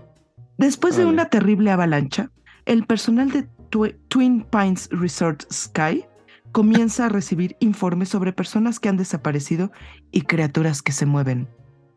Después 0.58 0.96
de 0.96 1.06
una 1.06 1.28
terrible 1.30 1.70
avalancha, 1.72 2.30
el 2.66 2.84
personal 2.86 3.30
de 3.30 3.48
Twi- 3.70 3.96
Twin 4.08 4.44
Pines 4.50 4.88
Resort 4.92 5.42
Sky 5.50 6.04
comienza 6.52 7.06
a 7.06 7.08
recibir 7.08 7.56
informes 7.60 8.10
sobre 8.10 8.32
personas 8.32 8.78
que 8.78 8.90
han 8.90 8.96
desaparecido 8.98 9.72
y 10.12 10.22
criaturas 10.22 10.82
que 10.82 10.92
se 10.92 11.06
mueven 11.06 11.48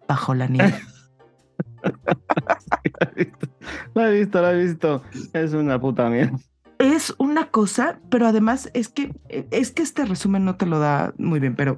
bajo 0.08 0.34
la 0.34 0.48
nieve. 0.48 0.80
La 3.94 4.10
he 4.10 4.20
visto, 4.20 4.42
la 4.42 4.54
he 4.54 4.66
visto. 4.66 5.04
Es 5.34 5.54
una 5.54 5.80
puta 5.80 6.10
mierda. 6.10 6.38
Es 6.84 7.16
una 7.18 7.50
cosa, 7.50 8.00
pero 8.10 8.28
además 8.28 8.70
es 8.74 8.90
que 8.90 9.16
es 9.30 9.72
que 9.72 9.84
este 9.84 10.04
resumen 10.04 10.44
no 10.44 10.58
te 10.58 10.66
lo 10.66 10.80
da 10.80 11.14
muy 11.18 11.40
bien, 11.40 11.56
pero 11.56 11.78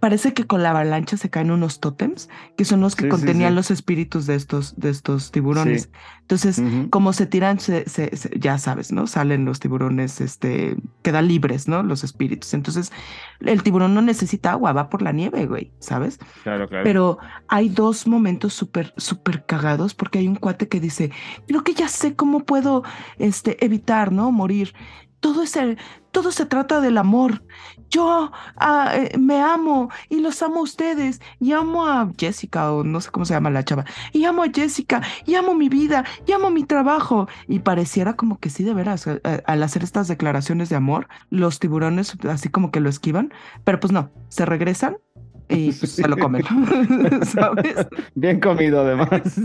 parece 0.00 0.32
que 0.34 0.46
con 0.46 0.62
la 0.62 0.70
avalancha 0.70 1.16
se 1.16 1.30
caen 1.30 1.50
unos 1.50 1.80
tótems 1.80 2.28
que 2.56 2.64
son 2.64 2.80
los 2.80 2.94
que 2.96 3.04
Sí, 3.04 3.08
contenían 3.08 3.50
sí. 3.50 3.56
los 3.56 3.70
espíritus 3.70 4.26
de 4.26 4.34
estos 4.34 4.74
de 4.76 4.90
estos 4.90 5.30
tiburones. 5.32 5.90
Entonces, 6.20 6.60
como 6.90 7.12
se 7.14 7.24
tiran, 7.26 7.58
se, 7.58 7.88
se- 7.88 8.14
se- 8.16 8.38
ya 8.38 8.58
sabes, 8.58 8.92
¿no? 8.92 9.06
Salen 9.06 9.44
los 9.46 9.60
tiburones, 9.60 10.20
este, 10.20 10.76
quedan 11.02 11.26
libres, 11.26 11.68
¿no? 11.68 11.82
Los 11.82 12.04
espíritus. 12.04 12.52
Entonces, 12.52 12.92
el 13.40 13.62
tiburón 13.62 13.94
no 13.94 14.02
necesita 14.02 14.52
agua, 14.52 14.72
va 14.74 14.90
por 14.90 15.00
la 15.00 15.12
nieve, 15.12 15.46
güey, 15.46 15.72
¿sabes? 15.78 16.18
Claro, 16.42 16.68
claro. 16.68 16.84
Pero 16.84 17.18
hay 17.48 17.70
dos 17.70 18.06
momentos 18.06 18.52
súper, 18.52 18.92
súper 18.98 19.46
cagados 19.46 19.94
porque 19.94 20.18
hay 20.18 20.28
un 20.28 20.36
cuate 20.36 20.68
que 20.68 20.80
dice, 20.80 21.10
creo 21.46 21.64
que 21.64 21.72
ya 21.72 21.88
sé 21.88 22.14
cómo 22.14 22.44
puedo, 22.44 22.82
este, 23.18 23.64
evitar, 23.64 24.12
¿no? 24.12 24.30
Morir. 24.30 24.74
Todo 25.20 25.42
es 25.42 25.56
el- 25.56 25.78
todo 26.12 26.30
se 26.30 26.46
trata 26.46 26.80
del 26.80 26.98
amor. 26.98 27.42
Yo 27.90 28.30
ah, 28.56 28.92
eh, 28.94 29.16
me 29.18 29.40
amo 29.40 29.90
y 30.08 30.20
los 30.20 30.42
amo 30.42 30.60
a 30.60 30.62
ustedes. 30.62 31.20
Y 31.40 31.52
amo 31.52 31.86
a 31.86 32.10
Jessica 32.16 32.72
o 32.72 32.84
no 32.84 33.00
sé 33.00 33.10
cómo 33.10 33.24
se 33.24 33.34
llama 33.34 33.50
la 33.50 33.64
chava. 33.64 33.84
Y 34.12 34.24
amo 34.24 34.42
a 34.42 34.48
Jessica 34.48 35.02
y 35.26 35.34
amo 35.34 35.54
mi 35.54 35.68
vida 35.68 36.04
y 36.26 36.32
amo 36.32 36.50
mi 36.50 36.64
trabajo. 36.64 37.28
Y 37.46 37.60
pareciera 37.60 38.14
como 38.14 38.38
que 38.38 38.50
sí 38.50 38.64
de 38.64 38.74
veras 38.74 39.06
eh, 39.06 39.20
eh, 39.24 39.42
al 39.46 39.62
hacer 39.62 39.82
estas 39.82 40.08
declaraciones 40.08 40.68
de 40.68 40.76
amor 40.76 41.08
los 41.30 41.58
tiburones 41.58 42.16
así 42.28 42.48
como 42.48 42.70
que 42.70 42.80
lo 42.80 42.88
esquivan 42.88 43.32
pero 43.64 43.80
pues 43.80 43.92
no 43.92 44.10
se 44.28 44.44
regresan 44.44 44.98
y 45.48 45.72
pues, 45.72 45.92
se 45.92 46.06
lo 46.06 46.16
comen 46.16 46.44
¿sabes? 47.24 47.86
Bien 48.14 48.38
comido, 48.38 48.80
además. 48.82 49.40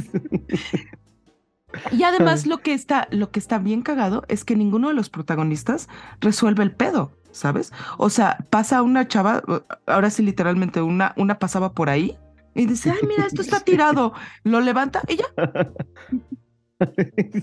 Y 1.91 2.03
además 2.03 2.45
lo 2.45 2.59
que 2.59 2.73
está, 2.73 3.07
lo 3.09 3.31
que 3.31 3.39
está 3.39 3.57
bien 3.57 3.81
cagado 3.81 4.23
es 4.27 4.43
que 4.43 4.55
ninguno 4.55 4.89
de 4.89 4.93
los 4.93 5.09
protagonistas 5.09 5.87
resuelve 6.19 6.61
el 6.63 6.71
pedo, 6.71 7.17
¿sabes? 7.33 7.73
O 7.97 8.09
sea, 8.09 8.37
pasa 8.49 8.81
una 8.81 9.07
chava, 9.07 9.43
ahora 9.87 10.09
sí 10.09 10.23
literalmente 10.23 10.81
una, 10.81 11.13
una 11.17 11.37
pasaba 11.39 11.73
por 11.73 11.89
ahí 11.89 12.17
y 12.55 12.65
dice, 12.67 12.91
ay, 12.91 12.99
mira, 13.07 13.25
esto 13.25 13.41
está 13.41 13.59
tirado. 13.59 14.13
Lo 14.43 14.61
levanta 14.61 15.01
y 15.09 15.17
ya, 15.17 15.25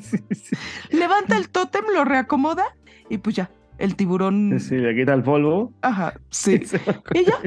Sí, 0.03 0.19
sí. 0.35 0.57
levanta 0.91 1.37
el 1.37 1.49
tótem, 1.49 1.85
lo 1.95 2.05
reacomoda 2.05 2.65
y 3.09 3.19
pues 3.19 3.37
ya, 3.37 3.51
el 3.79 3.97
tiburón, 3.97 4.59
Sí, 4.61 4.77
le 4.77 4.95
quita 4.95 5.15
el 5.15 5.23
polvo. 5.23 5.73
ajá, 5.83 6.15
sí. 6.31 6.61
Y 7.15 7.25
ya, 7.25 7.39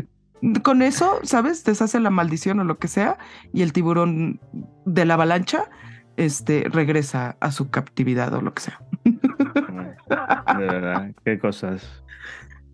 con 0.63 0.81
eso, 0.81 1.19
¿sabes? 1.23 1.63
Deshace 1.63 1.99
la 1.99 2.09
maldición 2.09 2.59
o 2.59 2.63
lo 2.63 2.77
que 2.79 2.87
sea 2.87 3.17
y 3.53 3.61
el 3.61 3.73
tiburón 3.73 4.39
de 4.85 5.05
la 5.05 5.13
avalancha, 5.13 5.69
este, 6.17 6.65
regresa 6.69 7.37
a 7.39 7.51
su 7.51 7.69
captividad 7.69 8.33
o 8.33 8.41
lo 8.41 8.53
que 8.53 8.61
sea. 8.63 8.81
De 9.05 10.65
verdad, 10.65 11.11
qué 11.25 11.39
cosas. 11.39 12.02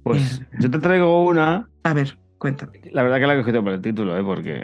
Pues 0.04 0.42
yo 0.60 0.72
te 0.72 0.80
traigo 0.80 1.26
una. 1.26 1.70
A 1.84 1.94
ver, 1.94 2.18
cuéntame. 2.38 2.82
La 2.92 3.04
verdad 3.04 3.20
que 3.20 3.28
la 3.28 3.34
he 3.36 3.38
cogido 3.38 3.64
por 3.64 3.74
el 3.74 3.82
título, 3.82 4.18
¿eh? 4.18 4.24
Porque. 4.24 4.64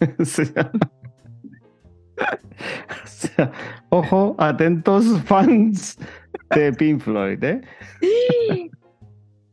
o 0.18 0.24
sea, 0.24 0.70
o 3.04 3.06
sea, 3.06 3.52
ojo, 3.90 4.36
atentos 4.38 5.04
fans 5.22 5.98
de 6.54 6.72
Pink 6.72 7.00
Floyd, 7.00 7.42
¿eh? 7.42 7.60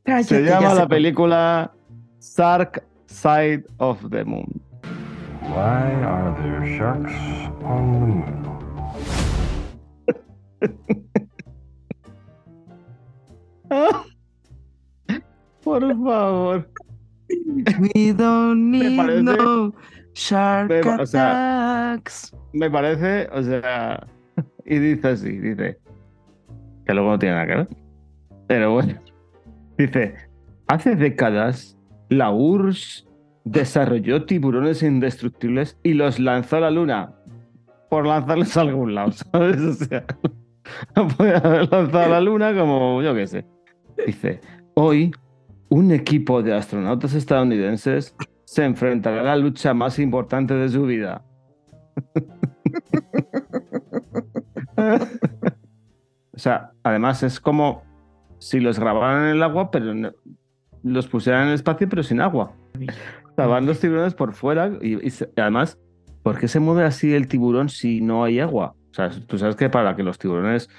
Cállate, 0.05 0.23
Se 0.23 0.43
llama 0.43 0.73
la 0.73 0.87
película 0.87 1.73
Sark 2.19 2.83
Side 3.05 3.63
of 3.77 4.09
the 4.09 4.23
Moon. 4.25 4.61
Why 5.43 5.91
are 6.03 6.33
there 6.41 6.77
sharks 6.77 7.13
on 7.63 7.91
the 7.91 7.99
moon? 7.99 8.43
Por 15.63 15.81
favor. 16.03 16.67
We 17.95 18.13
don't 18.13 18.69
Me 18.69 18.79
need 18.79 18.97
parece- 18.97 19.23
no 19.23 19.73
shark 20.13 20.69
me 20.69 20.79
o 20.81 21.05
sea, 21.05 21.93
attacks. 21.93 22.35
Me 22.53 22.69
parece, 22.69 23.27
o 23.31 23.41
sea, 23.41 24.05
y 24.65 24.77
dice 24.77 25.07
así, 25.07 25.31
dice, 25.39 25.79
que 26.85 26.93
luego 26.93 27.11
no 27.11 27.19
tiene 27.19 27.35
nada 27.35 27.47
que 27.47 27.55
ver, 27.55 27.67
pero 28.47 28.73
bueno, 28.73 28.93
dice, 29.77 30.15
hace 30.67 30.95
décadas 30.95 31.77
la 32.09 32.29
URSS 32.31 33.07
desarrolló 33.45 34.25
tiburones 34.25 34.83
indestructibles 34.83 35.79
y 35.81 35.93
los 35.95 36.19
lanzó 36.19 36.57
a 36.57 36.61
la 36.61 36.71
luna 36.71 37.13
por 37.89 38.05
lanzarlos 38.05 38.55
a 38.55 38.61
algún 38.61 38.93
lado, 38.93 39.11
¿sabes? 39.31 39.59
O 39.61 39.73
sea, 39.73 40.05
no 40.95 41.07
puede 41.07 41.35
haber 41.35 41.71
lanzado 41.71 41.99
a 42.03 42.07
la 42.09 42.21
luna 42.21 42.53
como 42.55 43.01
yo 43.01 43.15
qué 43.15 43.25
sé. 43.25 43.45
Dice, 44.05 44.39
hoy 44.75 45.11
un 45.73 45.91
equipo 45.91 46.43
de 46.43 46.53
astronautas 46.53 47.13
estadounidenses 47.15 48.15
se 48.45 48.63
enfrentará 48.63 49.21
a 49.21 49.23
la 49.23 49.35
lucha 49.37 49.73
más 49.73 49.97
importante 49.97 50.53
de 50.53 50.69
su 50.69 50.83
vida. 50.83 51.23
o 56.35 56.37
sea, 56.37 56.71
además 56.83 57.23
es 57.23 57.39
como 57.39 57.83
si 58.39 58.59
los 58.59 58.79
grabaran 58.79 59.23
en 59.23 59.29
el 59.35 59.43
agua, 59.43 59.71
pero 59.71 59.93
no- 59.93 60.11
los 60.83 61.07
pusieran 61.07 61.43
en 61.43 61.47
el 61.49 61.53
espacio, 61.55 61.87
pero 61.89 62.03
sin 62.03 62.21
agua. 62.21 62.51
Van 63.37 63.65
los 63.65 63.79
tiburones 63.79 64.13
por 64.13 64.33
fuera 64.33 64.71
y, 64.81 65.03
y 65.05 65.09
se- 65.09 65.29
y 65.35 65.41
además, 65.41 65.79
¿por 66.23 66.37
qué 66.39 66.47
se 66.47 66.59
mueve 66.59 66.83
así 66.83 67.13
el 67.15 67.27
tiburón 67.27 67.69
si 67.69 68.01
no 68.01 68.23
hay 68.23 68.39
agua? 68.39 68.75
O 68.91 68.93
sea, 68.93 69.09
tú 69.27 69.37
sabes 69.39 69.55
que 69.55 69.69
para 69.69 69.95
que 69.95 70.03
los 70.03 70.19
tiburones 70.19 70.69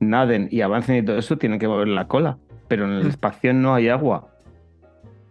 naden 0.00 0.48
y 0.50 0.60
avancen 0.62 0.96
y 0.96 1.02
todo 1.02 1.18
eso, 1.18 1.36
tienen 1.36 1.58
que 1.58 1.68
mover 1.68 1.88
la 1.88 2.06
cola. 2.08 2.38
Pero 2.68 2.84
en 2.84 2.92
el 2.92 3.04
Mm. 3.04 3.08
espacio 3.08 3.52
no 3.52 3.74
hay 3.74 3.88
agua. 3.88 4.28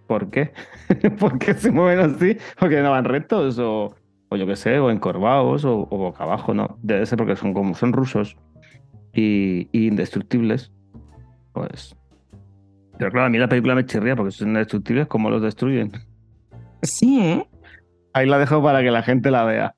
¿Por 0.07 0.29
qué? 0.29 0.51
¿Por 1.19 1.37
qué 1.39 1.53
se 1.53 1.71
mueven 1.71 1.99
así? 1.99 2.37
¿Porque 2.59 2.81
no 2.81 2.91
van 2.91 3.05
rectos? 3.05 3.59
O, 3.59 3.93
o 4.29 4.35
yo 4.35 4.47
qué 4.47 4.55
sé, 4.55 4.79
o 4.79 4.89
encorvados, 4.89 5.65
o, 5.65 5.87
o 5.89 5.97
boca 5.97 6.23
abajo, 6.23 6.53
¿no? 6.53 6.77
Debe 6.81 7.05
ser 7.05 7.17
porque 7.17 7.35
son 7.35 7.53
como 7.53 7.75
son 7.75 7.93
rusos 7.93 8.37
y, 9.13 9.67
y 9.71 9.87
indestructibles. 9.87 10.71
Pues. 11.53 11.95
Pero 12.97 13.11
claro, 13.11 13.27
a 13.27 13.29
mí 13.29 13.37
la 13.37 13.47
película 13.49 13.75
me 13.75 13.85
chirría 13.85 14.15
porque 14.15 14.31
son 14.31 14.49
indestructibles, 14.49 15.07
¿cómo 15.07 15.29
los 15.29 15.41
destruyen? 15.41 15.91
Sí, 16.81 17.19
¿eh? 17.21 17.47
Ahí 18.13 18.27
la 18.27 18.39
dejo 18.39 18.63
para 18.63 18.81
que 18.81 18.89
la 18.91 19.03
gente 19.03 19.29
la 19.29 19.43
vea. 19.43 19.73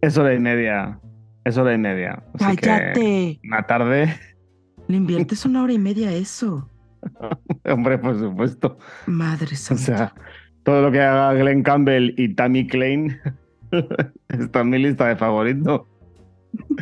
Es 0.00 0.16
hora 0.18 0.34
y 0.34 0.38
media. 0.40 0.98
Es 1.44 1.56
hora 1.56 1.74
y 1.74 1.78
media. 1.78 2.22
Así 2.34 2.56
que 2.56 2.66
Cállate. 2.66 3.40
una 3.44 3.62
tarde, 3.66 4.14
Le 4.88 4.96
inviertes 4.96 5.44
una 5.44 5.62
hora 5.62 5.72
y 5.72 5.78
media 5.78 6.08
a 6.08 6.12
eso. 6.12 6.68
hombre, 7.64 7.98
por 7.98 8.18
supuesto. 8.18 8.78
Madre 9.06 9.52
O 9.52 9.56
santa. 9.56 9.82
sea, 9.82 10.14
todo 10.64 10.82
lo 10.82 10.92
que 10.92 11.00
haga 11.00 11.32
Glenn 11.34 11.62
Campbell 11.62 12.14
y 12.16 12.34
Tammy 12.34 12.66
Klein 12.66 13.18
está 14.28 14.60
en 14.60 14.70
mi 14.70 14.78
lista 14.78 15.06
de 15.08 15.16
favoritos. 15.16 15.82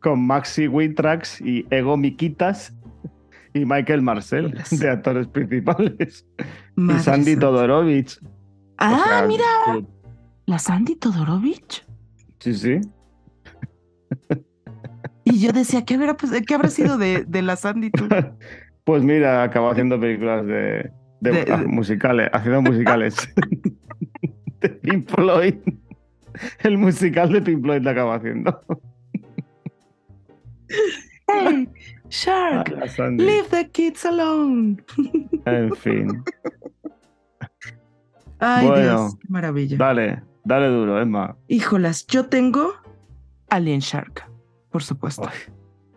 Con 0.00 0.26
Maxi 0.26 0.66
Witrax 0.66 1.40
y 1.40 1.64
Ego 1.70 1.96
Miquitas 1.96 2.74
y 3.54 3.64
Michael 3.64 4.02
Marcel 4.02 4.52
Las- 4.54 4.76
de 4.78 4.90
actores 4.90 5.28
principales. 5.28 6.26
Madre 6.74 7.00
y 7.00 7.04
Sandy 7.04 7.30
santa. 7.32 7.46
Todorovich. 7.46 8.18
O 8.22 8.26
Ah, 8.78 9.04
sea, 9.06 9.26
mira, 9.28 9.44
sí, 9.66 9.86
la 10.46 10.58
Sandy 10.58 10.96
Todorovich. 10.96 11.86
Sí, 12.40 12.54
sí. 12.54 12.80
Y 15.32 15.40
yo 15.40 15.50
decía, 15.52 15.82
¿qué 15.86 15.94
habrá, 15.94 16.14
pues, 16.14 16.30
¿qué 16.46 16.54
habrá 16.54 16.68
sido 16.68 16.98
de, 16.98 17.24
de 17.26 17.40
la 17.40 17.56
Sandy 17.56 17.90
tú? 17.90 18.06
Pues 18.84 19.02
mira, 19.02 19.44
acabó 19.44 19.70
haciendo 19.70 19.98
películas 19.98 20.44
de, 20.44 20.90
de- 21.20 21.30
De- 21.30 21.52
ah, 21.52 21.62
musicales, 21.66 22.28
haciendo 22.32 22.60
musicales. 22.62 23.14
de 24.60 24.68
Pink 24.68 25.08
Floyd. 25.08 25.54
El 26.64 26.76
musical 26.78 27.32
de 27.32 27.40
Pink 27.40 27.62
Floyd 27.62 27.82
la 27.82 27.92
acaba 27.92 28.16
haciendo. 28.16 28.60
Hey, 31.28 31.68
Shark, 32.10 32.88
Sandy. 32.88 33.24
leave 33.24 33.48
the 33.50 33.70
kids 33.70 34.04
alone. 34.04 34.82
En 35.46 35.74
fin. 35.76 36.24
Ay, 38.40 38.66
Bueno, 38.66 38.82
Dios, 38.82 39.16
qué 39.20 39.26
maravilla. 39.28 39.76
Dale, 39.78 40.22
dale 40.44 40.66
duro, 40.66 41.00
Emma. 41.00 41.36
Híjolas, 41.48 42.06
yo 42.08 42.26
tengo 42.26 42.72
Alien 43.48 43.78
Shark, 43.80 44.28
por 44.72 44.82
supuesto. 44.82 45.28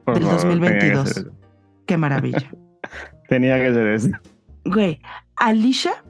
Por 0.04 0.14
Del 0.16 0.24
favor, 0.24 0.42
tenía 0.42 0.80
que 0.80 0.92
2022. 0.92 1.10
ser 1.10 1.24
eso. 1.28 1.36
Qué 1.88 1.98
maravilla. 1.98 2.52
Tenía 3.30 3.58
que 3.58 3.74
ser 3.74 3.88
eso. 3.88 4.10
Güey, 4.66 5.02
Alicia, 5.38 6.04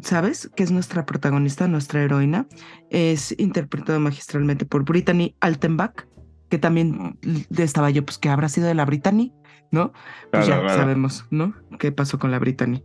¿sabes? 0.00 0.50
Que 0.56 0.62
es 0.62 0.70
nuestra 0.70 1.04
protagonista, 1.04 1.68
nuestra 1.68 2.02
heroína. 2.02 2.46
Es 2.88 3.34
interpretada 3.38 3.98
magistralmente 3.98 4.64
por 4.64 4.84
Brittany 4.84 5.34
Altenbach, 5.40 6.06
que 6.48 6.58
también 6.58 7.18
estaba 7.58 7.90
yo, 7.90 8.04
pues 8.06 8.16
que 8.18 8.30
habrá 8.30 8.48
sido 8.48 8.66
de 8.68 8.74
la 8.74 8.86
Brittany, 8.86 9.34
¿no? 9.70 9.92
Pues 10.30 10.46
Claro, 10.46 10.46
ya 10.46 10.60
claro. 10.60 10.80
sabemos, 10.80 11.26
¿no? 11.30 11.54
¿Qué 11.78 11.92
pasó 11.92 12.18
con 12.18 12.30
la 12.30 12.38
Brittany? 12.38 12.82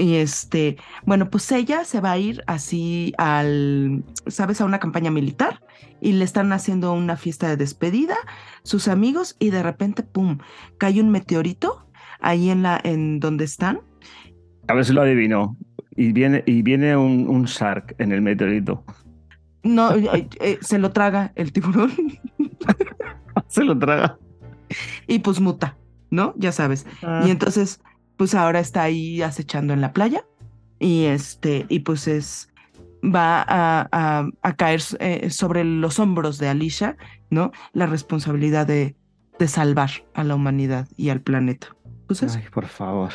Y 0.00 0.14
este, 0.14 0.78
bueno, 1.04 1.28
pues 1.28 1.52
ella 1.52 1.84
se 1.84 2.00
va 2.00 2.12
a 2.12 2.18
ir 2.18 2.42
así 2.46 3.12
al, 3.18 4.02
¿sabes? 4.26 4.62
A 4.62 4.64
una 4.64 4.80
campaña 4.80 5.10
militar 5.10 5.60
y 6.00 6.12
le 6.12 6.24
están 6.24 6.52
haciendo 6.54 6.94
una 6.94 7.18
fiesta 7.18 7.48
de 7.48 7.58
despedida, 7.58 8.16
sus 8.62 8.88
amigos, 8.88 9.36
y 9.38 9.50
de 9.50 9.62
repente, 9.62 10.02
¡pum! 10.02 10.38
cae 10.78 11.02
un 11.02 11.10
meteorito 11.10 11.86
ahí 12.18 12.48
en 12.48 12.62
la, 12.62 12.80
en 12.82 13.20
donde 13.20 13.44
están. 13.44 13.80
A 14.68 14.74
ver 14.74 14.86
si 14.86 14.94
lo 14.94 15.02
adivino. 15.02 15.58
Y 15.96 16.12
viene, 16.12 16.42
y 16.46 16.62
viene 16.62 16.96
un, 16.96 17.28
un 17.28 17.44
shark 17.44 17.94
en 17.98 18.12
el 18.12 18.22
meteorito. 18.22 18.82
No, 19.62 19.94
eh, 19.96 20.28
eh, 20.40 20.58
se 20.62 20.78
lo 20.78 20.92
traga 20.92 21.32
el 21.34 21.52
tiburón 21.52 21.92
Se 23.48 23.64
lo 23.64 23.78
traga. 23.78 24.18
y 25.06 25.18
pues 25.18 25.40
muta, 25.40 25.76
¿no? 26.10 26.32
Ya 26.38 26.52
sabes. 26.52 26.86
Y 27.26 27.30
entonces, 27.30 27.82
pues 28.20 28.34
ahora 28.34 28.60
está 28.60 28.82
ahí 28.82 29.22
acechando 29.22 29.72
en 29.72 29.80
la 29.80 29.94
playa 29.94 30.26
y 30.78 31.04
este, 31.04 31.64
y 31.70 31.78
pues 31.78 32.06
es, 32.06 32.50
va 33.02 33.40
a, 33.40 33.88
a- 33.90 34.28
a 34.42 34.56
caer 34.56 34.82
eh, 34.98 35.30
sobre 35.30 35.64
los 35.64 35.98
hombros 35.98 36.36
de 36.36 36.48
Alicia, 36.48 36.98
¿no? 37.30 37.50
La 37.72 37.86
responsabilidad 37.86 38.66
de, 38.66 38.94
de 39.38 39.48
salvar 39.48 39.88
a 40.12 40.22
la 40.22 40.34
humanidad 40.34 40.86
y 40.98 41.08
al 41.08 41.22
planeta. 41.22 41.68
Pues 42.08 42.22
eso. 42.22 42.36
Ay, 42.38 42.44
por 42.52 42.66
favor. 42.66 43.10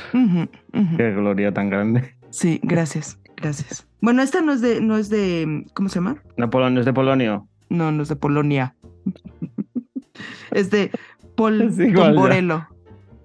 Qué 0.97 1.11
gloria 1.11 1.53
tan 1.53 1.69
grande. 1.69 2.15
Sí, 2.31 2.59
gracias, 2.63 3.19
gracias. 3.37 3.87
Bueno, 4.01 4.23
esta 4.23 4.41
no 4.41 4.53
es 4.53 4.61
de, 4.61 4.81
no 4.81 4.97
es 4.97 5.09
de, 5.11 5.67
¿cómo 5.75 5.87
se 5.87 5.99
llama? 5.99 6.17
Napoleón 6.35 6.79
es 6.79 6.85
de 6.85 6.93
Polonio. 6.93 7.47
No, 7.69 7.91
no 7.91 8.01
es 8.01 8.09
de 8.09 8.15
Polonia. 8.15 8.75
es 10.51 10.71
de 10.71 10.89
Paul. 11.35 11.71
Tomborello. 11.93 12.67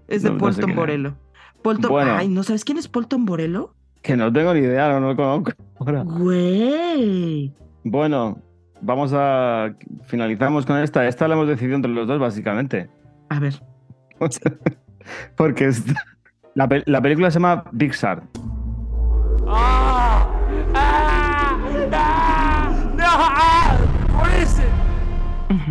Es 0.09 0.23
de 0.25 0.29
No- 0.29 0.35
no 0.35 0.41
Paul 0.41 0.53
sé 0.55 0.61
es. 0.61 0.67
Tomborello. 0.67 1.17
Bueno. 1.63 2.15
Ay, 2.17 2.29
¿no 2.29 2.43
sabes 2.43 2.65
quién 2.65 2.79
es 2.79 2.89
Paul 2.89 3.07
Tomborello? 3.09 3.75
Que 4.03 4.17
no 4.17 4.33
tengo 4.33 4.55
ni 4.55 4.61
idea, 4.61 4.89
no, 4.89 5.01
no 5.01 5.09
lo 5.09 5.17
conozco. 5.17 5.53
ahora. 5.79 6.03
Güey. 6.05 7.53
Bueno, 7.85 8.39
vamos 8.81 9.13
a. 9.15 9.75
Finalizamos 10.05 10.65
con 10.67 10.79
esta. 10.79 11.07
Esta 11.07 11.29
la 11.29 11.35
hemos 11.35 11.49
decidido 11.49 11.77
entre 11.77 11.91
los 11.93 12.07
dos, 12.09 12.19
básicamente. 12.19 12.89
A 13.29 13.39
ver. 13.41 13.61
Porque 15.37 15.71
la, 16.55 16.69
pe- 16.69 16.83
la 16.87 17.01
película 17.03 17.31
se 17.31 17.39
llama 17.39 17.65
Big 17.73 17.93
Shark. 17.93 18.23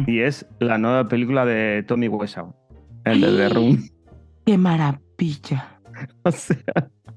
Y 0.07 0.21
es 0.21 0.45
la 0.59 0.77
nueva 0.77 1.07
película 1.07 1.45
de 1.45 1.83
Tommy 1.87 2.07
Wiseau. 2.07 2.53
El 3.05 3.21
de 3.21 3.27
The 3.37 3.49
Room. 3.49 3.87
Qué 4.45 4.57
maravilla. 4.57 5.78
O 6.23 6.31
sea, 6.31 6.57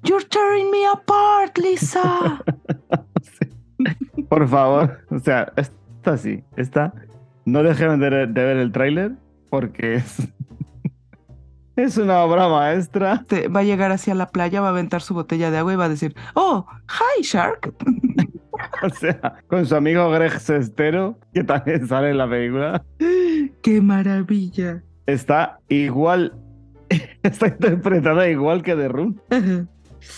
You're 0.04 0.24
tearing 0.24 0.70
me 0.70 0.86
apart, 0.86 1.56
Lisa. 1.58 2.42
por 4.28 4.48
favor. 4.48 4.98
O 5.10 5.18
sea, 5.18 5.52
esta 5.56 6.16
sí. 6.16 6.42
Esta. 6.56 6.92
No 7.44 7.62
dejen 7.62 8.00
de, 8.00 8.10
de 8.10 8.26
ver 8.26 8.56
el 8.56 8.72
tráiler 8.72 9.12
porque 9.50 9.94
es. 9.94 10.28
Es 11.74 11.96
una 11.96 12.20
obra 12.20 12.48
maestra. 12.48 13.24
Va 13.54 13.60
a 13.60 13.62
llegar 13.62 13.92
hacia 13.92 14.14
la 14.14 14.26
playa, 14.26 14.60
va 14.60 14.66
a 14.66 14.70
aventar 14.70 15.00
su 15.00 15.14
botella 15.14 15.50
de 15.50 15.56
agua 15.56 15.72
y 15.72 15.76
va 15.76 15.86
a 15.86 15.88
decir, 15.88 16.14
oh, 16.34 16.66
hi, 16.86 17.22
Shark. 17.22 17.74
O 18.82 18.90
sea, 18.90 19.42
con 19.48 19.64
su 19.64 19.74
amigo 19.74 20.10
Greg 20.10 20.38
Sestero, 20.38 21.18
que 21.32 21.42
también 21.42 21.88
sale 21.88 22.10
en 22.10 22.18
la 22.18 22.28
película. 22.28 22.84
Qué 23.62 23.80
maravilla. 23.80 24.82
Está 25.06 25.60
igual. 25.68 26.34
Está 27.22 27.48
interpretada 27.48 28.28
igual 28.28 28.62
que 28.62 28.74
The 28.74 28.88
Room. 28.88 29.18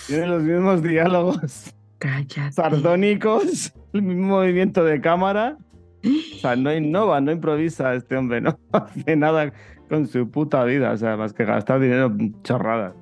Tiene 0.06 0.26
los 0.26 0.42
mismos 0.42 0.82
diálogos 0.82 1.74
Cállate. 1.98 2.52
sardónicos, 2.52 3.72
el 3.92 4.02
mismo 4.02 4.26
movimiento 4.38 4.84
de 4.84 5.00
cámara. 5.00 5.56
O 6.04 6.38
sea, 6.40 6.56
no 6.56 6.74
innova, 6.74 7.20
no 7.20 7.32
improvisa 7.32 7.94
este 7.94 8.16
hombre, 8.16 8.40
no 8.40 8.58
hace 8.72 9.16
nada 9.16 9.52
con 9.88 10.06
su 10.06 10.30
puta 10.30 10.64
vida, 10.64 10.92
o 10.92 10.96
sea, 10.96 11.16
más 11.16 11.32
que 11.32 11.44
gastar 11.44 11.80
dinero 11.80 12.06
en 12.06 12.40
chorradas. 12.42 12.94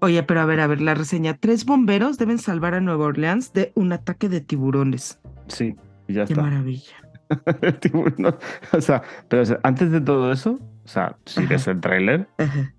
Oye, 0.00 0.22
pero 0.22 0.40
a 0.40 0.44
ver, 0.46 0.60
a 0.60 0.66
ver, 0.66 0.80
la 0.80 0.94
reseña. 0.94 1.34
Tres 1.34 1.64
bomberos 1.64 2.16
deben 2.18 2.38
salvar 2.38 2.74
a 2.74 2.80
Nueva 2.80 3.04
Orleans 3.06 3.52
de 3.52 3.72
un 3.74 3.92
ataque 3.92 4.28
de 4.28 4.40
tiburones. 4.40 5.20
Sí, 5.48 5.76
y 6.08 6.14
ya 6.14 6.24
Qué 6.24 6.32
está. 6.32 6.42
maravilla. 6.42 6.94
El 7.62 7.78
tiburón, 7.78 8.34
o 8.72 8.80
sea, 8.80 9.02
pero 9.28 9.42
o 9.42 9.44
sea, 9.44 9.60
antes 9.62 9.92
de 9.92 10.00
todo 10.00 10.32
eso, 10.32 10.58
o 10.90 10.92
sea, 10.92 11.16
si 11.24 11.38
Ajá. 11.38 11.48
ves 11.50 11.68
el 11.68 11.80
tráiler, 11.80 12.26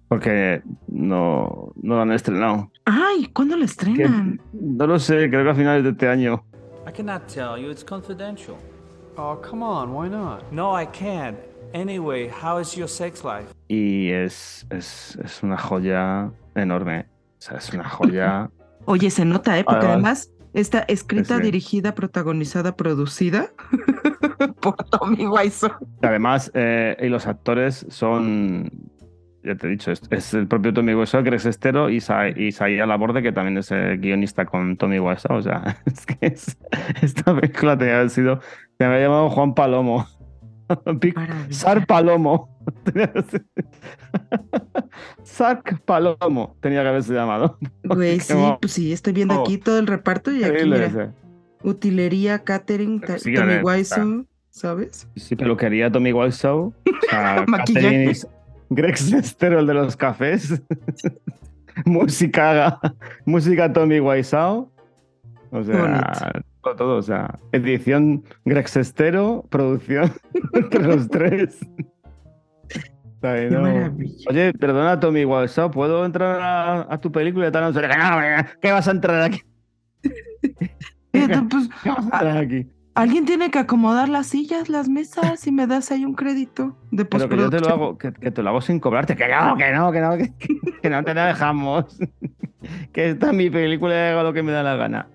porque 0.09 0.62
no, 0.89 1.72
no 1.82 1.95
lo 1.95 2.01
han 2.01 2.12
estrenado. 2.12 2.70
Ay, 2.84 3.28
¿cuándo 3.34 3.55
Que- 3.55 3.64
estrenan? 3.64 4.41
no 4.51 4.86
lo 4.86 4.99
sé, 4.99 5.30
creo 5.30 5.45
que 5.45 5.49
a 5.51 5.55
finales 5.55 5.86
de 5.86 5.91
este 5.91 6.09
año. 6.09 6.43
I 6.86 6.91
cannot 6.91 7.26
tell 7.28 7.55
you, 7.57 7.72
it's 7.72 7.86
confidential. 7.86 8.57
Oh, 9.16 9.39
come 9.41 9.64
on, 9.64 9.91
why 9.95 10.09
not? 10.09 10.41
No, 10.51 10.78
I 10.78 10.86
can't. 10.88 11.38
Anyway, 11.74 12.30
how 12.30 12.59
is 12.59 12.76
your 12.76 12.89
sex 12.89 13.24
life? 13.24 13.47
Y 13.70 14.09
es, 14.12 14.66
es, 14.72 15.18
es 15.24 15.41
una 15.41 15.57
joya 15.57 16.30
enorme. 16.55 17.05
O 17.39 17.41
sea, 17.41 17.57
es 17.59 17.72
una 17.74 17.88
joya. 17.88 18.49
Oye, 18.86 19.09
se 19.09 19.24
nota, 19.24 19.57
¿eh? 19.57 19.64
Porque 19.64 19.86
vale. 19.86 19.93
además 19.93 20.30
está 20.54 20.80
escrita, 20.88 21.39
dirigida, 21.39 21.95
protagonizada, 21.95 22.76
producida 22.76 23.49
por 24.62 24.76
Tommy 24.76 25.28
Wiseau. 25.28 25.72
Además, 26.02 26.52
eh, 26.54 26.95
y 27.02 27.08
los 27.10 27.28
actores 27.28 27.86
son. 27.89 28.72
Ya 29.43 29.56
te 29.56 29.66
he 29.66 29.70
dicho, 29.72 29.91
es, 29.91 30.02
es 30.12 30.36
el 30.36 30.47
propio 30.47 30.72
Tommy 30.72 30.93
Wiseau, 30.93 31.24
Greg 31.24 31.39
Sestero 31.39 31.89
y, 31.89 31.99
Sa 31.99 32.30
y 32.30 32.47
Isaiah 32.49 32.86
Laborde, 32.86 33.24
que 33.24 33.32
también 33.32 33.58
es 33.58 33.72
el 33.72 33.97
guionista 33.99 34.45
con 34.45 34.78
Tommy 34.78 34.99
Wiseau. 34.99 35.38
O 35.38 35.41
sea, 35.41 35.78
es 35.86 36.06
que 36.06 36.18
es- 36.22 36.58
esta 37.02 37.34
película 37.36 37.76
tenía 37.78 37.93
que 37.93 37.97
haber 37.97 38.10
sido. 38.12 38.39
Me 38.78 38.86
había 38.86 39.02
llamado 39.02 39.30
Juan 39.32 39.56
Palomo. 39.56 40.06
Sar 41.49 41.86
Palomo. 41.88 42.51
Sark 45.24 45.82
Palomo 45.86 46.55
tenía 46.62 46.82
que 46.84 46.89
haberse 46.89 47.14
llamado. 47.14 47.57
Güey, 47.84 48.20
sí, 48.20 48.34
pues 48.59 48.74
sí, 48.74 48.91
estoy 48.93 49.14
viendo 49.14 49.39
Oh. 49.39 49.41
aquí 49.43 49.57
todo 49.57 49.80
el 49.80 49.88
reparto 49.88 50.32
y 50.32 50.43
aquí 50.43 50.47
Increíble 50.64 50.88
mira, 50.89 51.03
ese. 51.05 51.12
utilería, 51.64 52.39
catering, 52.43 52.99
Pero 52.99 53.14
ta- 53.14 53.20
sí, 53.20 53.34
Tommy 53.34 53.57
Wiseau, 53.64 54.26
¿sabes? 54.49 55.07
Sí, 55.16 55.36
peluquería 55.36 55.91
Tommy 55.91 56.12
Wiseau. 56.14 56.74
O 56.86 57.09
sea, 57.09 57.45
Maquillaje. 57.47 58.14
Greg 58.70 58.97
Sestero, 58.97 59.59
el 59.59 59.68
de 59.68 59.74
los 59.74 59.95
cafés. 59.97 60.62
música, 61.86 62.80
música 63.26 63.72
Tommy 63.72 63.99
Wiseau. 63.99 64.72
O 65.51 65.64
sea, 65.64 65.82
Bonito. 65.82 66.45
todo, 66.64 66.76
todo, 66.76 66.97
o 66.97 67.01
sea, 67.01 67.38
edición 67.51 68.24
Greg 68.45 68.68
Sestero, 68.70 69.45
producción 69.49 70.12
entre 70.53 70.84
los 70.84 71.09
tres. 71.09 71.57
Oye, 73.24 74.53
perdona, 74.53 74.99
Tommy 74.99 75.26
Wiseau, 75.26 75.69
¿puedo 75.69 76.05
entrar 76.05 76.39
a, 76.41 76.93
a 76.93 76.97
tu 76.99 77.11
película 77.11 77.47
y 77.47 77.51
tal? 77.51 77.74
¿Qué 78.61 78.72
vas 78.72 78.88
a 78.88 78.91
entrar 78.91 79.22
aquí? 79.22 79.41
Pues, 81.11 81.28
¿Qué 81.84 81.89
vas 81.89 81.99
a 81.99 82.01
entrar 82.03 82.38
aquí? 82.38 82.67
alguien 82.93 83.26
tiene 83.26 83.51
que 83.51 83.59
acomodar 83.59 84.09
las 84.09 84.28
sillas, 84.28 84.69
las 84.69 84.89
mesas 84.89 85.45
y 85.47 85.51
me 85.51 85.67
das 85.67 85.91
ahí 85.91 86.05
un 86.05 86.13
crédito 86.13 86.78
de 86.91 87.05
Pero 87.05 87.30
que 87.30 87.38
yo 87.38 87.49
te 87.49 87.59
lo 87.59 87.69
hago, 87.69 87.97
que, 87.97 88.13
que 88.13 88.32
te 88.32 88.43
lo 88.43 88.49
hago 88.49 88.61
sin 88.61 88.80
cobrarte. 88.80 89.15
Que 89.15 89.28
no, 89.28 89.55
que 89.55 89.72
no, 89.72 89.91
que 89.91 90.01
no, 90.01 90.17
que, 90.17 90.34
que 90.82 90.89
no 90.89 91.03
te 91.03 91.13
la 91.13 91.28
dejamos. 91.28 91.97
que 92.93 93.09
esta 93.11 93.28
es 93.28 93.34
mi 93.34 93.49
película 93.49 93.93
y 93.93 94.11
hago 94.11 94.24
lo 94.24 94.34
que 94.34 94.43
me 94.43 94.51
da 94.51 94.63
la 94.63 94.76
gana. 94.76 95.07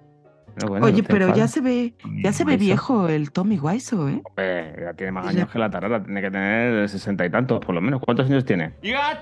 Pero 0.56 0.68
bueno, 0.70 0.86
Oye, 0.86 1.02
no 1.02 1.08
pero 1.08 1.36
ya 1.36 1.48
se 1.48 1.60
ve, 1.60 1.94
ya 2.22 2.32
se 2.32 2.44
ve 2.46 2.56
viejo 2.56 3.08
el 3.08 3.30
Tommy 3.30 3.58
Wiseau, 3.58 4.08
¿eh? 4.08 4.22
Hombre, 4.24 4.74
ya 4.80 4.94
tiene 4.94 5.12
más 5.12 5.24
Ya. 5.26 5.30
años 5.30 5.50
que 5.50 5.58
la 5.58 5.68
tarara. 5.70 6.02
Tiene 6.02 6.22
que 6.22 6.30
tener 6.30 6.88
sesenta 6.88 7.26
y 7.26 7.30
tantos, 7.30 7.60
por 7.60 7.74
lo 7.74 7.82
menos. 7.82 8.00
¿Cuántos 8.00 8.24
años 8.26 8.42
tiene? 8.46 8.72
You 8.82 8.94
are 8.96 9.18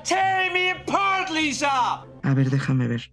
me 0.53 0.71
apart, 0.71 1.31
Lisa! 1.31 2.03
A 2.23 2.35
ver, 2.35 2.51
déjame 2.51 2.87
ver. 2.87 3.11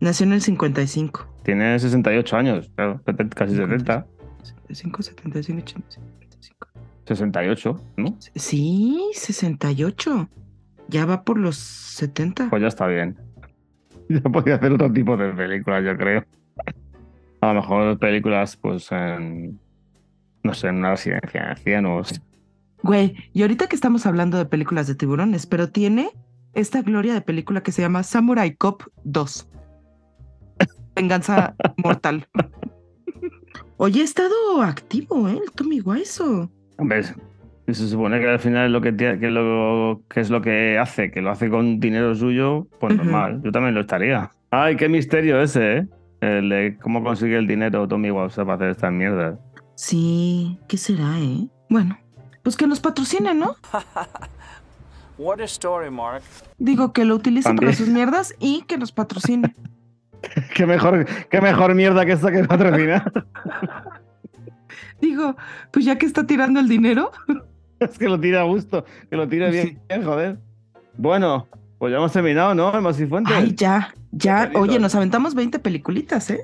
Nació 0.00 0.26
en 0.26 0.32
el 0.32 0.40
55. 0.42 1.32
Tiene 1.44 1.78
68 1.78 2.36
años, 2.36 2.70
claro, 2.74 3.00
casi 3.36 3.54
70. 3.54 4.06
75, 4.42 5.02
75, 5.02 5.60
85, 5.60 5.90
75. 5.90 6.68
68, 7.06 7.80
¿no? 7.98 8.16
Sí, 8.34 9.00
68. 9.14 10.28
Ya 10.88 11.06
va 11.06 11.22
por 11.22 11.38
los 11.38 11.56
70. 11.56 12.50
Pues 12.50 12.62
ya 12.62 12.68
está 12.68 12.86
bien. 12.88 13.16
Ya 14.08 14.20
podía 14.22 14.56
hacer 14.56 14.72
otro 14.72 14.92
tipo 14.92 15.16
de 15.16 15.30
películas, 15.34 15.84
yo 15.84 15.96
creo. 15.96 16.24
A 17.40 17.48
lo 17.48 17.54
mejor 17.54 17.98
películas, 17.98 18.56
pues, 18.56 18.90
en. 18.92 19.58
No 20.42 20.54
sé, 20.54 20.68
en 20.68 20.76
una 20.76 20.92
residencia 20.92 21.42
de 21.42 21.48
ancianos. 21.48 22.22
Güey, 22.82 23.14
y 23.32 23.42
ahorita 23.42 23.66
que 23.66 23.76
estamos 23.76 24.06
hablando 24.06 24.38
de 24.38 24.46
películas 24.46 24.86
de 24.86 24.94
tiburones, 24.94 25.46
pero 25.46 25.68
tiene 25.68 26.10
esta 26.54 26.82
gloria 26.82 27.12
de 27.14 27.20
película 27.20 27.62
que 27.62 27.72
se 27.72 27.82
llama 27.82 28.02
Samurai 28.02 28.54
Cop 28.54 28.82
2. 29.04 29.48
Venganza 30.96 31.54
mortal. 31.76 32.26
Oye, 33.76 34.00
ha 34.00 34.04
estado 34.04 34.62
activo, 34.62 35.28
¿eh? 35.28 35.38
El 35.42 35.50
Tommy 35.52 35.80
Wiseau. 35.80 36.50
Hombre, 36.78 37.02
se 37.02 37.88
supone 37.88 38.20
que 38.20 38.28
al 38.28 38.38
final 38.38 38.72
lo 38.72 38.80
que, 38.80 38.92
lo, 38.92 40.02
que 40.08 40.20
es 40.20 40.30
lo 40.30 40.40
que 40.42 40.78
hace, 40.78 41.10
que 41.10 41.22
lo 41.22 41.30
hace 41.30 41.48
con 41.48 41.80
dinero 41.80 42.14
suyo, 42.14 42.66
pues 42.78 42.96
normal. 42.96 43.40
Yo 43.42 43.52
también 43.52 43.74
lo 43.74 43.82
estaría. 43.82 44.30
Ay, 44.50 44.76
qué 44.76 44.88
misterio 44.88 45.40
ese, 45.40 45.78
¿eh? 45.78 45.88
El 46.20 46.48
de 46.48 46.76
cómo 46.80 47.02
consigue 47.02 47.36
el 47.36 47.46
dinero 47.46 47.88
Tommy 47.88 48.10
Wiseau 48.10 48.44
para 48.44 48.56
hacer 48.56 48.70
estas 48.70 48.92
mierdas. 48.92 49.38
Sí, 49.74 50.58
¿qué 50.68 50.76
será, 50.76 51.18
eh? 51.18 51.48
Bueno, 51.70 51.98
pues 52.42 52.56
que 52.56 52.66
nos 52.66 52.80
patrocine, 52.80 53.34
¿no? 53.34 53.56
What 55.18 55.40
a 55.40 55.44
story, 55.44 55.90
Mark. 55.90 56.22
Digo, 56.58 56.92
que 56.92 57.04
lo 57.04 57.14
utilice 57.14 57.52
para 57.54 57.72
sus 57.72 57.88
mierdas 57.88 58.34
y 58.38 58.62
que 58.62 58.76
nos 58.78 58.92
patrocine. 58.92 59.54
qué 60.54 60.66
mejor, 60.66 61.06
qué 61.28 61.40
mejor 61.40 61.74
mierda 61.74 62.04
que 62.04 62.12
esta 62.12 62.30
que 62.30 62.44
patrocinar. 62.44 63.10
Digo, 65.00 65.36
pues 65.70 65.84
ya 65.84 65.96
que 65.96 66.06
está 66.06 66.26
tirando 66.26 66.60
el 66.60 66.68
dinero, 66.68 67.10
es 67.78 67.98
que 67.98 68.08
lo 68.08 68.20
tira 68.20 68.40
a 68.40 68.44
gusto, 68.44 68.84
que 69.08 69.16
lo 69.16 69.28
tire 69.28 69.48
Pues 69.48 69.62
bien, 69.64 69.80
bien, 69.88 70.04
joder. 70.04 70.38
Bueno, 70.96 71.48
pues 71.80 71.90
ya 71.92 71.96
hemos 71.96 72.12
terminado, 72.12 72.54
¿no? 72.54 72.72
El 72.74 72.82
Masifuentes. 72.82 73.34
ay, 73.34 73.54
ya, 73.56 73.92
ya. 74.12 74.50
Oye, 74.54 74.78
nos 74.78 74.94
aventamos 74.94 75.34
20 75.34 75.58
peliculitas, 75.60 76.30
¿eh? 76.30 76.42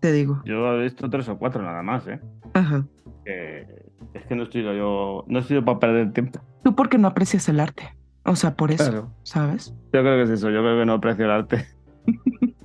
Te 0.00 0.12
digo. 0.12 0.40
Yo 0.44 0.72
he 0.80 0.84
visto 0.84 1.10
tres 1.10 1.28
o 1.28 1.36
cuatro 1.36 1.60
nada 1.60 1.82
más, 1.82 2.06
¿eh? 2.06 2.20
Ajá. 2.54 2.86
Es 3.24 4.24
que 4.28 4.36
no 4.36 4.44
estoy 4.44 4.62
yo, 4.62 5.24
no 5.26 5.38
estoy 5.40 5.56
yo 5.56 5.64
para 5.64 5.80
perder 5.80 6.12
tiempo. 6.12 6.40
Tú 6.62 6.76
porque 6.76 6.98
no 6.98 7.08
aprecias 7.08 7.48
el 7.48 7.58
arte. 7.58 7.96
O 8.24 8.36
sea, 8.36 8.54
por 8.54 8.70
eso, 8.70 8.84
Claro. 8.90 9.10
¿sabes? 9.24 9.74
Yo 9.92 10.00
creo 10.02 10.16
que 10.16 10.22
es 10.22 10.30
eso, 10.30 10.50
yo 10.50 10.60
creo 10.60 10.78
que 10.78 10.86
no 10.86 10.92
aprecio 10.94 11.24
el 11.24 11.30
arte. 11.32 11.66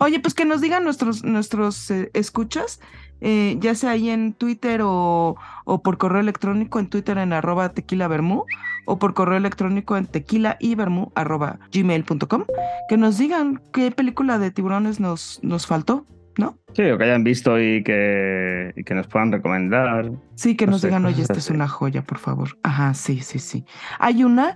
Oye, 0.00 0.20
pues 0.20 0.34
que 0.34 0.44
nos 0.44 0.60
digan 0.60 0.82
nuestros, 0.84 1.24
nuestros 1.24 1.90
eh, 1.90 2.10
escuchas, 2.14 2.80
eh, 3.26 3.56
ya 3.58 3.74
sea 3.74 3.92
ahí 3.92 4.10
en 4.10 4.34
Twitter 4.34 4.82
o, 4.84 5.34
o 5.64 5.82
por 5.82 5.96
correo 5.96 6.20
electrónico 6.20 6.78
en 6.78 6.88
Twitter 6.88 7.16
en 7.16 7.32
arroba 7.32 7.70
tequila 7.70 8.06
o 8.84 8.98
por 8.98 9.14
correo 9.14 9.38
electrónico 9.38 9.96
en 9.96 10.04
tequila 10.04 10.58
y 10.60 10.76
arroba 11.14 11.58
gmail.com, 11.72 12.44
que 12.86 12.96
nos 12.98 13.16
digan 13.16 13.62
qué 13.72 13.90
película 13.90 14.38
de 14.38 14.50
tiburones 14.50 15.00
nos, 15.00 15.40
nos 15.42 15.66
faltó, 15.66 16.06
¿no? 16.36 16.58
Sí, 16.74 16.82
o 16.82 16.98
que 16.98 17.04
hayan 17.04 17.24
visto 17.24 17.58
y 17.58 17.82
que, 17.82 18.74
y 18.76 18.84
que 18.84 18.94
nos 18.94 19.06
puedan 19.06 19.32
recomendar. 19.32 20.12
Sí, 20.34 20.54
que 20.54 20.66
No 20.66 20.72
nos 20.72 20.82
sé, 20.82 20.88
digan, 20.88 21.06
oye, 21.06 21.22
esta 21.22 21.38
es 21.38 21.48
una 21.48 21.66
joya, 21.66 22.02
por 22.02 22.18
favor. 22.18 22.58
Ajá, 22.62 22.92
sí, 22.92 23.20
sí, 23.22 23.38
sí. 23.38 23.64
Hay 23.98 24.22
una 24.22 24.54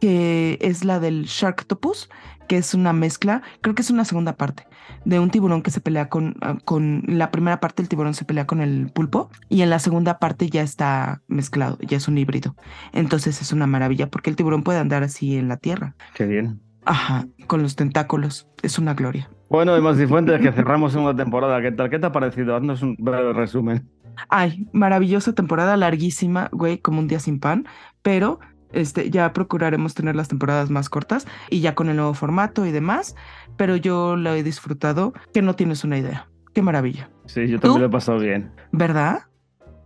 que 0.00 0.58
es 0.60 0.84
la 0.84 0.98
del 0.98 1.26
Sharktopus, 1.26 2.10
que 2.48 2.56
es 2.56 2.74
una 2.74 2.92
mezcla, 2.92 3.42
creo 3.60 3.76
que 3.76 3.82
es 3.82 3.90
una 3.90 4.04
segunda 4.04 4.36
parte, 4.36 4.66
de 5.04 5.18
un 5.18 5.30
tiburón 5.30 5.62
que 5.62 5.70
se 5.70 5.80
pelea 5.80 6.08
con, 6.08 6.36
ah, 6.40 6.56
con 6.64 7.02
la 7.06 7.30
primera 7.30 7.60
parte 7.60 7.82
el 7.82 7.88
tiburón 7.88 8.14
se 8.14 8.24
pelea 8.24 8.46
con 8.46 8.60
el 8.60 8.90
pulpo 8.92 9.30
y 9.48 9.62
en 9.62 9.70
la 9.70 9.78
segunda 9.78 10.18
parte 10.18 10.48
ya 10.48 10.62
está 10.62 11.22
mezclado, 11.28 11.78
ya 11.80 11.96
es 11.96 12.08
un 12.08 12.18
híbrido. 12.18 12.54
Entonces 12.92 13.40
es 13.40 13.52
una 13.52 13.66
maravilla 13.66 14.08
porque 14.08 14.30
el 14.30 14.36
tiburón 14.36 14.62
puede 14.62 14.78
andar 14.78 15.02
así 15.02 15.36
en 15.36 15.48
la 15.48 15.56
tierra. 15.56 15.94
Qué 16.14 16.26
bien. 16.26 16.60
Ajá, 16.84 17.26
con 17.46 17.62
los 17.62 17.76
tentáculos. 17.76 18.48
Es 18.62 18.78
una 18.78 18.94
gloria. 18.94 19.30
Bueno, 19.50 19.76
y 19.76 19.80
Masifuentes, 19.80 20.40
que 20.40 20.52
cerramos 20.52 20.94
una 20.94 21.14
temporada. 21.14 21.60
¿Qué 21.60 21.72
tal? 21.72 21.90
¿Qué 21.90 21.98
te 21.98 22.06
ha 22.06 22.12
parecido? 22.12 22.56
Haznos 22.56 22.82
un 22.82 22.96
breve 22.98 23.32
resumen. 23.32 23.88
Ay, 24.28 24.68
maravillosa 24.72 25.32
temporada, 25.32 25.76
larguísima, 25.76 26.48
güey, 26.52 26.78
como 26.78 26.98
un 27.00 27.08
día 27.08 27.20
sin 27.20 27.40
pan, 27.40 27.66
pero 28.02 28.40
este, 28.72 29.10
ya 29.10 29.32
procuraremos 29.32 29.94
tener 29.94 30.16
las 30.16 30.28
temporadas 30.28 30.70
más 30.70 30.88
cortas 30.88 31.26
y 31.50 31.60
ya 31.60 31.74
con 31.74 31.88
el 31.88 31.96
nuevo 31.96 32.14
formato 32.14 32.66
y 32.66 32.72
demás, 32.72 33.16
pero 33.56 33.76
yo 33.76 34.16
lo 34.16 34.34
he 34.34 34.42
disfrutado, 34.42 35.12
que 35.32 35.42
no 35.42 35.54
tienes 35.54 35.84
una 35.84 35.98
idea. 35.98 36.28
Qué 36.54 36.62
maravilla. 36.62 37.10
Sí, 37.26 37.46
yo 37.46 37.56
¿Tú? 37.58 37.68
también 37.68 37.82
lo 37.82 37.86
he 37.88 37.90
pasado 37.90 38.18
bien. 38.18 38.50
¿Verdad? 38.72 39.20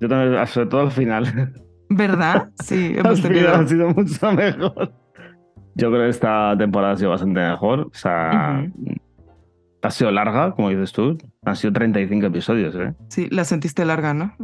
Yo 0.01 0.09
también, 0.09 0.47
sobre 0.47 0.69
todo 0.69 0.81
al 0.83 0.93
final. 0.93 1.53
¿Verdad? 1.89 2.51
Sí, 2.63 2.95
hemos 2.97 3.21
tenido. 3.21 3.55
ha 3.55 3.67
sido 3.67 3.91
mucho 3.91 4.33
mejor. 4.33 4.93
Yo 5.75 5.91
creo 5.91 6.03
que 6.03 6.09
esta 6.09 6.57
temporada 6.59 6.95
ha 6.95 6.97
sido 6.97 7.11
bastante 7.11 7.41
mejor. 7.41 7.81
O 7.81 7.95
sea, 7.95 8.67
ha 9.83 9.91
sido 9.91 10.11
larga, 10.11 10.53
como 10.53 10.71
dices 10.71 10.93
tú. 10.93 11.19
Han 11.45 11.57
sido 11.57 11.73
35 11.73 12.27
episodios, 12.27 12.75
¿eh? 12.77 12.95
Sí, 13.09 13.29
la 13.31 13.45
sentiste 13.45 13.85
larga, 13.85 14.15
¿no? 14.15 14.35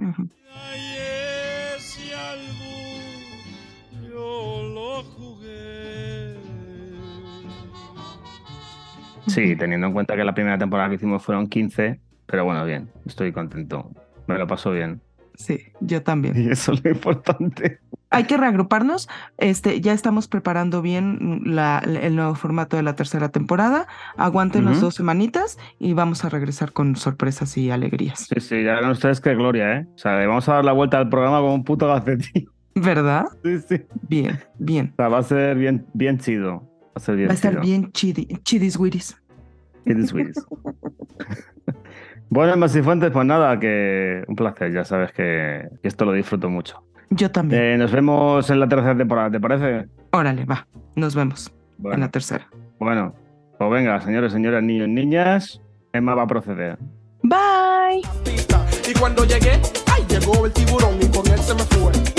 Sí, 9.38 9.56
teniendo 9.56 9.86
en 9.86 9.92
cuenta 9.92 10.16
que 10.16 10.24
la 10.24 10.34
primera 10.34 10.58
temporada 10.58 10.88
que 10.88 10.96
hicimos 10.96 11.22
fueron 11.24 11.46
15, 11.48 12.00
pero 12.26 12.44
bueno, 12.44 12.64
bien, 12.64 12.88
estoy 13.06 13.32
contento. 13.32 13.90
Me 14.26 14.36
lo 14.38 14.46
paso 14.46 14.70
bien. 14.72 15.00
Sí, 15.34 15.60
yo 15.80 16.02
también. 16.02 16.34
Y 16.36 16.48
eso 16.50 16.72
es 16.72 16.84
lo 16.84 16.90
importante. 16.90 17.78
Hay 18.10 18.24
que 18.24 18.36
reagruparnos. 18.38 19.08
Este, 19.36 19.80
ya 19.82 19.92
estamos 19.92 20.26
preparando 20.28 20.80
bien 20.82 21.42
la- 21.44 21.78
el 21.78 22.16
nuevo 22.16 22.34
formato 22.34 22.76
de 22.76 22.82
la 22.82 22.96
tercera 22.96 23.28
temporada. 23.28 23.86
Aguántenos 24.16 24.78
Ujú. 24.78 24.86
dos 24.86 24.94
semanitas 24.94 25.58
y 25.78 25.92
vamos 25.92 26.24
a 26.24 26.28
regresar 26.30 26.72
con 26.72 26.96
sorpresas 26.96 27.56
y 27.58 27.70
alegrías. 27.70 28.26
Sí, 28.32 28.40
sí, 28.40 28.64
ya 28.64 28.74
verán 28.76 28.90
ustedes 28.92 29.20
qué 29.20 29.34
gloria, 29.34 29.76
¿eh? 29.76 29.86
O 29.94 29.98
sea, 29.98 30.18
le 30.18 30.26
vamos 30.26 30.48
a 30.48 30.54
dar 30.54 30.64
la 30.64 30.72
vuelta 30.72 30.98
al 30.98 31.08
programa 31.10 31.40
como 31.40 31.54
un 31.54 31.64
puto 31.64 31.86
gacetín. 31.86 32.48
¿Verdad? 32.74 33.26
Sí, 33.44 33.58
sí. 33.68 33.82
Bien, 34.08 34.38
bien. 34.58 34.92
O 34.94 34.96
sea, 34.96 35.08
va 35.08 35.18
a 35.18 35.22
ser 35.22 35.56
bien, 35.58 35.86
bien 35.92 36.18
chido. 36.18 36.62
Va 36.86 36.92
a 36.96 37.00
ser 37.00 37.16
bien 37.16 37.28
Va 37.28 37.32
a 37.32 37.34
estar 37.34 37.50
chido. 37.52 37.62
bien 37.62 37.92
chidi, 37.92 38.26
chidis 38.42 38.76
wiris. 38.78 39.17
Chidis 39.88 40.12
wiris. 40.12 40.36
bueno, 42.30 42.56
Masifuentes, 42.56 43.10
pues 43.10 43.26
nada, 43.26 43.58
que 43.58 44.22
un 44.28 44.36
placer. 44.36 44.72
Ya 44.72 44.84
sabes 44.84 45.12
que, 45.12 45.68
que 45.82 45.88
esto 45.88 46.04
lo 46.04 46.12
disfruto 46.12 46.50
mucho. 46.50 46.82
Yo 47.10 47.30
también. 47.30 47.62
Eh, 47.62 47.78
nos 47.78 47.90
vemos 47.90 48.50
en 48.50 48.60
la 48.60 48.68
tercera 48.68 48.96
temporada, 48.96 49.30
¿te 49.30 49.40
parece? 49.40 49.88
Órale, 50.12 50.44
va. 50.44 50.66
Nos 50.94 51.14
vemos 51.14 51.52
en 51.84 52.00
la 52.00 52.10
tercera. 52.10 52.48
bueno, 52.78 53.14
pues 53.58 53.70
venga, 53.70 54.00
señores, 54.00 54.32
señoras, 54.32 54.62
niños, 54.62 54.88
niñas, 54.88 55.60
Emma 55.92 56.14
va 56.14 56.24
a 56.24 56.26
proceder. 56.26 56.78
Bye. 57.22 58.02
Y 58.88 58.94
cuando 58.98 59.24
llegué, 59.24 59.60
ay, 59.86 60.04
llegó 60.08 60.46
el 60.46 60.52
tiburón 60.52 60.96
y 61.00 61.06
con 61.08 61.26
él 61.32 61.38
se 61.38 61.54
me 61.54 61.60
fue. 61.62 62.17